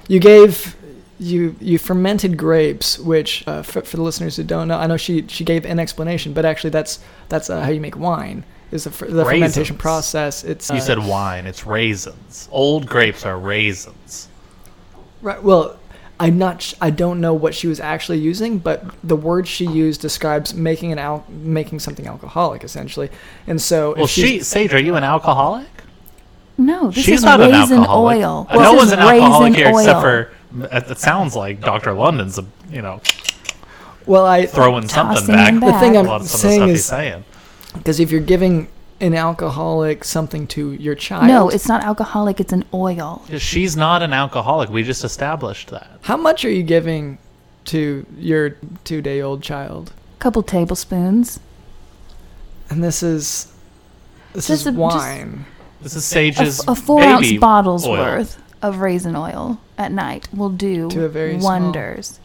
you 0.08 0.18
gave 0.18 0.75
you 1.18 1.56
you 1.60 1.78
fermented 1.78 2.36
grapes, 2.36 2.98
which 2.98 3.46
uh, 3.46 3.62
for, 3.62 3.82
for 3.82 3.96
the 3.96 4.02
listeners 4.02 4.36
who 4.36 4.44
don't 4.44 4.68
know, 4.68 4.78
I 4.78 4.86
know 4.86 4.96
she 4.96 5.26
she 5.28 5.44
gave 5.44 5.64
an 5.64 5.78
explanation, 5.78 6.32
but 6.32 6.44
actually 6.44 6.70
that's 6.70 7.00
that's 7.28 7.50
uh, 7.50 7.62
how 7.62 7.70
you 7.70 7.80
make 7.80 7.96
wine. 7.96 8.44
Is 8.72 8.84
the, 8.84 8.90
the 8.90 9.24
fermentation 9.24 9.76
process? 9.76 10.42
It's 10.42 10.68
You 10.70 10.76
uh, 10.76 10.80
said 10.80 10.98
wine, 10.98 11.46
it's 11.46 11.66
raisins. 11.66 12.48
Old 12.50 12.86
grapes 12.86 13.24
are 13.24 13.38
raisins. 13.38 14.28
Right. 15.22 15.40
Well, 15.42 15.78
I'm 16.18 16.38
not. 16.38 16.62
Sh- 16.62 16.74
I 16.80 16.90
don't 16.90 17.20
know 17.20 17.32
what 17.34 17.54
she 17.54 17.68
was 17.68 17.78
actually 17.78 18.18
using, 18.18 18.58
but 18.58 18.84
the 19.04 19.16
word 19.16 19.46
she 19.46 19.66
used 19.66 20.00
describes 20.00 20.52
making 20.54 20.92
an 20.92 20.98
al- 20.98 21.24
making 21.28 21.78
something 21.78 22.06
alcoholic, 22.06 22.64
essentially. 22.64 23.10
And 23.46 23.60
so, 23.60 23.94
Well, 23.96 24.06
she, 24.06 24.40
Sage, 24.40 24.74
are 24.74 24.80
you 24.80 24.96
an 24.96 25.04
alcoholic? 25.04 25.68
No, 26.58 26.90
this 26.90 27.04
She's 27.04 27.18
is 27.20 27.24
not 27.24 27.40
raisin 27.40 27.78
alcoholic. 27.80 28.18
oil. 28.18 28.46
Uh, 28.50 28.54
no 28.62 28.72
one's 28.74 28.92
an 28.92 28.98
alcoholic 29.00 29.52
raisin 29.52 29.54
here 29.54 29.68
except 29.68 29.96
oil. 29.96 30.00
for. 30.02 30.30
It 30.76 30.90
it 30.90 30.98
sounds 30.98 31.36
like 31.36 31.60
Dr. 31.60 31.92
London's, 31.92 32.38
a, 32.38 32.44
you 32.70 32.80
know, 32.82 33.00
well, 34.06 34.24
I 34.24 34.46
throwing 34.46 34.88
something 34.88 35.16
Tossing 35.16 35.34
back. 35.34 35.54
The 35.54 35.60
thing 35.80 35.92
back. 35.92 36.00
I'm 36.00 36.06
a 36.06 36.08
lot 36.08 36.20
of 36.22 36.26
some 36.28 36.38
of 36.38 36.42
the 36.42 36.48
saying 36.48 36.58
stuff 36.60 36.68
is- 36.68 36.74
he's 36.76 36.84
saying. 36.86 37.24
because 37.74 38.00
if 38.00 38.10
you're 38.10 38.20
giving 38.20 38.68
an 39.00 39.14
alcoholic 39.14 40.04
something 40.04 40.46
to 40.46 40.72
your 40.72 40.94
child, 40.94 41.26
No, 41.26 41.50
it's 41.50 41.68
not 41.68 41.82
alcoholic. 41.84 42.40
It's 42.40 42.52
an 42.54 42.64
oil. 42.72 43.22
She's 43.36 43.76
not 43.76 44.02
an 44.02 44.14
alcoholic. 44.14 44.70
We 44.70 44.82
just 44.82 45.04
established 45.04 45.68
that. 45.68 45.90
how 46.02 46.16
much 46.16 46.44
are 46.46 46.50
you 46.50 46.62
giving 46.62 47.18
to 47.66 48.06
your 48.16 48.50
two-day-old 48.84 49.42
child? 49.42 49.92
A 50.16 50.18
couple 50.20 50.42
tablespoons. 50.42 51.40
And 52.70 52.82
this 52.82 53.02
is 53.02 53.52
this 54.32 54.46
Just 54.48 54.62
is 54.62 54.66
a- 54.68 54.70
just- 54.70 54.78
wine. 54.78 55.44
This 55.82 55.94
is 55.94 56.04
A, 56.04 56.06
Sage's 56.06 56.60
f- 56.60 56.68
a 56.68 56.74
four 56.74 57.00
baby 57.00 57.12
ounce 57.12 57.32
bottle's 57.38 57.86
oil. 57.86 57.98
worth 57.98 58.42
of 58.62 58.78
raisin 58.78 59.14
oil 59.16 59.58
at 59.78 59.92
night 59.92 60.28
will 60.34 60.48
do 60.50 60.88
To 60.90 61.04
a 61.04 61.08
very 61.08 61.38
small- 61.38 61.60
wonders. 61.60 62.18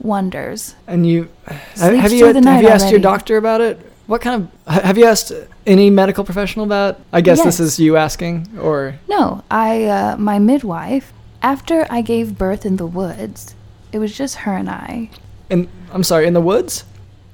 wonders. 0.00 0.74
And 0.86 1.06
you 1.06 1.28
have, 1.46 1.60
Sleeps 1.74 2.00
have 2.02 2.12
you 2.12 2.18
through 2.20 2.32
the 2.32 2.38
have 2.38 2.44
night 2.44 2.62
you 2.62 2.68
asked 2.68 2.90
your 2.90 3.00
doctor 3.00 3.36
about 3.36 3.60
it? 3.60 3.78
What 4.06 4.20
kind 4.22 4.48
of 4.66 4.72
have 4.82 4.98
you 4.98 5.04
asked 5.04 5.30
any 5.66 5.88
medical 5.90 6.24
professional 6.24 6.64
about? 6.64 6.98
I 7.12 7.20
guess 7.20 7.42
this 7.44 7.60
is 7.60 7.78
you 7.78 7.96
asking, 7.96 8.48
or 8.60 8.96
No, 9.08 9.42
I, 9.50 9.84
uh, 9.84 10.16
my 10.16 10.38
midwife, 10.38 11.12
after 11.42 11.86
I 11.90 12.00
gave 12.02 12.36
birth 12.36 12.66
in 12.66 12.76
the 12.76 12.86
woods, 12.86 13.54
it 13.92 13.98
was 13.98 14.16
just 14.16 14.36
her 14.38 14.56
and 14.56 14.68
I. 14.68 15.10
And 15.48 15.68
I'm 15.92 16.02
sorry, 16.02 16.26
in 16.26 16.32
the 16.34 16.40
woods. 16.40 16.84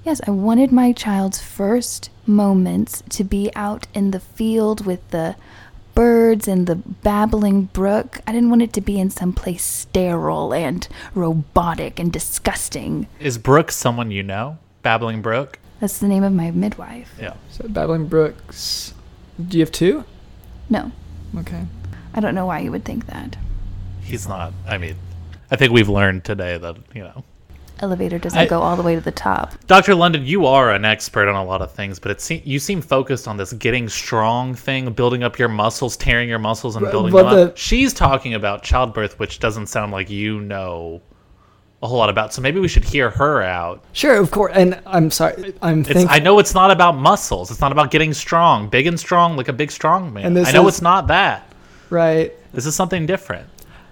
Yes, 0.04 0.20
I 0.26 0.30
wanted 0.32 0.70
my 0.70 0.92
child's 0.92 1.40
first 1.40 2.10
moments 2.28 3.02
to 3.10 3.24
be 3.24 3.50
out 3.54 3.86
in 3.94 4.10
the 4.10 4.20
field 4.20 4.84
with 4.86 5.08
the 5.10 5.36
birds 5.94 6.46
and 6.46 6.66
the 6.66 6.76
babbling 6.76 7.64
brook. 7.72 8.20
I 8.26 8.32
didn't 8.32 8.50
want 8.50 8.62
it 8.62 8.72
to 8.74 8.80
be 8.80 9.00
in 9.00 9.10
some 9.10 9.32
place 9.32 9.62
sterile 9.64 10.52
and 10.52 10.86
robotic 11.14 11.98
and 11.98 12.12
disgusting. 12.12 13.06
Is 13.18 13.38
Brooke 13.38 13.70
someone 13.72 14.10
you 14.10 14.22
know? 14.22 14.58
Babbling 14.82 15.22
Brook? 15.22 15.58
That's 15.80 15.98
the 15.98 16.08
name 16.08 16.22
of 16.22 16.32
my 16.32 16.50
midwife. 16.50 17.14
Yeah. 17.20 17.34
So 17.50 17.66
Babbling 17.68 18.06
Brooks. 18.08 18.94
Do 19.48 19.58
you 19.58 19.62
have 19.64 19.72
two? 19.72 20.04
No, 20.68 20.92
Okay. 21.38 21.64
I 22.14 22.20
don't 22.20 22.34
know 22.34 22.46
why 22.46 22.60
you 22.60 22.70
would 22.70 22.84
think 22.84 23.06
that. 23.06 23.36
He's 24.02 24.26
not. 24.26 24.52
I 24.66 24.78
mean, 24.78 24.96
I 25.50 25.56
think 25.56 25.72
we've 25.72 25.88
learned 25.88 26.24
today 26.24 26.56
that, 26.56 26.76
you 26.94 27.02
know. 27.02 27.24
Elevator 27.80 28.18
doesn't 28.18 28.38
I- 28.38 28.46
go 28.46 28.60
all 28.62 28.76
the 28.76 28.82
way 28.82 28.94
to 28.94 29.00
the 29.00 29.10
top. 29.12 29.52
Dr. 29.66 29.94
London, 29.94 30.24
you 30.24 30.46
are 30.46 30.70
an 30.72 30.84
expert 30.84 31.28
on 31.28 31.34
a 31.34 31.44
lot 31.44 31.60
of 31.60 31.72
things, 31.72 31.98
but 31.98 32.10
it 32.10 32.20
se- 32.20 32.42
you 32.44 32.58
seem 32.58 32.80
focused 32.80 33.28
on 33.28 33.36
this 33.36 33.52
getting 33.52 33.88
strong 33.88 34.54
thing, 34.54 34.90
building 34.92 35.22
up 35.22 35.38
your 35.38 35.48
muscles, 35.48 35.96
tearing 35.96 36.28
your 36.28 36.38
muscles, 36.38 36.76
and 36.76 36.84
But- 36.84 36.90
building 36.90 37.12
but 37.12 37.30
them 37.30 37.48
up. 37.48 37.56
She's 37.58 37.92
talking 37.92 38.34
about 38.34 38.62
childbirth, 38.62 39.18
which 39.18 39.38
doesn't 39.40 39.66
sound 39.66 39.92
like 39.92 40.08
you 40.08 40.40
know 40.40 41.02
a 41.82 41.86
whole 41.86 41.98
lot 41.98 42.08
about. 42.08 42.32
So 42.32 42.40
maybe 42.40 42.58
we 42.58 42.68
should 42.68 42.84
hear 42.84 43.10
her 43.10 43.42
out. 43.42 43.84
Sure, 43.92 44.16
of 44.16 44.30
course. 44.30 44.52
And 44.54 44.80
I'm 44.86 45.10
sorry. 45.10 45.52
I'm 45.60 45.84
thinking. 45.84 46.06
I 46.08 46.18
know 46.18 46.38
it's 46.38 46.54
not 46.54 46.70
about 46.70 46.96
muscles. 46.96 47.50
It's 47.50 47.60
not 47.60 47.72
about 47.72 47.90
getting 47.90 48.14
strong, 48.14 48.68
big 48.68 48.86
and 48.86 48.98
strong, 48.98 49.36
like 49.36 49.48
a 49.48 49.52
big 49.52 49.70
strong 49.70 50.12
man. 50.14 50.24
And 50.24 50.36
this 50.36 50.48
I 50.48 50.52
know 50.52 50.62
is- 50.66 50.76
it's 50.76 50.82
not 50.82 51.08
that. 51.08 51.52
right. 51.90 52.32
This 52.54 52.64
is 52.64 52.74
something 52.74 53.04
different. 53.04 53.46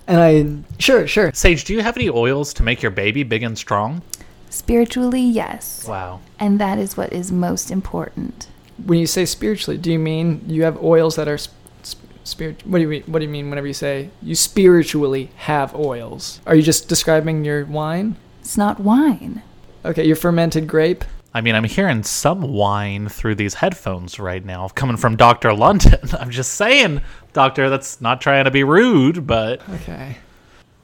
And 0.07 0.21
I 0.21 0.79
sure, 0.79 1.07
sure. 1.07 1.33
Sage, 1.33 1.65
do 1.65 1.73
you 1.73 1.81
have 1.81 1.97
any 1.97 2.11
oils 2.11 2.53
to 2.55 2.63
make 2.63 2.83
your 2.83 2.91
baby 2.91 3.23
big 3.23 3.43
and 3.43 3.57
strong? 3.57 4.03
Spiritually, 4.51 5.23
yes. 5.23 5.87
Wow. 5.89 6.21
And 6.39 6.61
that 6.61 6.79
is 6.79 6.97
what 6.97 7.13
is 7.13 7.33
most 7.33 7.71
important. 7.71 8.49
When 8.85 8.99
you 8.99 9.07
say 9.07 9.25
spiritually, 9.25 9.79
do 9.79 9.91
you 9.93 9.99
mean 9.99 10.45
you 10.47 10.63
have 10.65 10.83
oils 10.83 11.17
that 11.17 11.27
are 11.29 11.39
sp- 11.39 11.55
sp- 11.83 12.05
spirit? 12.25 12.67
What 12.67 12.79
do 12.79 12.83
you 12.83 12.89
mean? 12.89 13.03
What 13.07 13.21
do 13.21 13.25
you 13.25 13.31
mean 13.31 13.49
whenever 13.49 13.67
you 13.67 13.75
say 13.75 14.11
you 14.23 14.35
spiritually 14.35 15.31
have 15.37 15.75
oils? 15.75 16.41
Are 16.47 16.55
you 16.55 16.63
just 16.63 16.89
describing 16.89 17.45
your 17.45 17.65
wine? 17.65 18.17
It's 18.41 18.57
not 18.57 18.81
wine. 18.81 19.43
Okay, 19.85 20.05
your 20.07 20.17
fermented 20.17 20.67
grape. 20.67 21.05
I 21.37 21.41
mean, 21.41 21.57
I'm 21.57 21.65
hearing 21.65 22.05
some 22.05 22.43
whine 22.43 23.09
through 23.09 23.35
these 23.35 23.55
headphones 23.55 24.21
right 24.21 24.45
now 24.45 24.69
coming 24.69 24.97
from 24.97 25.17
Dr. 25.17 25.53
London. 25.53 25.99
I'm 26.21 26.31
just 26.31 26.53
saying, 26.53 27.01
Doctor, 27.33 27.69
that's 27.69 28.01
not 28.01 28.21
trying 28.21 28.45
to 28.45 28.53
be 28.53 28.63
rude, 28.63 29.27
but 29.27 29.61
Okay. 29.69 30.17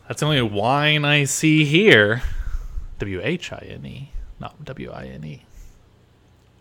that's 0.08 0.20
the 0.20 0.26
only 0.26 0.42
wine 0.42 1.04
I 1.04 1.24
see 1.24 1.64
here. 1.64 2.22
W 2.98 3.20
H 3.22 3.52
I 3.52 3.64
N 3.70 3.86
E, 3.86 4.10
not 4.40 4.64
W 4.64 4.90
I 4.90 5.04
N 5.06 5.24
E. 5.24 5.42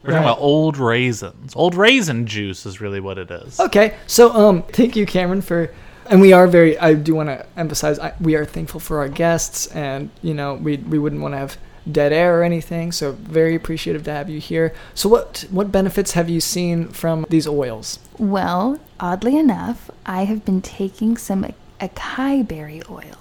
We're 0.04 0.12
talking 0.12 0.24
about 0.24 0.40
old 0.40 0.78
raisins. 0.78 1.54
Old 1.56 1.76
raisin 1.76 2.26
juice 2.26 2.66
is 2.66 2.80
really 2.80 3.02
what 3.02 3.18
it 3.18 3.30
is. 3.30 3.60
Okay, 3.60 3.98
so 4.08 4.32
um, 4.32 4.64
thank 4.64 4.96
you, 4.96 5.06
Cameron, 5.06 5.42
for, 5.42 5.74
and 6.06 6.22
we 6.22 6.32
are 6.32 6.48
very. 6.48 6.80
I 6.80 6.94
do 6.94 7.16
want 7.16 7.28
to 7.28 7.46
emphasize 7.58 8.00
I, 8.00 8.14
we 8.22 8.36
are 8.36 8.46
thankful 8.46 8.80
for 8.80 9.00
our 9.00 9.10
guests, 9.10 9.68
and 9.68 10.10
you 10.22 10.34
know 10.34 10.54
we 10.54 10.78
we 10.78 10.98
wouldn't 11.00 11.22
want 11.22 11.34
to 11.34 11.40
have 11.40 11.58
dead 11.92 12.14
air 12.14 12.40
or 12.40 12.44
anything. 12.44 12.92
So 12.92 13.12
very 13.14 13.56
appreciative 13.56 14.04
to 14.04 14.12
have 14.12 14.30
you 14.30 14.40
here. 14.40 14.74
So 14.94 15.10
what 15.10 15.46
what 15.52 15.72
benefits 15.72 16.12
have 16.14 16.30
you 16.30 16.40
seen 16.42 16.88
from 16.90 17.26
these 17.30 17.48
oils? 17.48 18.00
Well, 18.18 18.80
oddly 19.00 19.38
enough, 19.38 19.90
I 20.06 20.26
have 20.26 20.46
been 20.46 20.62
taking 20.62 21.18
some 21.18 21.44
ac- 21.46 21.56
acai 21.80 22.48
berry 22.48 22.82
oil 22.90 23.18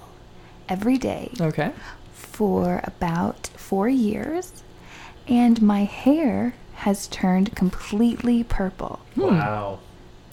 every 0.68 0.98
day 0.98 1.30
Okay. 1.40 1.70
for 2.12 2.80
about 2.84 3.48
four 3.56 3.88
years, 3.88 4.62
and 5.26 5.62
my 5.62 5.84
hair 5.84 6.54
has 6.74 7.06
turned 7.08 7.54
completely 7.56 8.44
purple. 8.44 9.00
Wow. 9.16 9.80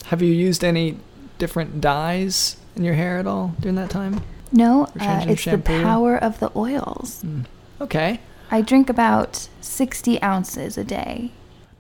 Have 0.06 0.22
you 0.22 0.32
used 0.34 0.64
any 0.64 0.98
different 1.38 1.82
dyes 1.82 2.58
in 2.76 2.84
your 2.84 2.94
hair 2.94 3.18
at 3.18 3.26
all 3.28 3.56
during 3.60 3.76
that 3.76 3.90
time? 3.90 4.22
No, 4.52 4.86
uh, 5.00 5.26
it's 5.28 5.42
shampoo? 5.42 5.74
the 5.78 5.84
power 5.84 6.16
of 6.16 6.40
the 6.40 6.52
oils. 6.56 7.24
Okay. 7.82 8.20
I 8.52 8.62
drink 8.62 8.90
about 8.90 9.50
60 9.62 10.22
ounces 10.22 10.78
a 10.78 10.84
day. 10.84 11.32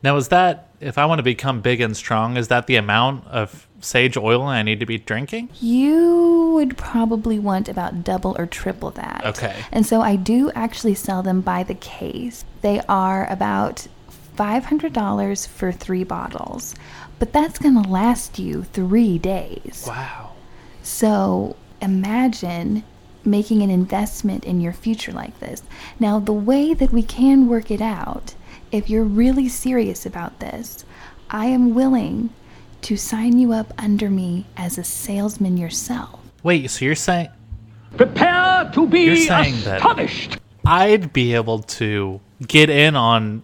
Now, 0.03 0.17
is 0.17 0.27
that, 0.27 0.69
if 0.79 0.97
I 0.97 1.05
want 1.05 1.19
to 1.19 1.23
become 1.23 1.62
big 1.62 1.81
and 1.81 1.95
strong, 1.97 2.38
is 2.38 2.47
that 2.49 2.67
the 2.67 2.75
amount 2.75 3.25
of 3.27 3.67
sage 3.79 4.17
oil 4.17 4.43
I 4.43 4.62
need 4.62 4.79
to 4.79 4.86
be 4.86 4.97
drinking? 4.97 5.49
You 5.60 6.51
would 6.53 6.77
probably 6.77 7.39
want 7.39 7.69
about 7.69 8.03
double 8.03 8.36
or 8.38 8.45
triple 8.45 8.91
that. 8.91 9.23
Okay. 9.25 9.55
And 9.71 9.86
so 9.86 10.01
I 10.01 10.15
do 10.15 10.51
actually 10.51 10.95
sell 10.95 11.23
them 11.23 11.41
by 11.41 11.63
the 11.63 11.73
case. 11.75 12.45
They 12.62 12.81
are 12.88 13.31
about 13.31 13.88
$500 14.38 15.47
for 15.47 15.71
three 15.71 16.03
bottles, 16.03 16.75
but 17.19 17.34
that's 17.34 17.58
going 17.58 17.81
to 17.81 17.89
last 17.89 18.38
you 18.38 18.63
three 18.63 19.17
days. 19.17 19.86
Wow. 19.88 20.34
So 20.84 21.55
imagine 21.81 22.84
making 23.25 23.61
an 23.61 23.69
investment 23.69 24.45
in 24.45 24.61
your 24.61 24.73
future 24.73 25.11
like 25.11 25.39
this. 25.39 25.63
Now, 25.99 26.19
the 26.19 26.33
way 26.33 26.73
that 26.73 26.91
we 26.91 27.03
can 27.03 27.47
work 27.47 27.71
it 27.71 27.81
out, 27.81 28.35
if 28.71 28.89
you're 28.89 29.03
really 29.03 29.49
serious 29.49 30.05
about 30.05 30.39
this, 30.39 30.85
I 31.29 31.47
am 31.47 31.73
willing 31.73 32.29
to 32.81 32.97
sign 32.97 33.39
you 33.39 33.51
up 33.51 33.73
under 33.77 34.09
me 34.09 34.45
as 34.55 34.77
a 34.77 34.83
salesman 34.83 35.57
yourself. 35.57 36.19
Wait, 36.43 36.69
so 36.69 36.85
you're 36.85 36.95
saying 36.95 37.29
Prepare 37.97 38.71
to 38.73 38.85
be 38.88 39.01
You're 39.01 39.15
saying 39.15 39.61
that- 39.63 39.81
I'd 40.65 41.13
be 41.13 41.33
able 41.33 41.59
to 41.59 42.19
get 42.45 42.69
in 42.69 42.95
on 42.95 43.43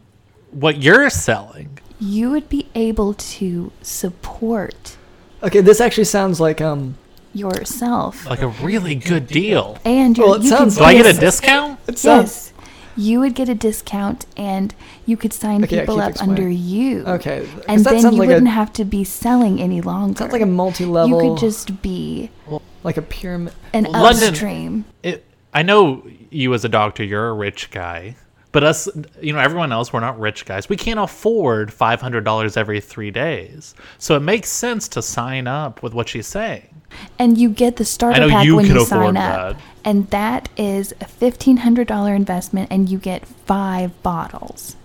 what 0.52 0.82
you're 0.82 1.10
selling? 1.10 1.80
You 2.00 2.32
would 2.32 2.50
be 2.50 2.68
able 2.76 3.14
to 3.14 3.72
support 3.82 4.98
Okay. 5.44 5.62
This 5.62 5.82
actually 5.82 6.06
sounds 6.06 6.40
like 6.40 6.62
um. 6.62 6.96
Yourself 7.34 8.26
Like 8.26 8.42
a 8.42 8.48
really 8.48 8.96
good 8.96 9.28
deal. 9.28 9.78
and 9.86 10.18
your 10.18 10.28
Well, 10.28 10.36
it 10.36 10.44
you 10.44 10.50
sounds 10.50 10.78
Do 10.78 10.84
I 10.84 10.94
get 10.94 11.06
a 11.16 11.20
discount? 11.20 11.80
It 11.88 11.98
sounds. 11.98 12.30
Yes. 12.30 12.48
You 12.98 13.22
would 13.22 13.36
get 13.36 13.48
a 13.48 13.56
discount 13.56 14.26
and 14.36 14.76
you 15.06 15.16
could 15.16 15.32
sign 15.32 15.64
Okay, 15.64 15.80
people 15.80 16.02
up 16.02 16.10
explaining. 16.12 16.36
under 16.38 16.50
you. 16.50 17.04
Okay, 17.06 17.48
And 17.70 17.84
then 17.86 18.00
you 18.14 18.20
like 18.20 18.28
wouldn't 18.28 18.48
a 18.48 18.52
have 18.52 18.74
to 18.74 18.84
be 18.86 19.04
selling 19.06 19.62
any 19.62 19.80
longer. 19.82 20.18
sounds 20.18 20.34
like 20.34 20.42
a 20.42 20.46
multi-level. 20.46 21.10
You 21.24 21.30
could 21.32 21.40
just 21.40 21.82
be 21.82 22.30
like 22.84 22.98
a 22.98 23.02
pyramid. 23.02 23.54
an 23.74 23.86
London- 23.86 24.30
upstream. 24.30 24.86
It, 25.04 25.26
I 25.54 25.64
know 25.64 26.04
you 26.30 26.54
as 26.54 26.66
a 26.66 26.70
doctor, 26.70 27.04
you're 27.04 27.30
a 27.30 27.34
rich 27.34 27.72
guy, 27.72 28.18
but 28.52 28.64
us, 28.66 28.90
you 29.22 29.32
know, 29.32 29.40
everyone 29.40 29.72
else, 29.72 29.94
we're 29.94 30.00
not 30.02 30.20
rich 30.20 30.46
guys. 30.46 30.68
We 30.68 30.76
can't 30.76 31.00
afford 31.00 31.72
five 31.72 32.02
hundred 32.02 32.26
dollars 32.26 32.58
every 32.58 32.82
three 32.82 33.12
days, 33.12 33.74
so 33.98 34.16
it 34.18 34.22
makes 34.22 34.50
sense 34.50 34.88
to 34.90 35.02
sign 35.02 35.48
up 35.48 35.82
with 35.82 35.94
what 35.94 36.10
she's 36.10 36.28
saying. 36.28 36.68
And 37.20 37.38
you 37.38 37.50
get 37.50 37.76
the 37.78 37.86
starter 37.86 38.28
pack 38.28 38.46
you 38.46 38.56
when 38.56 38.66
you 38.66 38.86
sign 38.86 39.18
up. 39.18 39.58
that. 39.58 39.64
And 39.84 40.10
that 40.12 40.50
is 40.58 40.92
a 40.94 41.06
$1,500 41.06 42.16
investment 42.16 42.70
and 42.72 42.90
you 42.90 42.98
get 42.98 43.26
five 43.26 44.02
bottles. 44.04 44.76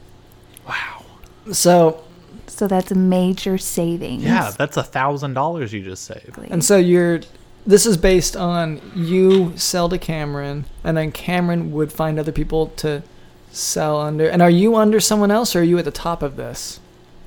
Wow. 0.67 1.05
So 1.53 2.05
So 2.47 2.67
that's 2.67 2.91
a 2.91 2.95
major 2.95 3.59
savings. 3.59 4.23
Yeah, 4.25 4.53
that's 4.57 4.77
a 4.77 4.83
thousand 4.83 5.35
dollars 5.35 5.73
you 5.73 5.83
just 5.83 6.05
saved. 6.05 6.39
And 6.51 6.65
so 6.65 6.77
you're 6.77 7.21
this 7.67 7.85
is 7.85 7.97
based 7.97 8.37
on 8.37 8.81
you 8.95 9.53
sell 9.57 9.89
to 9.89 9.99
Cameron 9.99 10.67
and 10.85 10.97
then 10.97 11.11
Cameron 11.13 11.73
would 11.73 11.93
find 11.93 12.19
other 12.19 12.33
people 12.33 12.69
to 12.77 13.03
sell 13.51 14.01
under. 14.01 14.29
And 14.29 14.41
are 14.41 14.51
you 14.51 14.77
under 14.77 15.01
someone 15.01 15.31
else 15.31 15.57
or 15.57 15.61
are 15.61 15.65
you 15.65 15.79
at 15.79 15.85
the 15.85 15.91
top 15.91 16.23
of 16.23 16.37
this? 16.37 16.79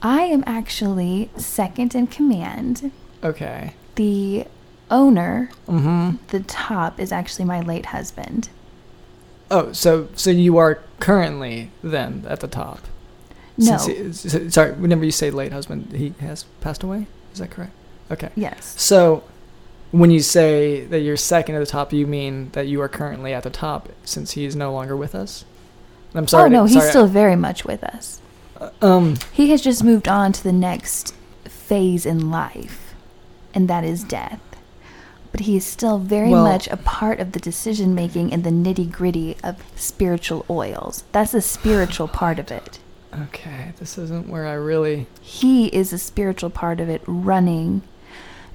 I 0.02 0.22
am 0.24 0.44
actually 0.48 1.30
second 1.36 1.94
in 1.94 2.08
command. 2.08 2.92
Okay. 3.24 3.74
The 3.96 4.46
owner, 4.92 5.50
Mhm. 5.68 6.18
the 6.30 6.40
top, 6.42 7.00
is 7.00 7.12
actually 7.12 7.46
my 7.46 7.62
late 7.62 7.88
husband. 7.88 8.50
Oh, 9.52 9.72
so 9.72 10.08
so 10.16 10.30
you 10.30 10.58
are 10.58 10.80
currently 11.00 11.72
then 11.84 12.24
at 12.28 12.40
the 12.40 12.48
top. 12.48 12.80
No. 13.58 13.78
He- 13.78 14.12
sorry, 14.50 14.72
whenever 14.74 15.04
you 15.04 15.12
say 15.12 15.32
late 15.32 15.52
husband, 15.52 15.92
he 15.94 16.14
has 16.22 16.46
passed 16.62 16.84
away? 16.84 17.08
Is 17.34 17.40
that 17.40 17.50
correct? 17.50 17.72
Okay. 18.12 18.30
Yes. 18.36 18.74
So 18.78 19.24
when 19.92 20.12
you 20.12 20.20
say 20.22 20.86
that 20.86 21.00
you're 21.00 21.18
second 21.18 21.56
at 21.56 21.60
the 21.60 21.66
top, 21.66 21.92
you 21.92 22.06
mean 22.08 22.50
that 22.54 22.68
you 22.68 22.80
are 22.82 22.88
currently 22.88 23.34
at 23.34 23.44
the 23.44 23.50
top 23.50 23.90
since 24.06 24.32
he 24.32 24.46
is 24.46 24.56
no 24.56 24.72
longer 24.72 24.96
with 24.96 25.14
us? 25.16 25.46
I'm 26.16 26.28
sorry. 26.28 26.44
oh 26.44 26.48
to- 26.48 26.54
no, 26.54 26.64
he's 26.66 26.74
sorry, 26.78 26.90
still 26.90 27.08
very 27.08 27.36
much 27.36 27.66
with 27.66 27.84
us. 27.84 28.22
um 28.82 29.18
He 29.32 29.50
has 29.52 29.62
just 29.62 29.84
moved 29.84 30.08
on 30.08 30.32
to 30.34 30.44
the 30.44 30.52
next 30.54 31.14
phase 31.46 32.06
in 32.06 32.30
life, 32.32 32.94
and 33.54 33.68
that 33.68 33.84
is 33.84 34.04
death. 34.04 34.40
But 35.32 35.42
he 35.42 35.58
is 35.58 35.66
still 35.66 35.98
very 36.00 36.30
Well- 36.30 36.44
much 36.44 36.68
a 36.68 36.78
part 36.78 37.20
of 37.20 37.32
the 37.34 37.40
decision 37.40 37.94
making 37.96 38.34
and 38.34 38.44
the 38.44 38.50
nitty 38.50 38.92
gritty 38.92 39.38
of 39.44 39.58
spiritual 39.76 40.46
oils. 40.50 41.04
That's 41.12 41.32
the 41.32 41.42
spiritual 41.42 42.08
part 42.08 42.40
of 42.40 42.52
it. 42.52 42.80
Okay, 43.14 43.74
this 43.80 43.98
isn't 43.98 44.30
where 44.30 44.46
I 44.46 44.54
really. 44.54 45.08
He 45.22 45.68
is 45.68 45.92
a 45.92 45.98
spiritual 45.98 46.50
part 46.50 46.80
of 46.80 46.90
it, 46.90 47.02
running 47.08 47.82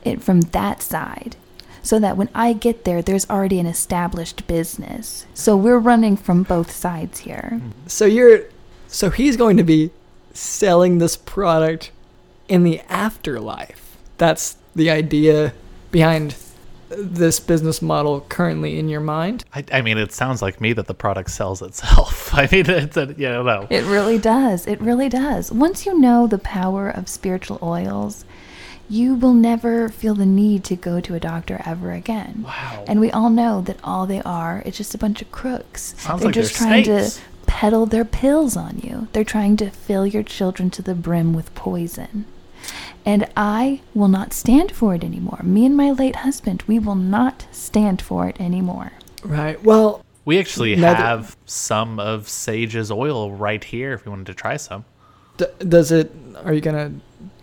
it 0.04 0.22
from 0.22 0.42
that 0.42 0.82
side. 0.82 1.36
So 1.82 1.98
that 1.98 2.16
when 2.16 2.30
I 2.34 2.54
get 2.54 2.84
there, 2.84 3.02
there's 3.02 3.28
already 3.28 3.58
an 3.58 3.66
established 3.66 4.46
business. 4.46 5.26
So 5.34 5.56
we're 5.56 5.78
running 5.78 6.16
from 6.16 6.42
both 6.42 6.70
sides 6.70 7.20
here. 7.20 7.60
Hmm. 7.60 7.70
So 7.86 8.04
you're. 8.06 8.44
So 8.88 9.10
he's 9.10 9.36
going 9.36 9.56
to 9.56 9.64
be 9.64 9.90
selling 10.32 10.98
this 10.98 11.16
product 11.16 11.90
in 12.48 12.62
the 12.62 12.80
afterlife. 12.88 13.96
That's 14.18 14.56
the 14.74 14.88
idea 14.88 15.52
behind 15.90 16.32
this 16.96 17.40
business 17.40 17.82
model 17.82 18.20
currently 18.22 18.78
in 18.78 18.88
your 18.88 19.00
mind. 19.00 19.44
I, 19.54 19.64
I 19.72 19.82
mean, 19.82 19.98
it 19.98 20.12
sounds 20.12 20.42
like 20.42 20.60
me 20.60 20.72
that 20.72 20.86
the 20.86 20.94
product 20.94 21.30
sells 21.30 21.62
itself. 21.62 22.32
I 22.34 22.48
mean, 22.50 22.68
it's 22.68 22.96
a, 22.96 23.14
you 23.16 23.28
know, 23.28 23.42
no. 23.42 23.66
It 23.70 23.84
really 23.84 24.18
does. 24.18 24.66
It 24.66 24.80
really 24.80 25.08
does. 25.08 25.52
Once 25.52 25.86
you 25.86 25.98
know 25.98 26.26
the 26.26 26.38
power 26.38 26.88
of 26.88 27.08
spiritual 27.08 27.58
oils, 27.62 28.24
you 28.88 29.14
will 29.14 29.32
never 29.32 29.88
feel 29.88 30.14
the 30.14 30.26
need 30.26 30.64
to 30.64 30.76
go 30.76 31.00
to 31.00 31.14
a 31.14 31.20
doctor 31.20 31.60
ever 31.64 31.92
again. 31.92 32.42
Wow. 32.44 32.84
And 32.86 33.00
we 33.00 33.10
all 33.10 33.30
know 33.30 33.60
that 33.62 33.78
all 33.82 34.06
they 34.06 34.20
are 34.22 34.62
is 34.66 34.76
just 34.76 34.94
a 34.94 34.98
bunch 34.98 35.22
of 35.22 35.32
crooks. 35.32 35.94
Sounds 35.96 36.20
they're 36.20 36.28
like 36.28 36.34
just 36.34 36.58
they're 36.58 36.68
trying 36.68 36.84
snakes. 36.84 37.16
to 37.16 37.22
peddle 37.46 37.86
their 37.86 38.04
pills 38.04 38.56
on 38.56 38.78
you. 38.78 39.08
They're 39.12 39.24
trying 39.24 39.56
to 39.58 39.70
fill 39.70 40.06
your 40.06 40.22
children 40.22 40.70
to 40.70 40.82
the 40.82 40.94
brim 40.94 41.32
with 41.32 41.54
poison. 41.54 42.26
And 43.06 43.26
I 43.36 43.80
will 43.94 44.08
not 44.08 44.32
stand 44.32 44.72
for 44.72 44.94
it 44.94 45.04
anymore. 45.04 45.40
Me 45.42 45.66
and 45.66 45.76
my 45.76 45.90
late 45.90 46.16
husband, 46.16 46.62
we 46.66 46.78
will 46.78 46.94
not 46.94 47.46
stand 47.52 48.00
for 48.00 48.28
it 48.28 48.40
anymore. 48.40 48.92
Right. 49.22 49.62
Well, 49.62 50.02
We 50.24 50.38
actually 50.38 50.74
Neither- 50.74 50.96
have 50.96 51.36
some 51.44 52.00
of 52.00 52.28
Sage's 52.30 52.90
oil 52.90 53.30
right 53.32 53.62
here 53.62 53.92
if 53.92 54.06
we 54.06 54.10
wanted 54.10 54.26
to 54.26 54.34
try 54.34 54.56
some. 54.56 54.86
d- 55.36 55.44
does 55.68 55.92
it. 55.92 56.10
Are 56.44 56.54
you 56.54 56.62
gonna. 56.62 56.92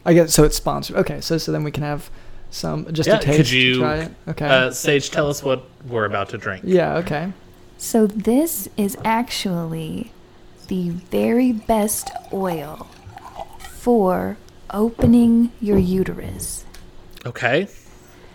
I 0.04 0.13
guess 0.15 0.34
so. 0.34 0.43
It's 0.45 0.56
sponsored. 0.58 0.95
Okay. 0.97 1.21
So 1.21 1.38
so 1.38 1.52
then 1.52 1.63
we 1.63 1.69
can 1.71 1.84
have 1.84 2.10
some 2.50 2.91
just 2.91 3.08
yeah, 3.08 3.17
a 3.17 3.21
taste 3.21 3.38
could 3.38 3.45
to 3.47 3.58
you, 3.60 3.80
try 3.80 3.97
it. 3.97 4.12
Okay. 4.30 4.45
uh, 4.47 4.71
Sage, 4.71 5.12
tell 5.12 5.30
us 5.30 5.43
what 5.43 5.63
we're 5.88 6.06
about 6.06 6.30
to 6.30 6.38
drink. 6.39 6.63
yeah. 6.65 6.95
Okay. 6.97 7.34
So, 7.78 8.06
this 8.08 8.67
is 8.78 8.95
actually 9.04 10.12
the 10.67 10.89
very 10.89 11.52
best 11.52 12.10
oil 12.32 12.88
for 13.69 14.38
opening 14.73 15.51
your 15.62 15.77
uterus. 15.77 16.65
Okay. 17.25 17.67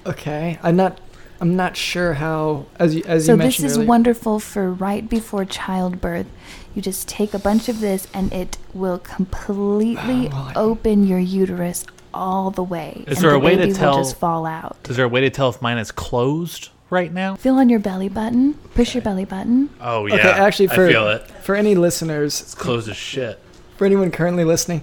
Okay. 0.04 0.58
I'm 0.62 0.76
not. 0.76 1.00
I'm 1.40 1.54
not 1.54 1.76
sure 1.76 2.14
how. 2.14 2.66
As 2.78 2.94
you 2.94 3.02
as 3.06 3.26
So, 3.26 3.32
you 3.34 3.38
this 3.42 3.60
is 3.60 3.76
earlier- 3.76 3.88
wonderful 3.88 4.38
for 4.40 4.72
right 4.72 5.06
before 5.08 5.44
childbirth. 5.44 6.26
You 6.74 6.80
just 6.82 7.08
take 7.08 7.34
a 7.34 7.38
bunch 7.38 7.68
of 7.68 7.80
this 7.80 8.06
and 8.14 8.32
it 8.32 8.56
will 8.72 8.98
completely 8.98 10.28
Well, 10.32 10.32
I- 10.34 10.52
open 10.56 11.06
your 11.06 11.18
uterus 11.18 11.84
all 12.14 12.50
the 12.50 12.62
way. 12.62 13.04
Is 13.06 13.18
there 13.20 13.30
the 13.30 13.36
a 13.36 13.38
way 13.38 13.52
to 13.56 13.62
baby 13.62 13.72
tell- 13.74 13.96
will 13.96 14.04
just 14.04 14.16
fall 14.18 14.46
out. 14.46 14.76
Is 14.88 14.96
there 14.96 15.04
a 15.04 15.08
way 15.08 15.20
to 15.22 15.30
tell 15.30 15.50
if 15.50 15.60
mine 15.60 15.76
is 15.78 15.90
closed 15.92 16.70
right 16.88 17.12
now? 17.12 17.36
Feel 17.36 17.56
on 17.56 17.68
your 17.68 17.80
belly 17.80 18.08
button. 18.08 18.54
Push 18.74 18.94
your 18.94 19.02
belly 19.02 19.24
button. 19.26 19.68
Oh, 19.80 20.06
yeah. 20.06 20.14
Okay. 20.14 20.28
Actually, 20.30 20.68
for 20.68 20.86
I 20.86 20.92
feel 20.92 21.08
it. 21.08 21.28
for 21.42 21.54
any 21.54 21.74
listeners, 21.74 22.40
It's 22.40 22.54
closed 22.54 22.88
as 22.88 22.96
shit. 22.96 23.38
for 23.76 23.84
anyone 23.84 24.10
currently 24.10 24.44
listening, 24.44 24.82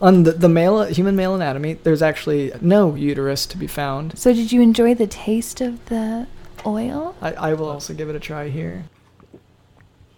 on 0.00 0.22
the, 0.24 0.32
the 0.32 0.48
male 0.48 0.84
human 0.84 1.16
male 1.16 1.34
anatomy, 1.34 1.74
there's 1.74 2.02
actually 2.02 2.52
no 2.60 2.94
uterus 2.94 3.46
to 3.46 3.56
be 3.56 3.66
found. 3.66 4.18
So, 4.18 4.32
did 4.32 4.52
you 4.52 4.60
enjoy 4.60 4.94
the 4.94 5.06
taste 5.06 5.60
of 5.60 5.84
the 5.86 6.26
oil? 6.66 7.16
I, 7.20 7.32
I 7.32 7.54
will 7.54 7.68
also 7.68 7.94
give 7.94 8.08
it 8.08 8.16
a 8.16 8.20
try 8.20 8.48
here. 8.48 8.84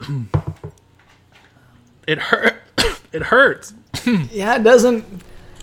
It 2.07 2.19
hurt. 2.19 2.62
it 3.12 3.23
hurts. 3.23 3.75
Yeah, 4.31 4.55
it 4.57 4.62
doesn't. 4.62 5.05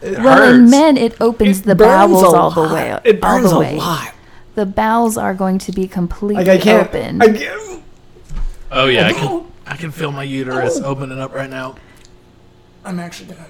It 0.02 0.18
Well, 0.18 0.54
in 0.54 0.70
men, 0.70 0.98
it 0.98 1.16
opens 1.22 1.62
it 1.62 1.64
the 1.66 1.76
bowels 1.76 2.22
a 2.22 2.26
all 2.26 2.52
the 2.52 2.74
way. 2.74 3.00
It 3.06 3.22
burns 3.22 3.46
all 3.46 3.62
the 3.62 3.68
a 3.68 3.70
way. 3.72 3.78
lot. 3.78 4.14
The 4.56 4.66
bowels 4.66 5.18
are 5.18 5.34
going 5.34 5.60
to 5.60 5.72
be 5.72 5.88
completely 5.88 6.44
Like 6.44 6.60
I 6.60 6.62
can't. 6.62 6.88
open. 6.88 7.22
I 7.22 7.28
can't. 7.28 7.84
Oh, 8.70 8.88
yeah. 8.88 9.08
I 9.08 9.12
oh, 9.12 9.14
can, 9.14 9.52
I 9.66 9.78
can 9.78 9.92
feel 9.92 10.12
my 10.12 10.24
uterus 10.24 10.80
oh. 10.84 10.86
opening 10.86 11.20
up 11.20 11.34
right 11.34 11.50
now. 11.50 11.76
I'm 12.84 13.00
actually 13.00 13.34
gonna. 13.34 13.48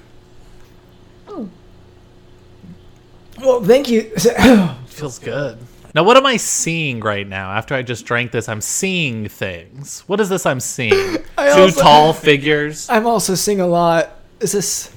Well, 3.39 3.63
thank 3.63 3.89
you. 3.89 4.03
feels 4.85 5.19
good. 5.19 5.57
Now, 5.95 6.03
what 6.03 6.17
am 6.17 6.25
I 6.25 6.37
seeing 6.37 7.01
right 7.01 7.27
now? 7.27 7.51
After 7.51 7.75
I 7.75 7.83
just 7.83 8.05
drank 8.05 8.31
this, 8.31 8.49
I'm 8.49 8.61
seeing 8.61 9.27
things. 9.29 10.03
What 10.07 10.19
is 10.19 10.29
this 10.29 10.45
I'm 10.45 10.59
seeing? 10.59 10.91
Two 11.17 11.23
also- 11.37 11.81
tall 11.81 12.13
figures. 12.13 12.89
I'm 12.89 13.05
also 13.05 13.35
seeing 13.35 13.59
a 13.59 13.67
lot. 13.67 14.09
Is 14.39 14.51
this? 14.51 14.93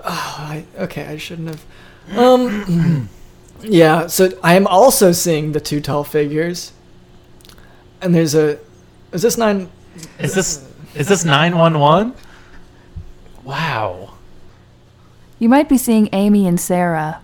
Oh, 0.00 0.36
I, 0.38 0.64
okay. 0.78 1.06
I 1.06 1.16
shouldn't 1.16 1.48
have. 1.48 2.18
Um. 2.18 3.08
yeah. 3.62 4.06
So 4.06 4.30
I 4.42 4.54
am 4.54 4.66
also 4.66 5.12
seeing 5.12 5.52
the 5.52 5.60
two 5.60 5.80
tall 5.80 6.04
figures. 6.04 6.72
And 8.00 8.14
there's 8.14 8.34
a. 8.34 8.58
Is 9.12 9.22
this 9.22 9.38
nine? 9.38 9.70
Is 10.18 10.34
this 10.34 10.66
is 10.94 11.08
this 11.08 11.24
nine 11.24 11.56
one 11.56 11.78
one? 11.78 12.14
Wow. 13.42 14.03
You 15.38 15.48
might 15.48 15.68
be 15.68 15.78
seeing 15.78 16.08
Amy 16.12 16.46
and 16.46 16.58
Sarah. 16.60 17.20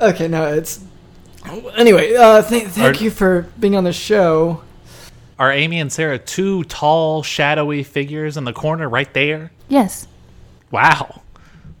Okay, 0.00 0.28
no, 0.28 0.52
it's. 0.52 0.82
Anyway, 1.76 2.14
uh, 2.14 2.42
th- 2.42 2.68
thank 2.68 3.00
Are- 3.00 3.04
you 3.04 3.10
for 3.10 3.42
being 3.60 3.76
on 3.76 3.84
the 3.84 3.92
show. 3.92 4.62
Are 5.38 5.52
Amy 5.52 5.80
and 5.80 5.92
Sarah 5.92 6.18
two 6.18 6.64
tall, 6.64 7.22
shadowy 7.22 7.82
figures 7.82 8.36
in 8.36 8.44
the 8.44 8.52
corner 8.52 8.88
right 8.88 9.12
there? 9.12 9.50
Yes. 9.68 10.06
Wow. 10.70 11.22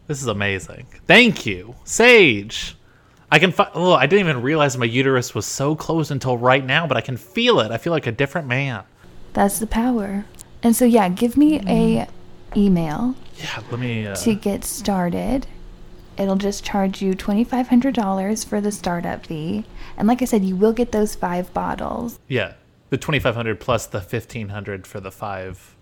This 0.06 0.20
is 0.20 0.26
amazing. 0.26 0.86
Thank 1.06 1.46
you. 1.46 1.74
Sage. 1.84 2.76
I 3.30 3.38
can 3.38 3.52
fi- 3.52 3.70
oh, 3.74 3.92
I 3.94 4.06
didn't 4.06 4.28
even 4.28 4.42
realize 4.42 4.76
my 4.76 4.84
uterus 4.84 5.34
was 5.34 5.46
so 5.46 5.74
close 5.74 6.10
until 6.10 6.36
right 6.36 6.64
now, 6.64 6.86
but 6.86 6.96
I 6.96 7.00
can 7.00 7.16
feel 7.16 7.60
it. 7.60 7.70
I 7.70 7.78
feel 7.78 7.92
like 7.92 8.06
a 8.06 8.12
different 8.12 8.46
man. 8.46 8.82
That's 9.32 9.58
the 9.58 9.66
power. 9.66 10.24
And 10.62 10.76
so, 10.76 10.84
yeah, 10.84 11.08
give 11.08 11.36
me 11.36 11.60
a 11.66 12.06
email 12.56 13.14
Yeah, 13.36 13.62
let 13.70 13.80
me 13.80 14.06
uh, 14.06 14.14
to 14.16 14.34
get 14.34 14.64
started. 14.64 15.46
It'll 16.16 16.36
just 16.36 16.64
charge 16.64 17.02
you 17.02 17.14
$2,500 17.14 18.46
for 18.46 18.60
the 18.60 18.70
startup 18.70 19.26
fee. 19.26 19.64
And 19.96 20.06
like 20.06 20.22
I 20.22 20.26
said, 20.26 20.44
you 20.44 20.54
will 20.56 20.72
get 20.72 20.92
those 20.92 21.14
five 21.14 21.52
bottles. 21.52 22.18
Yeah. 22.28 22.52
The 22.90 22.98
2500 22.98 23.58
plus 23.58 23.86
the 23.86 23.98
1500 23.98 24.86
for 24.86 25.00
the 25.00 25.10
5. 25.10 25.74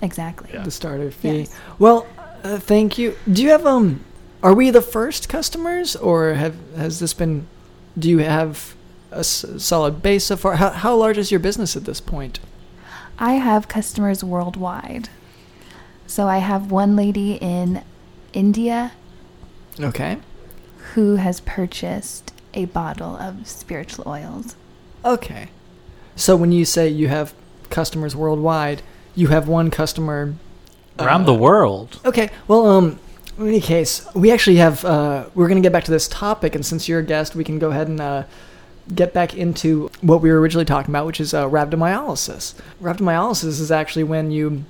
Exactly. 0.00 0.50
Yeah. 0.52 0.62
The 0.62 0.70
starter 0.70 1.10
fee. 1.10 1.40
Yes. 1.40 1.54
Well, 1.78 2.06
uh, 2.42 2.58
thank 2.58 2.96
you. 2.96 3.16
Do 3.30 3.42
you 3.42 3.50
have 3.50 3.66
um? 3.66 4.04
Are 4.42 4.54
we 4.54 4.70
the 4.70 4.82
first 4.82 5.28
customers, 5.28 5.96
or 5.96 6.34
have 6.34 6.54
has 6.76 7.00
this 7.00 7.14
been? 7.14 7.46
Do 7.98 8.08
you 8.10 8.18
have 8.18 8.74
a 9.10 9.18
s- 9.20 9.44
solid 9.58 10.02
base 10.02 10.24
so 10.24 10.36
far? 10.36 10.56
How 10.56 10.70
how 10.70 10.94
large 10.94 11.16
is 11.18 11.30
your 11.30 11.40
business 11.40 11.76
at 11.76 11.84
this 11.84 12.00
point? 12.00 12.38
I 13.18 13.34
have 13.34 13.68
customers 13.68 14.22
worldwide. 14.22 15.08
So 16.06 16.28
I 16.28 16.38
have 16.38 16.70
one 16.70 16.96
lady 16.96 17.32
in 17.34 17.82
India 18.32 18.92
Okay. 19.80 20.18
who 20.94 21.16
has 21.16 21.40
purchased 21.40 22.32
a 22.54 22.66
bottle 22.66 23.16
of 23.16 23.46
spiritual 23.46 24.04
oils. 24.06 24.56
Okay. 25.04 25.48
So 26.14 26.36
when 26.36 26.52
you 26.52 26.64
say 26.64 26.88
you 26.88 27.08
have 27.08 27.34
customers 27.70 28.16
worldwide, 28.16 28.82
you 29.14 29.28
have 29.28 29.48
one 29.48 29.70
customer 29.70 30.34
Around 30.98 31.22
uh, 31.22 31.26
the 31.26 31.34
world. 31.34 32.00
Okay. 32.06 32.30
Well, 32.48 32.66
um, 32.66 32.98
in 33.38 33.48
any 33.48 33.60
case, 33.60 34.06
we 34.14 34.32
actually 34.32 34.56
have. 34.56 34.82
Uh, 34.84 35.26
we're 35.34 35.48
gonna 35.48 35.60
get 35.60 35.72
back 35.72 35.84
to 35.84 35.90
this 35.90 36.08
topic, 36.08 36.54
and 36.54 36.64
since 36.64 36.88
you're 36.88 37.00
a 37.00 37.04
guest, 37.04 37.34
we 37.34 37.44
can 37.44 37.58
go 37.58 37.70
ahead 37.70 37.88
and 37.88 38.00
uh, 38.00 38.22
get 38.94 39.12
back 39.12 39.34
into 39.34 39.90
what 40.00 40.22
we 40.22 40.30
were 40.30 40.40
originally 40.40 40.64
talking 40.64 40.90
about, 40.90 41.04
which 41.04 41.20
is 41.20 41.34
uh, 41.34 41.46
rhabdomyolysis. 41.46 42.54
Rhabdomyolysis 42.80 43.44
is 43.60 43.70
actually 43.70 44.04
when 44.04 44.30
you. 44.30 44.64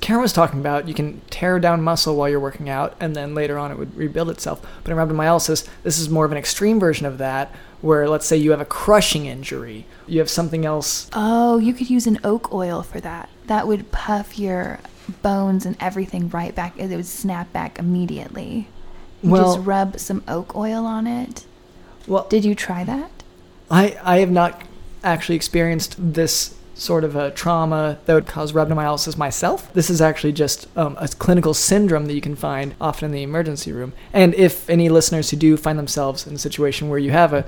Karen 0.00 0.22
was 0.22 0.32
talking 0.32 0.60
about 0.60 0.86
you 0.86 0.94
can 0.94 1.20
tear 1.30 1.58
down 1.58 1.82
muscle 1.82 2.14
while 2.16 2.28
you're 2.28 2.38
working 2.40 2.68
out, 2.68 2.94
and 3.00 3.16
then 3.16 3.34
later 3.34 3.58
on 3.58 3.72
it 3.72 3.78
would 3.78 3.96
rebuild 3.96 4.30
itself. 4.30 4.64
But 4.84 4.92
in 4.92 4.96
rhabdomyolysis, 4.96 5.68
this 5.82 5.98
is 5.98 6.08
more 6.08 6.24
of 6.24 6.32
an 6.32 6.38
extreme 6.38 6.78
version 6.78 7.06
of 7.06 7.18
that, 7.18 7.52
where 7.80 8.08
let's 8.08 8.26
say 8.26 8.36
you 8.36 8.52
have 8.52 8.60
a 8.60 8.64
crushing 8.64 9.26
injury, 9.26 9.86
you 10.06 10.20
have 10.20 10.30
something 10.30 10.64
else. 10.64 11.10
Oh, 11.12 11.58
you 11.58 11.74
could 11.74 11.90
use 11.90 12.06
an 12.06 12.20
oak 12.22 12.52
oil 12.52 12.82
for 12.82 13.00
that. 13.00 13.28
That 13.46 13.66
would 13.66 13.90
puff 13.90 14.38
your 14.38 14.78
bones 15.22 15.66
and 15.66 15.76
everything 15.80 16.28
right 16.30 16.54
back. 16.54 16.78
It 16.78 16.88
would 16.88 17.06
snap 17.06 17.52
back 17.52 17.78
immediately. 17.78 18.68
You 19.22 19.30
Well- 19.30 19.54
just 19.56 19.66
rub 19.66 19.98
some 19.98 20.22
oak 20.28 20.54
oil 20.54 20.86
on 20.86 21.06
it. 21.06 21.44
Well, 22.06 22.26
Did 22.28 22.44
you 22.44 22.54
try 22.54 22.84
that? 22.84 23.10
I, 23.70 23.96
I 24.04 24.18
have 24.18 24.30
not 24.30 24.60
actually 25.02 25.36
experienced 25.36 25.96
this 25.98 26.54
sort 26.74 27.04
of 27.04 27.14
a 27.14 27.30
trauma 27.30 27.98
that 28.04 28.14
would 28.14 28.26
cause 28.26 28.52
rhabdomyolysis 28.52 29.16
myself. 29.16 29.72
This 29.72 29.88
is 29.88 30.00
actually 30.00 30.32
just 30.32 30.66
um, 30.76 30.96
a 31.00 31.08
clinical 31.08 31.54
syndrome 31.54 32.06
that 32.06 32.14
you 32.14 32.20
can 32.20 32.34
find 32.34 32.74
often 32.80 33.06
in 33.06 33.12
the 33.12 33.22
emergency 33.22 33.72
room. 33.72 33.92
And 34.12 34.34
if 34.34 34.68
any 34.68 34.88
listeners 34.88 35.30
who 35.30 35.36
do 35.36 35.56
find 35.56 35.78
themselves 35.78 36.26
in 36.26 36.34
a 36.34 36.38
situation 36.38 36.88
where 36.88 36.98
you 36.98 37.12
have 37.12 37.32
a, 37.32 37.46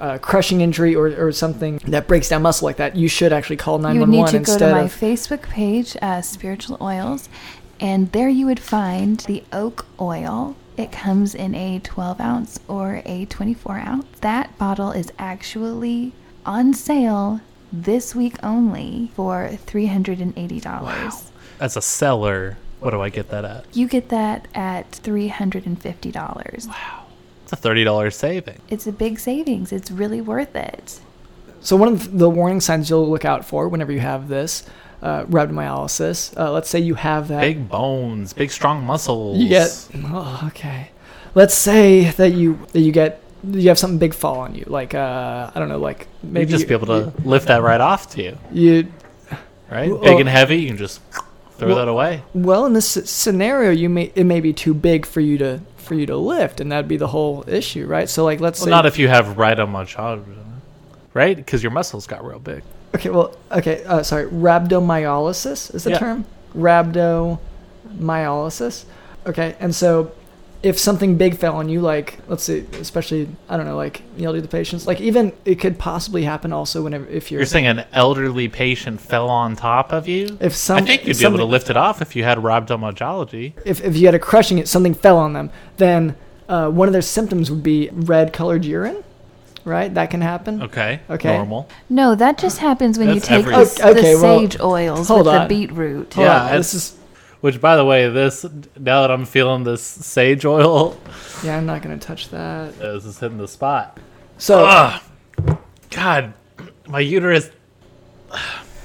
uh, 0.00 0.16
crushing 0.18 0.60
injury 0.60 0.94
or, 0.94 1.08
or 1.26 1.32
something 1.32 1.78
that 1.78 2.06
breaks 2.06 2.28
down 2.28 2.42
muscle 2.42 2.66
like 2.66 2.76
that, 2.76 2.94
you 2.94 3.08
should 3.08 3.32
actually 3.32 3.56
call 3.56 3.78
nine 3.78 3.98
one 3.98 4.12
one 4.12 4.32
instead. 4.32 4.32
You 4.32 4.38
need 4.38 4.40
911 4.40 4.44
to 4.44 4.58
go 4.58 4.68
to 4.68 4.74
my 4.74 4.82
of. 4.82 4.94
Facebook 4.94 5.50
page, 5.50 5.96
uh, 6.00 6.22
Spiritual 6.22 6.78
Oils, 6.80 7.28
and 7.80 8.12
there 8.12 8.28
you 8.28 8.46
would 8.46 8.60
find 8.60 9.18
the 9.20 9.42
oak 9.52 9.86
oil. 10.00 10.56
It 10.76 10.92
comes 10.92 11.34
in 11.34 11.56
a 11.56 11.80
12 11.80 12.20
ounce 12.20 12.60
or 12.68 13.02
a 13.04 13.24
24 13.24 13.78
ounce. 13.78 14.06
That 14.20 14.56
bottle 14.56 14.92
is 14.92 15.12
actually 15.18 16.12
on 16.46 16.74
sale 16.74 17.40
this 17.72 18.14
week 18.14 18.36
only 18.42 19.10
for 19.14 19.50
$380. 19.66 21.30
As 21.60 21.76
a 21.76 21.82
seller, 21.82 22.56
what 22.80 22.90
do 22.90 23.00
I 23.00 23.08
get 23.08 23.30
that 23.30 23.44
at? 23.44 23.64
You 23.76 23.88
get 23.88 24.08
that 24.10 24.48
at 24.54 24.90
$350. 24.92 26.68
Wow. 26.68 27.04
It's 27.48 27.52
a 27.54 27.56
thirty 27.56 27.82
dollars 27.82 28.14
saving. 28.14 28.60
It's 28.68 28.86
a 28.86 28.92
big 28.92 29.18
savings. 29.18 29.72
It's 29.72 29.90
really 29.90 30.20
worth 30.20 30.54
it. 30.54 31.00
So 31.60 31.76
one 31.76 31.88
of 31.88 32.18
the 32.18 32.28
warning 32.28 32.60
signs 32.60 32.90
you'll 32.90 33.08
look 33.08 33.24
out 33.24 33.42
for 33.42 33.68
whenever 33.68 33.90
you 33.90 34.00
have 34.00 34.28
this 34.28 34.68
uh, 35.00 35.24
rhabdomyolysis, 35.24 36.38
uh, 36.38 36.52
let's 36.52 36.68
say 36.68 36.78
you 36.78 36.94
have 36.94 37.28
that. 37.28 37.40
Big 37.40 37.66
bones, 37.66 38.34
big 38.34 38.50
strong 38.50 38.84
muscles. 38.84 39.38
You 39.38 39.48
get 39.48 39.88
oh, 40.04 40.42
okay. 40.48 40.90
Let's 41.34 41.54
say 41.54 42.10
that 42.10 42.34
you 42.34 42.66
that 42.72 42.80
you 42.80 42.92
get 42.92 43.22
you 43.44 43.68
have 43.68 43.78
something 43.78 43.98
big 43.98 44.14
fall 44.14 44.40
on 44.40 44.54
you, 44.54 44.64
like 44.66 44.94
uh, 44.94 45.50
I 45.54 45.58
don't 45.58 45.68
know, 45.68 45.78
like 45.78 46.08
maybe 46.22 46.50
You'd 46.50 46.56
just 46.58 46.68
be 46.68 46.74
able 46.74 46.86
to 46.88 47.12
lift 47.24 47.48
that 47.48 47.62
right 47.62 47.80
off 47.80 48.10
to 48.10 48.22
you, 48.22 48.38
You 48.52 48.86
right? 49.70 49.90
Well- 49.90 50.00
Big 50.00 50.20
and 50.20 50.28
heavy, 50.28 50.56
you 50.56 50.68
can 50.68 50.76
just 50.76 51.00
throw 51.56 51.68
Well- 51.68 51.76
that 51.78 51.88
away. 51.88 52.22
well 52.34 52.66
in 52.66 52.72
this 52.72 52.88
scenario, 52.88 53.70
you 53.70 53.88
may 53.88 54.12
it 54.14 54.24
may 54.24 54.40
be 54.40 54.52
too 54.52 54.74
big 54.74 55.06
for 55.06 55.20
you 55.20 55.38
to 55.38 55.60
for 55.76 55.94
you 55.94 56.06
to 56.06 56.16
lift, 56.16 56.60
and 56.60 56.70
that'd 56.72 56.88
be 56.88 56.96
the 56.98 57.06
whole 57.08 57.44
issue, 57.46 57.86
right? 57.86 58.08
So 58.10 58.24
like 58.24 58.40
let's 58.40 58.60
Well, 58.60 58.66
say 58.66 58.70
not 58.70 58.86
if 58.86 58.98
you 58.98 59.08
have 59.08 59.38
right 59.38 59.56
rhabdomyolysis, 59.56 60.24
right? 61.14 61.36
Because 61.36 61.62
your 61.62 61.72
muscles 61.72 62.06
got 62.06 62.24
real 62.26 62.38
big. 62.40 62.62
okay, 62.94 63.10
well 63.10 63.34
okay, 63.52 63.82
uh, 63.84 64.02
sorry, 64.02 64.26
rhabdomyolysis 64.26 65.74
is 65.74 65.84
the 65.84 65.90
Yeah. 65.90 65.98
term 65.98 66.24
rhabdomyolysis. 66.56 68.84
Okay, 69.26 69.54
and 69.60 69.74
so 69.74 70.10
if 70.60 70.76
something 70.78 71.16
big 71.16 71.36
fell 71.36 71.54
on 71.56 71.68
you, 71.68 71.80
like 71.80 72.18
let's 72.26 72.42
say, 72.42 72.64
especially 72.80 73.28
I 73.48 73.56
don't 73.56 73.66
know, 73.66 73.76
like 73.76 74.02
the 74.16 74.24
elderly 74.24 74.46
patients, 74.48 74.86
like 74.86 75.00
even 75.00 75.32
it 75.44 75.56
could 75.60 75.78
possibly 75.78 76.24
happen 76.24 76.52
also 76.52 76.82
whenever 76.82 77.06
if 77.06 77.30
you're 77.30 77.40
You're 77.40 77.46
saying 77.46 77.66
an 77.66 77.84
elderly 77.92 78.48
patient 78.48 79.00
fell 79.00 79.28
on 79.28 79.54
top 79.54 79.92
of 79.92 80.08
you? 80.08 80.36
if 80.40 80.56
some 80.56 80.78
I 80.78 80.80
think 80.80 81.06
you'd 81.06 81.18
be 81.18 81.24
able 81.24 81.38
to 81.38 81.44
lift 81.44 81.70
it 81.70 81.76
off 81.76 82.02
if 82.02 82.16
you 82.16 82.24
had 82.24 82.38
rhabdomyolysis. 82.38 83.52
if, 83.64 83.82
if 83.84 83.96
you 83.96 84.06
had 84.06 84.14
a 84.14 84.18
crushing 84.18 84.58
it, 84.58 84.66
something 84.68 84.94
fell 84.94 85.18
on 85.18 85.32
them, 85.32 85.50
then 85.76 86.16
uh, 86.48 86.68
one 86.70 86.88
of 86.88 86.92
their 86.92 87.02
symptoms 87.02 87.50
would 87.50 87.62
be 87.62 87.88
red 87.92 88.32
colored 88.32 88.64
urine, 88.64 89.04
right? 89.64 89.92
That 89.94 90.10
can 90.10 90.22
happen. 90.22 90.62
Okay. 90.62 91.00
Okay. 91.08 91.36
Normal. 91.36 91.68
No, 91.88 92.14
that 92.16 92.38
just 92.38 92.58
happens 92.58 92.98
when 92.98 93.10
you 93.14 93.20
take 93.20 93.40
every- 93.46 93.54
the, 93.54 93.60
Okay, 93.60 93.90
okay, 93.90 94.14
the 94.14 94.20
well, 94.20 94.40
sage 94.40 94.60
oils 94.60 95.06
hold 95.08 95.26
with 95.26 95.34
the 95.42 95.46
beetroot. 95.48 96.14
Hold 96.14 96.24
Yeah, 96.26 96.46
on, 96.46 96.56
this 96.56 96.74
is. 96.74 96.97
Which, 97.40 97.60
by 97.60 97.76
the 97.76 97.84
way, 97.84 98.08
this 98.08 98.44
now 98.76 99.02
that 99.02 99.10
I'm 99.10 99.24
feeling 99.24 99.64
this 99.64 99.82
sage 99.82 100.44
oil, 100.44 100.98
Yeah, 101.44 101.56
I'm 101.56 101.66
not 101.66 101.82
gonna 101.82 101.98
touch 101.98 102.30
that. 102.30 102.74
uh, 102.80 102.92
this 102.94 103.04
is 103.04 103.18
hitting 103.18 103.38
the 103.38 103.48
spot. 103.48 103.98
So 104.38 104.66
Ugh. 104.66 105.00
God, 105.90 106.34
my 106.88 107.00
uterus. 107.00 107.50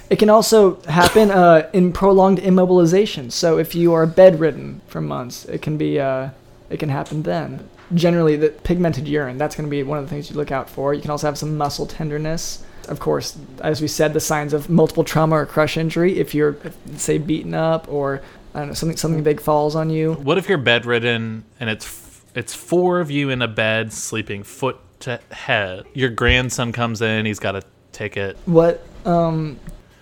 it 0.10 0.20
can 0.20 0.30
also 0.30 0.80
happen 0.84 1.32
uh, 1.32 1.70
in 1.74 1.92
prolonged 1.94 2.40
immobilization. 2.40 3.32
So 3.32 3.58
if 3.58 3.74
you 3.76 3.94
are 3.94 4.06
bedridden 4.06 4.82
for 4.88 5.02
months, 5.02 5.46
it 5.46 5.62
can 5.62 5.78
be. 5.78 6.00
Uh, 6.00 6.30
it 6.70 6.80
can 6.80 6.90
happen 6.90 7.22
then. 7.24 7.70
Generally, 7.94 8.38
the 8.38 8.50
pigmented 8.50 9.08
urine. 9.08 9.38
That's 9.38 9.56
going 9.56 9.68
to 9.68 9.70
be 9.70 9.84
one 9.84 10.00
of 10.00 10.06
the 10.06 10.10
things 10.10 10.30
you 10.32 10.36
look 10.36 10.52
out 10.52 10.68
for. 10.70 10.94
You 10.94 11.02
can 11.02 11.12
also 11.12 11.28
have 11.28 11.38
some 11.38 11.56
muscle 11.56 11.86
tenderness. 11.86 12.64
Of 12.88 13.00
course, 13.00 13.38
as 13.62 13.80
we 13.80 13.88
said, 13.88 14.14
the 14.14 14.20
signs 14.20 14.54
of 14.54 14.70
multiple 14.70 15.04
trauma 15.04 15.36
or 15.36 15.46
crush 15.46 15.78
injury. 15.78 16.18
If 16.18 16.34
you're, 16.34 16.58
say, 16.96 17.20
beaten 17.20 17.54
up 17.54 17.88
or 17.88 18.22
I 18.54 18.60
don't 18.60 18.68
know, 18.70 18.74
something 18.74 18.98
something 18.98 19.24
big 19.24 19.40
falls 19.42 19.76
on 19.76 19.90
you. 19.90 20.14
What 20.14 20.38
if 20.38 20.48
you're 20.48 20.58
bedridden 20.58 21.44
and 21.60 21.70
it's 21.70 21.86
f- 21.86 22.26
it's 22.36 22.54
four 22.54 23.00
of 23.00 23.10
you 23.12 23.30
in 23.30 23.42
a 23.42 23.48
bed 23.48 23.92
sleeping 23.94 24.44
foot 24.44 24.78
to 25.02 25.20
head? 25.32 25.86
Your 25.94 26.10
grandson 26.10 26.72
comes 26.72 27.02
in, 27.02 27.26
he's 27.26 27.40
got 27.40 27.56
a 27.56 27.64
ticket 27.92 28.38
What? 28.46 28.86
Um, 29.06 29.60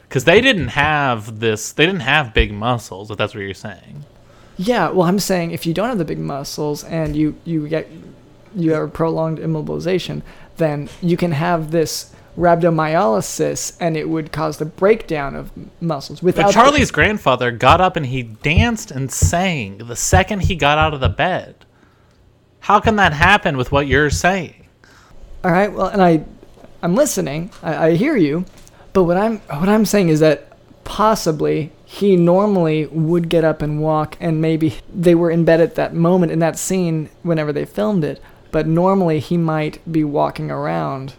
because 0.07 0.25
they 0.25 0.41
didn't 0.41 0.69
have 0.69 1.39
this. 1.39 1.71
They 1.71 1.85
didn't 1.85 2.01
have 2.01 2.33
big 2.33 2.51
muscles. 2.53 3.09
If 3.09 3.17
that's 3.17 3.33
what 3.33 3.41
you're 3.41 3.53
saying. 3.53 4.03
yeah. 4.57 4.89
Well, 4.89 5.07
I'm 5.07 5.19
saying 5.19 5.51
if 5.51 5.65
you 5.65 5.73
don't 5.73 5.87
have 5.87 5.97
the 5.97 6.05
big 6.05 6.19
muscles 6.19 6.83
and 6.83 7.15
you 7.15 7.35
you 7.45 7.67
get 7.69 7.87
you 8.53 8.73
have 8.73 8.91
prolonged 8.91 9.39
immobilization, 9.39 10.21
then 10.57 10.89
you 11.01 11.15
can 11.15 11.31
have 11.31 11.71
this 11.71 12.13
rhabdomyolysis, 12.38 13.76
and 13.80 13.98
it 13.98 14.10
would 14.10 14.32
cause 14.32 14.58
the 14.58 14.65
breakdown 14.65 15.36
of 15.36 15.52
muscles. 15.82 16.24
Without 16.24 16.44
But 16.44 16.48
the- 16.48 16.54
Charlie's 16.54 16.91
grandfather 16.91 17.52
got 17.52 17.82
up 17.82 17.96
and 17.96 18.06
he 18.06 18.24
danced 18.24 18.91
and 18.91 19.12
sang 19.12 19.80
the 19.80 19.96
second 19.96 20.44
he 20.44 20.56
got 20.56 20.78
out 20.78 20.94
of 20.94 21.00
the 21.00 21.10
bed. 21.10 21.56
How 22.62 22.80
can 22.80 22.96
that 22.98 23.13
happen 23.13 23.58
with 23.58 23.72
what 23.72 23.88
you're 23.88 24.10
saying? 24.10 24.67
All 25.44 25.52
right. 25.52 25.72
Well, 25.74 25.88
and 25.88 26.02
I, 26.02 26.24
I'm 26.84 26.96
listening. 26.96 27.52
I, 27.63 27.88
I 27.88 27.91
hear 27.96 28.15
you, 28.15 28.46
but 28.94 29.04
what 29.04 29.17
I'm 29.17 29.39
what 29.39 29.67
I'm 29.70 29.86
saying 29.86 30.10
is 30.10 30.20
that 30.20 30.58
possibly 30.84 31.72
he 31.86 32.15
normally 32.15 32.86
would 32.86 33.28
get 33.30 33.44
up 33.44 33.62
and 33.62 33.82
walk, 33.82 34.15
and 34.20 34.39
maybe 34.41 34.76
they 34.94 35.15
were 35.15 35.32
in 35.32 35.44
bed 35.44 35.60
at 35.60 35.76
that 35.76 35.94
moment 35.94 36.32
in 36.32 36.39
that 36.39 36.58
scene 36.58 37.10
whenever 37.24 37.52
they 37.52 37.65
filmed 37.65 38.04
it. 38.04 38.22
But 38.52 38.67
normally 38.67 39.20
he 39.20 39.38
might 39.38 39.80
be 39.91 40.04
walking 40.04 40.52
around 40.52 41.13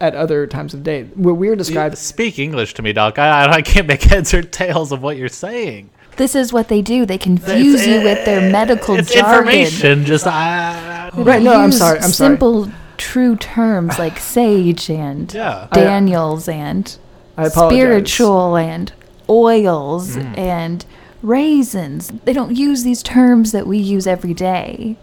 at 0.00 0.14
other 0.14 0.46
times 0.46 0.74
of 0.74 0.82
day. 0.82 1.04
What 1.14 1.36
we're 1.36 1.56
describing. 1.56 1.96
Speak 1.96 2.38
English 2.38 2.74
to 2.74 2.82
me, 2.82 2.92
Doc. 2.92 3.18
I, 3.18 3.44
I- 3.46 3.52
I 3.54 3.62
can't 3.62 3.86
make 3.86 4.02
heads 4.12 4.32
or 4.34 4.42
tails 4.42 4.92
of 4.92 5.02
what 5.02 5.16
you're 5.16 5.28
saying. 5.28 5.90
This 6.16 6.34
is 6.34 6.52
what 6.52 6.68
they 6.68 6.82
do. 6.82 7.06
They 7.06 7.18
confuse 7.18 7.86
you 7.86 8.02
with 8.02 8.24
their 8.24 8.50
medical 8.50 8.96
It's 8.96 9.12
jargon. 9.14 9.48
information. 9.52 10.04
Just 10.04 10.26
I. 10.26 11.10
They 11.14 11.22
Right, 11.22 11.42
no, 11.42 11.52
I'm 11.54 11.70
sorry, 11.72 11.98
I'm 11.98 12.10
sorry. 12.10 12.30
simple, 12.32 12.70
true 12.96 13.36
terms 13.36 13.98
like 13.98 14.18
sage 14.36 14.90
and 14.90 15.32
Yeah. 15.32 15.68
Daniels 15.72 16.48
and 16.48 16.96
I 17.36 17.48
spiritual 17.48 18.56
and 18.56 18.92
oils 19.30 20.16
Mm. 20.16 20.38
and 20.38 20.84
raisins. 21.22 22.12
They 22.24 22.32
don't 22.32 22.56
use 22.56 22.82
these 22.82 23.02
terms 23.02 23.52
that 23.52 23.66
we 23.66 23.78
use 23.78 24.06
every 24.06 24.34
day. 24.34 24.96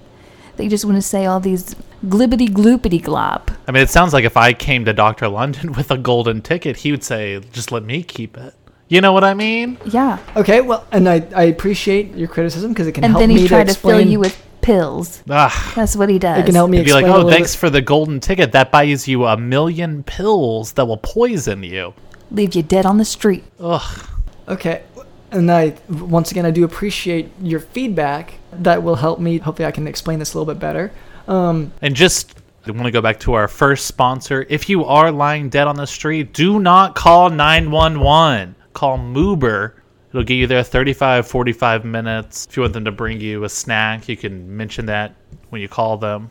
They 0.58 0.68
just 0.68 0.84
want 0.86 0.98
to 0.98 1.02
say 1.02 1.26
all 1.26 1.40
these 1.40 1.76
glibbity 2.08 2.48
gloopity 2.50 3.02
glop. 3.02 3.56
I 3.68 3.72
mean, 3.72 3.84
it 3.84 3.90
sounds 3.90 4.14
like 4.14 4.26
if 4.26 4.38
I 4.38 4.54
came 4.54 4.86
to 4.86 4.94
Doctor 4.94 5.28
London 5.28 5.72
with 5.78 5.92
a 5.92 5.98
golden 5.98 6.42
ticket, 6.42 6.78
he 6.78 6.92
would 6.92 7.04
say, 7.04 7.40
"Just 7.52 7.72
let 7.72 7.84
me 7.84 8.04
keep 8.04 8.38
it." 8.38 8.54
You 8.88 9.02
know 9.02 9.14
what 9.14 9.24
I 9.24 9.34
mean? 9.34 9.78
Yeah. 9.86 10.20
Okay. 10.36 10.62
Well, 10.62 10.86
and 10.92 11.10
I, 11.10 11.26
I 11.36 11.44
appreciate 11.46 12.14
your 12.16 12.28
criticism 12.28 12.72
because 12.72 12.86
it 12.88 12.92
can 12.92 13.04
And 13.04 13.14
help 13.14 13.22
me 13.22 13.26
to 13.28 13.32
And 13.32 13.38
then 13.38 13.44
he 13.44 13.48
tried 13.48 13.64
to, 13.66 13.72
explain. 13.72 14.02
fill 14.04 14.12
you 14.12 14.20
with 14.20 14.42
pills. 14.62 15.24
Ah. 15.28 15.74
That's 15.76 15.96
what 15.96 16.08
he 16.10 16.20
does. 16.20 16.40
it 16.40 16.46
can 16.46 16.54
help 16.54 16.70
me 16.70 16.78
He'd 16.78 16.86
be 16.86 16.94
like, 16.94 17.06
"Oh, 17.06 17.16
little 17.18 17.32
thanks 17.32 17.54
bit- 17.56 17.60
for 17.60 17.70
the 17.72 17.82
golden 17.82 18.20
ticket. 18.20 18.52
That 18.52 18.72
buys 18.72 19.08
you 19.08 19.26
a 19.26 19.38
million 19.38 20.04
pills 20.04 20.74
that 20.74 20.86
will 20.86 20.98
poison 20.98 21.64
you." 21.64 21.94
Leave 22.32 22.54
you 22.56 22.62
dead 22.64 22.86
on 22.86 22.98
the 22.98 23.06
street. 23.06 23.44
Ugh. 23.60 24.08
Okay. 24.48 24.84
And 25.32 25.52
I, 25.52 25.76
once 25.90 26.32
again, 26.32 26.46
I 26.46 26.52
do 26.52 26.64
appreciate 26.64 27.30
your 27.42 27.60
feedback. 27.60 28.36
That 28.54 28.84
will 28.84 28.96
help 28.96 29.20
me. 29.20 29.40
Hopefully, 29.40 29.66
I 29.66 29.72
can 29.72 29.88
explain 29.88 30.20
this 30.20 30.34
a 30.34 30.38
little 30.40 30.54
bit 30.54 30.60
better. 30.60 30.92
Um, 31.28 31.72
And 31.82 31.96
just 31.96 32.38
I 32.68 32.72
want 32.72 32.86
to 32.86 32.92
go 32.92 33.02
back 33.02 33.20
to 33.22 33.34
our 33.34 33.48
first 33.48 33.86
sponsor. 33.86 34.46
If 34.50 34.70
you 34.70 34.86
are 34.86 35.12
lying 35.12 35.50
dead 35.50 35.68
on 35.68 35.76
the 35.76 35.86
street, 35.86 36.34
do 36.34 36.60
not 36.60 36.96
call 36.96 37.30
911. 37.30 38.56
Call 38.74 38.98
Moober. 38.98 39.74
It'll 40.10 40.24
get 40.24 40.36
you 40.36 40.48
there 40.48 40.64
35, 40.64 41.28
45 41.28 41.86
minutes. 41.86 42.48
If 42.50 42.58
you 42.58 42.62
want 42.62 42.74
them 42.74 42.86
to 42.86 42.92
bring 42.92 43.20
you 43.20 43.44
a 43.44 43.50
snack, 43.50 44.08
you 44.08 44.18
can 44.18 44.56
mention 44.56 44.86
that 44.88 45.14
when 45.50 45.62
you 45.62 45.68
call 45.68 45.98
them. 45.98 46.30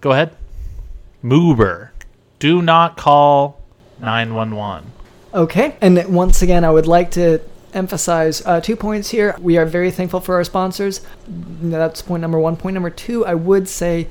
Go 0.00 0.12
ahead. 0.12 0.34
Moober. 1.24 1.90
Do 2.38 2.62
not 2.62 2.96
call 2.96 3.60
911. 4.00 4.84
okay. 5.34 5.76
And 5.80 6.14
once 6.14 6.42
again, 6.42 6.64
I 6.64 6.70
would 6.70 6.86
like 6.86 7.10
to 7.12 7.40
emphasize 7.72 8.44
uh, 8.46 8.60
two 8.60 8.74
points 8.76 9.10
here. 9.10 9.36
We 9.40 9.56
are 9.56 9.64
very 9.66 9.90
thankful 9.90 10.20
for 10.20 10.34
our 10.36 10.44
sponsors. 10.44 11.02
That's 11.28 12.02
point 12.02 12.20
number 12.20 12.38
one. 12.38 12.56
Point 12.56 12.74
number 12.74 12.90
two, 12.90 13.24
I 13.24 13.34
would 13.34 13.68
say, 13.68 14.08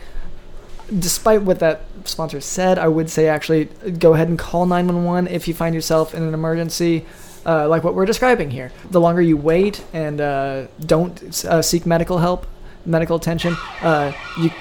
despite 0.97 1.41
what 1.41 1.59
that 1.59 1.81
sponsor 2.05 2.41
said, 2.41 2.79
I 2.79 2.87
would 2.87 3.09
say 3.09 3.27
actually 3.27 3.65
go 3.99 4.13
ahead 4.13 4.27
and 4.27 4.37
call 4.37 4.65
911 4.65 5.33
if 5.33 5.47
you 5.47 5.53
find 5.53 5.75
yourself 5.75 6.13
in 6.13 6.23
an 6.23 6.33
emergency. 6.33 7.05
Uh, 7.45 7.67
like 7.69 7.85
what 7.85 7.95
we're 7.95 8.05
describing 8.05 8.51
here. 8.51 8.71
The 8.91 8.99
longer 8.99 9.21
you 9.21 9.37
wait 9.37 9.83
and 9.93 10.19
uh, 10.19 10.67
don't 10.85 11.45
uh, 11.45 11.61
seek 11.61 11.85
medical 11.85 12.17
help, 12.17 12.45
medical 12.85 13.15
attention, 13.15 13.55
uh, 13.81 14.11
you 14.37 14.51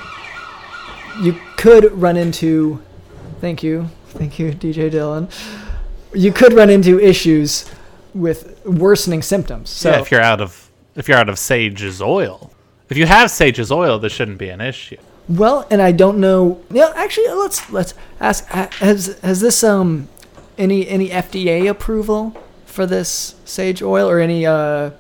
you 1.21 1.37
could 1.57 1.93
run 1.93 2.17
into. 2.17 2.81
Thank 3.41 3.65
you, 3.65 3.89
thank 4.11 4.39
you, 4.39 4.53
DJ 4.53 4.91
Dylan. 4.91 5.29
You 6.15 6.33
could 6.33 6.53
run 6.53 6.71
into 6.71 7.01
issues 7.01 7.69
with 8.15 8.65
worsening 8.65 9.23
symptoms. 9.23 9.71
So 9.71 9.91
yeah, 9.91 10.01
if 10.01 10.11
you're 10.13 10.23
out 10.23 10.41
of 10.41 10.71
if 10.95 11.09
you're 11.09 11.19
out 11.19 11.29
of 11.29 11.39
Sage's 11.39 12.01
oil. 12.01 12.53
If 12.89 12.97
you 12.97 13.07
have 13.07 13.31
Sage's 13.31 13.71
oil, 13.71 13.99
this 13.99 14.13
shouldn't 14.13 14.39
be 14.39 14.49
an 14.49 14.61
issue. 14.61 14.97
Well, 15.29 15.67
and 15.71 15.83
I 15.83 15.93
don't 15.93 16.19
know. 16.19 16.63
Yeah, 16.71 16.93
actually, 16.97 17.29
let's 17.29 17.71
let's 17.71 17.95
ask. 18.19 18.47
Has 18.47 19.19
has 19.23 19.41
this 19.41 19.63
um 19.63 20.09
any 20.57 20.89
any 20.89 21.11
FDA 21.11 21.69
approval 21.69 22.35
for 22.65 22.87
this 22.87 23.35
sage 23.45 23.83
oil 23.83 24.09
or 24.09 24.21
any 24.21 24.47
uh 24.47 24.91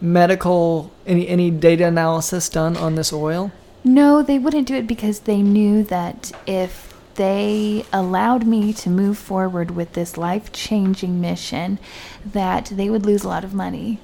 medical 0.00 0.90
any 1.06 1.28
any 1.28 1.50
data 1.50 1.86
analysis 1.86 2.48
done 2.48 2.76
on 2.76 2.96
this 2.96 3.12
oil? 3.12 3.52
No, 3.84 4.22
they 4.22 4.38
wouldn't 4.38 4.68
do 4.68 4.74
it 4.74 4.86
because 4.86 5.20
they 5.20 5.42
knew 5.42 5.82
that 5.84 6.32
if 6.46 6.92
they 7.14 7.84
allowed 7.92 8.46
me 8.46 8.72
to 8.72 8.88
move 8.88 9.18
forward 9.18 9.72
with 9.72 9.92
this 9.92 10.16
life-changing 10.16 11.20
mission, 11.20 11.78
that 12.24 12.66
they 12.66 12.88
would 12.88 13.04
lose 13.04 13.24
a 13.24 13.28
lot 13.28 13.44
of 13.44 13.52
money. 13.52 13.98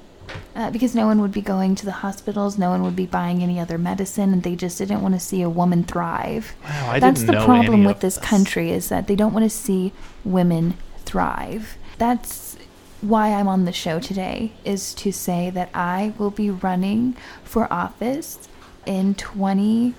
Uh, 0.54 0.70
because 0.70 0.94
no 0.94 1.06
one 1.06 1.20
would 1.20 1.32
be 1.32 1.40
going 1.40 1.74
to 1.76 1.84
the 1.84 1.92
hospitals, 1.92 2.58
no 2.58 2.70
one 2.70 2.82
would 2.82 2.96
be 2.96 3.06
buying 3.06 3.42
any 3.42 3.58
other 3.60 3.78
medicine, 3.78 4.32
and 4.32 4.42
they 4.42 4.56
just 4.56 4.78
didn't 4.78 5.00
want 5.02 5.14
to 5.14 5.20
see 5.20 5.40
a 5.42 5.48
woman 5.48 5.84
thrive. 5.84 6.54
Wow, 6.64 6.90
I 6.90 6.98
That's 7.00 7.20
didn't 7.20 7.34
the 7.34 7.40
know 7.40 7.44
problem 7.46 7.74
any 7.74 7.86
with 7.86 7.96
of 7.96 8.00
this, 8.02 8.16
this. 8.16 8.24
country 8.24 8.70
is 8.70 8.88
that 8.88 9.06
they 9.06 9.14
don't 9.16 9.32
want 9.32 9.44
to 9.44 9.50
see 9.50 9.92
women 10.24 10.74
thrive. 11.04 11.76
That's 11.98 12.56
why 13.00 13.32
I'm 13.32 13.46
on 13.46 13.64
the 13.64 13.72
show 13.72 14.00
today 14.00 14.52
is 14.64 14.92
to 14.94 15.12
say 15.12 15.50
that 15.50 15.70
I 15.72 16.12
will 16.18 16.30
be 16.32 16.50
running 16.50 17.16
for 17.44 17.72
office 17.72 18.48
in 18.86 19.14
2020. 19.14 19.94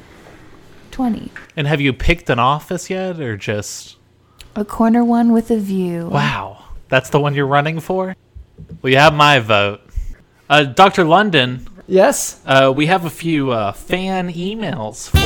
And 1.55 1.67
have 1.67 1.79
you 1.81 1.93
picked 1.93 2.29
an 2.29 2.39
office 2.39 2.89
yet, 2.89 3.19
or 3.19 3.37
just 3.37 3.95
A 4.55 4.65
corner 4.65 5.03
one 5.05 5.31
with 5.31 5.49
a 5.51 5.57
view. 5.57 6.07
wow? 6.07 6.65
That's 6.89 7.09
the 7.11 7.19
one 7.19 7.35
you're 7.35 7.47
running 7.47 7.79
for. 7.79 8.15
Well, 8.81 8.91
you 8.91 8.97
have 8.97 9.13
my 9.13 9.39
vote, 9.39 9.81
uh, 10.49 10.63
Doctor 10.63 11.03
London. 11.03 11.67
Yes. 11.87 12.39
Uh, 12.45 12.71
we 12.75 12.85
have 12.87 13.05
a 13.05 13.09
few 13.09 13.51
uh, 13.51 13.71
fan 13.71 14.31
emails 14.33 15.09
for 15.09 15.17
you. 15.17 15.23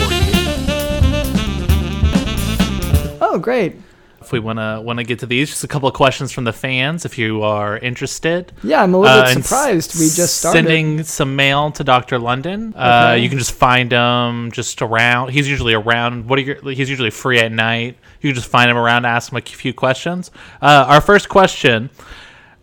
Oh, 3.22 3.40
great. 3.40 3.76
If 4.22 4.32
we 4.32 4.40
want 4.40 4.60
to 4.60 4.80
want 4.82 5.00
to 5.00 5.04
get 5.04 5.20
to 5.20 5.26
these, 5.26 5.50
just 5.50 5.66
a 5.66 5.68
couple 5.68 5.90
of 5.90 5.94
questions 5.94 6.32
from 6.32 6.46
the 6.46 6.54
fans. 6.54 7.04
If 7.04 7.18
you 7.18 7.44
are 7.44 7.78
interested, 7.78 8.54
Yeah, 8.64 8.82
I'm 8.82 8.94
a 8.94 9.00
little 9.00 9.18
Uh, 9.20 9.26
bit 9.26 9.36
and 9.36 9.44
surprised. 9.46 9.96
We 10.00 10.06
just 10.10 10.38
started. 10.38 10.60
sending 10.60 11.04
some 11.04 11.36
mail 11.36 11.72
to 11.72 11.84
Dr. 11.84 12.20
London. 12.20 12.74
Uh, 12.74 13.18
you 13.20 13.28
can 13.28 13.38
just 13.38 13.52
find 13.52 13.92
him 13.92 14.52
just 14.54 14.82
around. 14.82 15.32
He's 15.32 15.50
usually 15.50 15.74
around. 15.74 16.30
What 16.30 16.40
are 16.40 16.42
your? 16.42 16.56
He's 16.72 16.90
usually 16.90 17.10
free 17.10 17.40
at 17.40 17.52
night. 17.52 17.98
You 18.22 18.30
can 18.30 18.36
just 18.36 18.48
find 18.50 18.72
him 18.72 18.78
around, 18.78 19.04
ask 19.06 19.30
him 19.30 19.38
a 19.38 19.42
few 19.42 19.74
questions. 19.74 20.32
Uh, 20.62 20.86
our 20.88 21.02
first 21.02 21.28
question: 21.28 21.90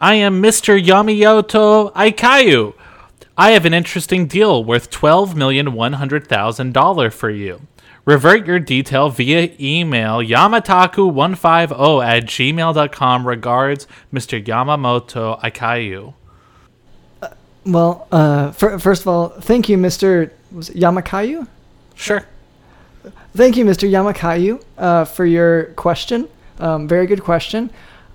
I 0.00 0.14
am 0.14 0.42
Mr. 0.42 0.82
Yamamoto 0.82 1.92
Aikayu. 1.92 2.74
I 3.36 3.50
have 3.52 3.64
an 3.64 3.74
interesting 3.74 4.26
deal 4.26 4.64
worth 4.64 4.90
twelve 4.90 5.36
million 5.36 5.72
one 5.72 5.94
hundred 5.94 6.26
thousand 6.26 6.72
dollar 6.72 7.10
for 7.10 7.30
you. 7.30 7.60
Revert 8.06 8.46
your 8.46 8.58
detail 8.58 9.10
via 9.10 9.54
email 9.60 10.18
yamataku150 10.20 12.04
at 12.04 12.24
gmail.com. 12.24 13.26
Regards, 13.28 13.86
Mr. 14.12 14.42
Yamamoto 14.42 15.38
Aikayu. 15.40 16.14
Well, 17.66 18.08
uh, 18.10 18.52
fir- 18.52 18.78
first 18.78 19.02
of 19.02 19.08
all, 19.08 19.28
thank 19.28 19.68
you, 19.68 19.76
Mr. 19.76 20.30
Yamakayu? 20.54 21.46
Sure. 21.94 22.24
Thank 23.36 23.56
you, 23.58 23.66
Mr. 23.66 23.88
Yamakayu, 23.88 24.62
uh, 24.78 25.04
for 25.04 25.26
your 25.26 25.64
question. 25.76 26.26
Um, 26.58 26.88
very 26.88 27.06
good 27.06 27.22
question. 27.22 27.70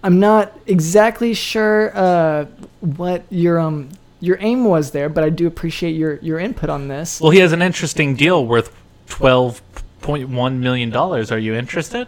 I'm 0.05 0.19
not 0.19 0.53
exactly 0.67 1.33
sure 1.33 1.91
uh, 1.97 2.45
what 2.79 3.23
your 3.31 3.59
um 3.59 3.89
your 4.19 4.37
aim 4.39 4.63
was 4.65 4.91
there, 4.91 5.09
but 5.09 5.23
I 5.23 5.31
do 5.31 5.47
appreciate 5.47 5.93
your 5.93 6.17
your 6.17 6.37
input 6.37 6.69
on 6.69 6.87
this. 6.87 7.19
Well, 7.19 7.31
he 7.31 7.39
has 7.39 7.53
an 7.53 7.63
interesting 7.63 8.15
deal 8.15 8.45
worth 8.45 8.71
twelve 9.07 9.63
point 10.01 10.29
one 10.29 10.59
million 10.59 10.91
dollars. 10.91 11.31
Are 11.31 11.39
you 11.39 11.55
interested? 11.55 12.07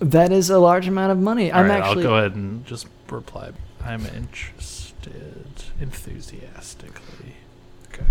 That 0.00 0.32
is 0.32 0.50
a 0.50 0.58
large 0.58 0.88
amount 0.88 1.12
of 1.12 1.18
money. 1.18 1.52
All 1.52 1.60
I'm 1.60 1.70
right, 1.70 1.80
actually 1.80 2.04
I'll 2.04 2.10
go 2.10 2.16
ahead 2.16 2.34
and 2.34 2.66
just 2.66 2.88
reply. 3.08 3.52
I'm 3.84 4.04
interested 4.06 5.62
enthusiastically. 5.80 7.36
Okay. 7.92 8.02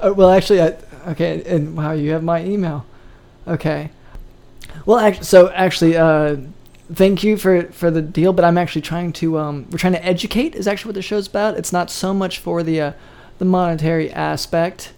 Uh, 0.00 0.14
well, 0.14 0.30
actually, 0.30 0.62
I, 0.62 0.76
okay, 1.08 1.42
and 1.44 1.76
wow, 1.76 1.92
you 1.92 2.12
have 2.12 2.22
my 2.22 2.42
email. 2.42 2.86
Okay. 3.46 3.90
Well, 4.86 4.98
actually, 4.98 5.24
so 5.24 5.50
actually, 5.50 5.98
uh, 5.98 6.36
thank 6.92 7.22
you 7.22 7.36
for 7.36 7.64
for 7.72 7.90
the 7.90 8.02
deal, 8.02 8.32
but 8.32 8.44
I'm 8.44 8.58
actually 8.58 8.82
trying 8.82 9.12
to 9.14 9.38
um, 9.38 9.66
we're 9.70 9.78
trying 9.78 9.94
to 9.94 10.04
educate. 10.04 10.54
Is 10.54 10.66
actually 10.66 10.90
what 10.90 10.94
the 10.94 11.02
show's 11.02 11.26
about. 11.26 11.56
It's 11.56 11.72
not 11.72 11.90
so 11.90 12.12
much 12.12 12.38
for 12.38 12.62
the 12.62 12.80
uh, 12.80 12.92
the 13.38 13.44
monetary 13.44 14.10
aspect. 14.10 14.92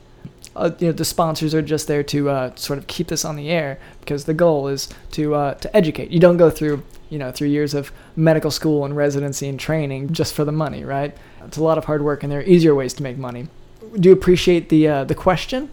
Uh, 0.57 0.70
you 0.78 0.89
know, 0.89 0.93
the 0.93 1.05
sponsors 1.05 1.55
are 1.55 1.62
just 1.62 1.86
there 1.86 2.03
to 2.03 2.30
uh, 2.30 2.55
sort 2.57 2.78
of 2.78 2.86
keep 2.89 3.09
this 3.09 3.24
on 3.24 3.36
the 3.36 3.49
air 3.49 3.78
because 4.01 4.24
the 4.24 4.34
goal 4.34 4.68
is 4.68 4.89
to 5.12 5.34
uh, 5.34 5.55
to 5.55 5.76
educate. 5.76 6.11
You 6.11 6.20
don't 6.20 6.36
go 6.36 6.51
through 6.51 6.82
you 7.11 7.18
know 7.18 7.30
through 7.30 7.49
years 7.49 7.74
of 7.74 7.93
medical 8.16 8.51
school 8.51 8.84
and 8.84 8.97
residency 8.97 9.49
and 9.49 9.59
training 9.59 10.12
just 10.12 10.34
for 10.34 10.45
the 10.45 10.53
money, 10.53 10.84
right? 10.84 11.16
It's 11.45 11.57
a 11.57 11.62
lot 11.62 11.78
of 11.78 11.84
hard 11.84 12.03
work, 12.03 12.22
and 12.22 12.32
there 12.32 12.41
are 12.41 12.45
easier 12.45 12.74
ways 12.74 12.95
to 12.95 13.03
make 13.03 13.18
money 13.18 13.49
do 13.97 14.09
you 14.09 14.12
appreciate 14.12 14.68
the 14.68 14.89
uh, 14.89 15.05
the 15.05 15.14
question. 15.14 15.70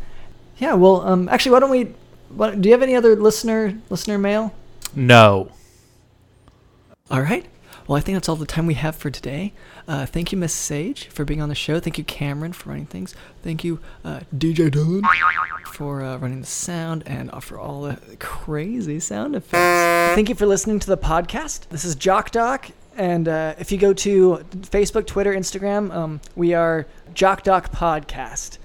Yeah, 0.57 0.73
well, 0.73 1.01
um, 1.01 1.27
actually, 1.29 1.51
why 1.53 1.59
don't 1.59 1.71
we? 1.71 1.93
What, 2.29 2.61
do 2.61 2.69
you 2.69 2.73
have 2.73 2.81
any 2.81 2.95
other 2.95 3.15
listener 3.15 3.77
listener 3.89 4.17
mail? 4.17 4.53
No. 4.95 5.51
All 7.11 7.21
right. 7.21 7.45
Well, 7.87 7.97
I 7.97 8.01
think 8.01 8.15
that's 8.15 8.27
all 8.27 8.35
the 8.35 8.47
time 8.47 8.65
we 8.65 8.73
have 8.73 8.95
for 8.95 9.11
today. 9.11 9.53
Uh, 9.87 10.07
thank 10.07 10.31
you, 10.31 10.39
Miss 10.39 10.53
Sage, 10.53 11.05
for 11.09 11.23
being 11.23 11.39
on 11.39 11.49
the 11.49 11.55
show. 11.55 11.79
Thank 11.79 11.99
you, 11.99 12.03
Cameron, 12.03 12.51
for 12.51 12.69
running 12.69 12.87
things. 12.87 13.13
Thank 13.43 13.63
you, 13.63 13.79
uh, 14.03 14.21
DJ 14.35 14.71
Dylan, 14.71 15.03
for 15.67 16.01
uh, 16.01 16.17
running 16.17 16.41
the 16.41 16.47
sound 16.47 17.03
and 17.05 17.31
for 17.43 17.59
all 17.59 17.83
the 17.83 18.17
crazy 18.17 18.99
sound 18.99 19.35
effects. 19.35 20.15
Thank 20.15 20.29
you 20.29 20.35
for 20.35 20.47
listening 20.47 20.79
to 20.79 20.87
the 20.87 20.97
podcast. 20.97 21.69
This 21.69 21.85
is 21.85 21.93
Jock 21.93 22.31
Doc, 22.31 22.71
and 22.97 23.27
uh, 23.27 23.53
if 23.59 23.71
you 23.71 23.77
go 23.77 23.93
to 23.93 24.43
Facebook, 24.61 25.05
Twitter, 25.05 25.35
Instagram, 25.35 25.93
um, 25.93 26.21
we 26.35 26.55
are 26.55 26.87
Jock 27.13 27.43
Doc 27.43 27.71
Podcast. 27.71 28.57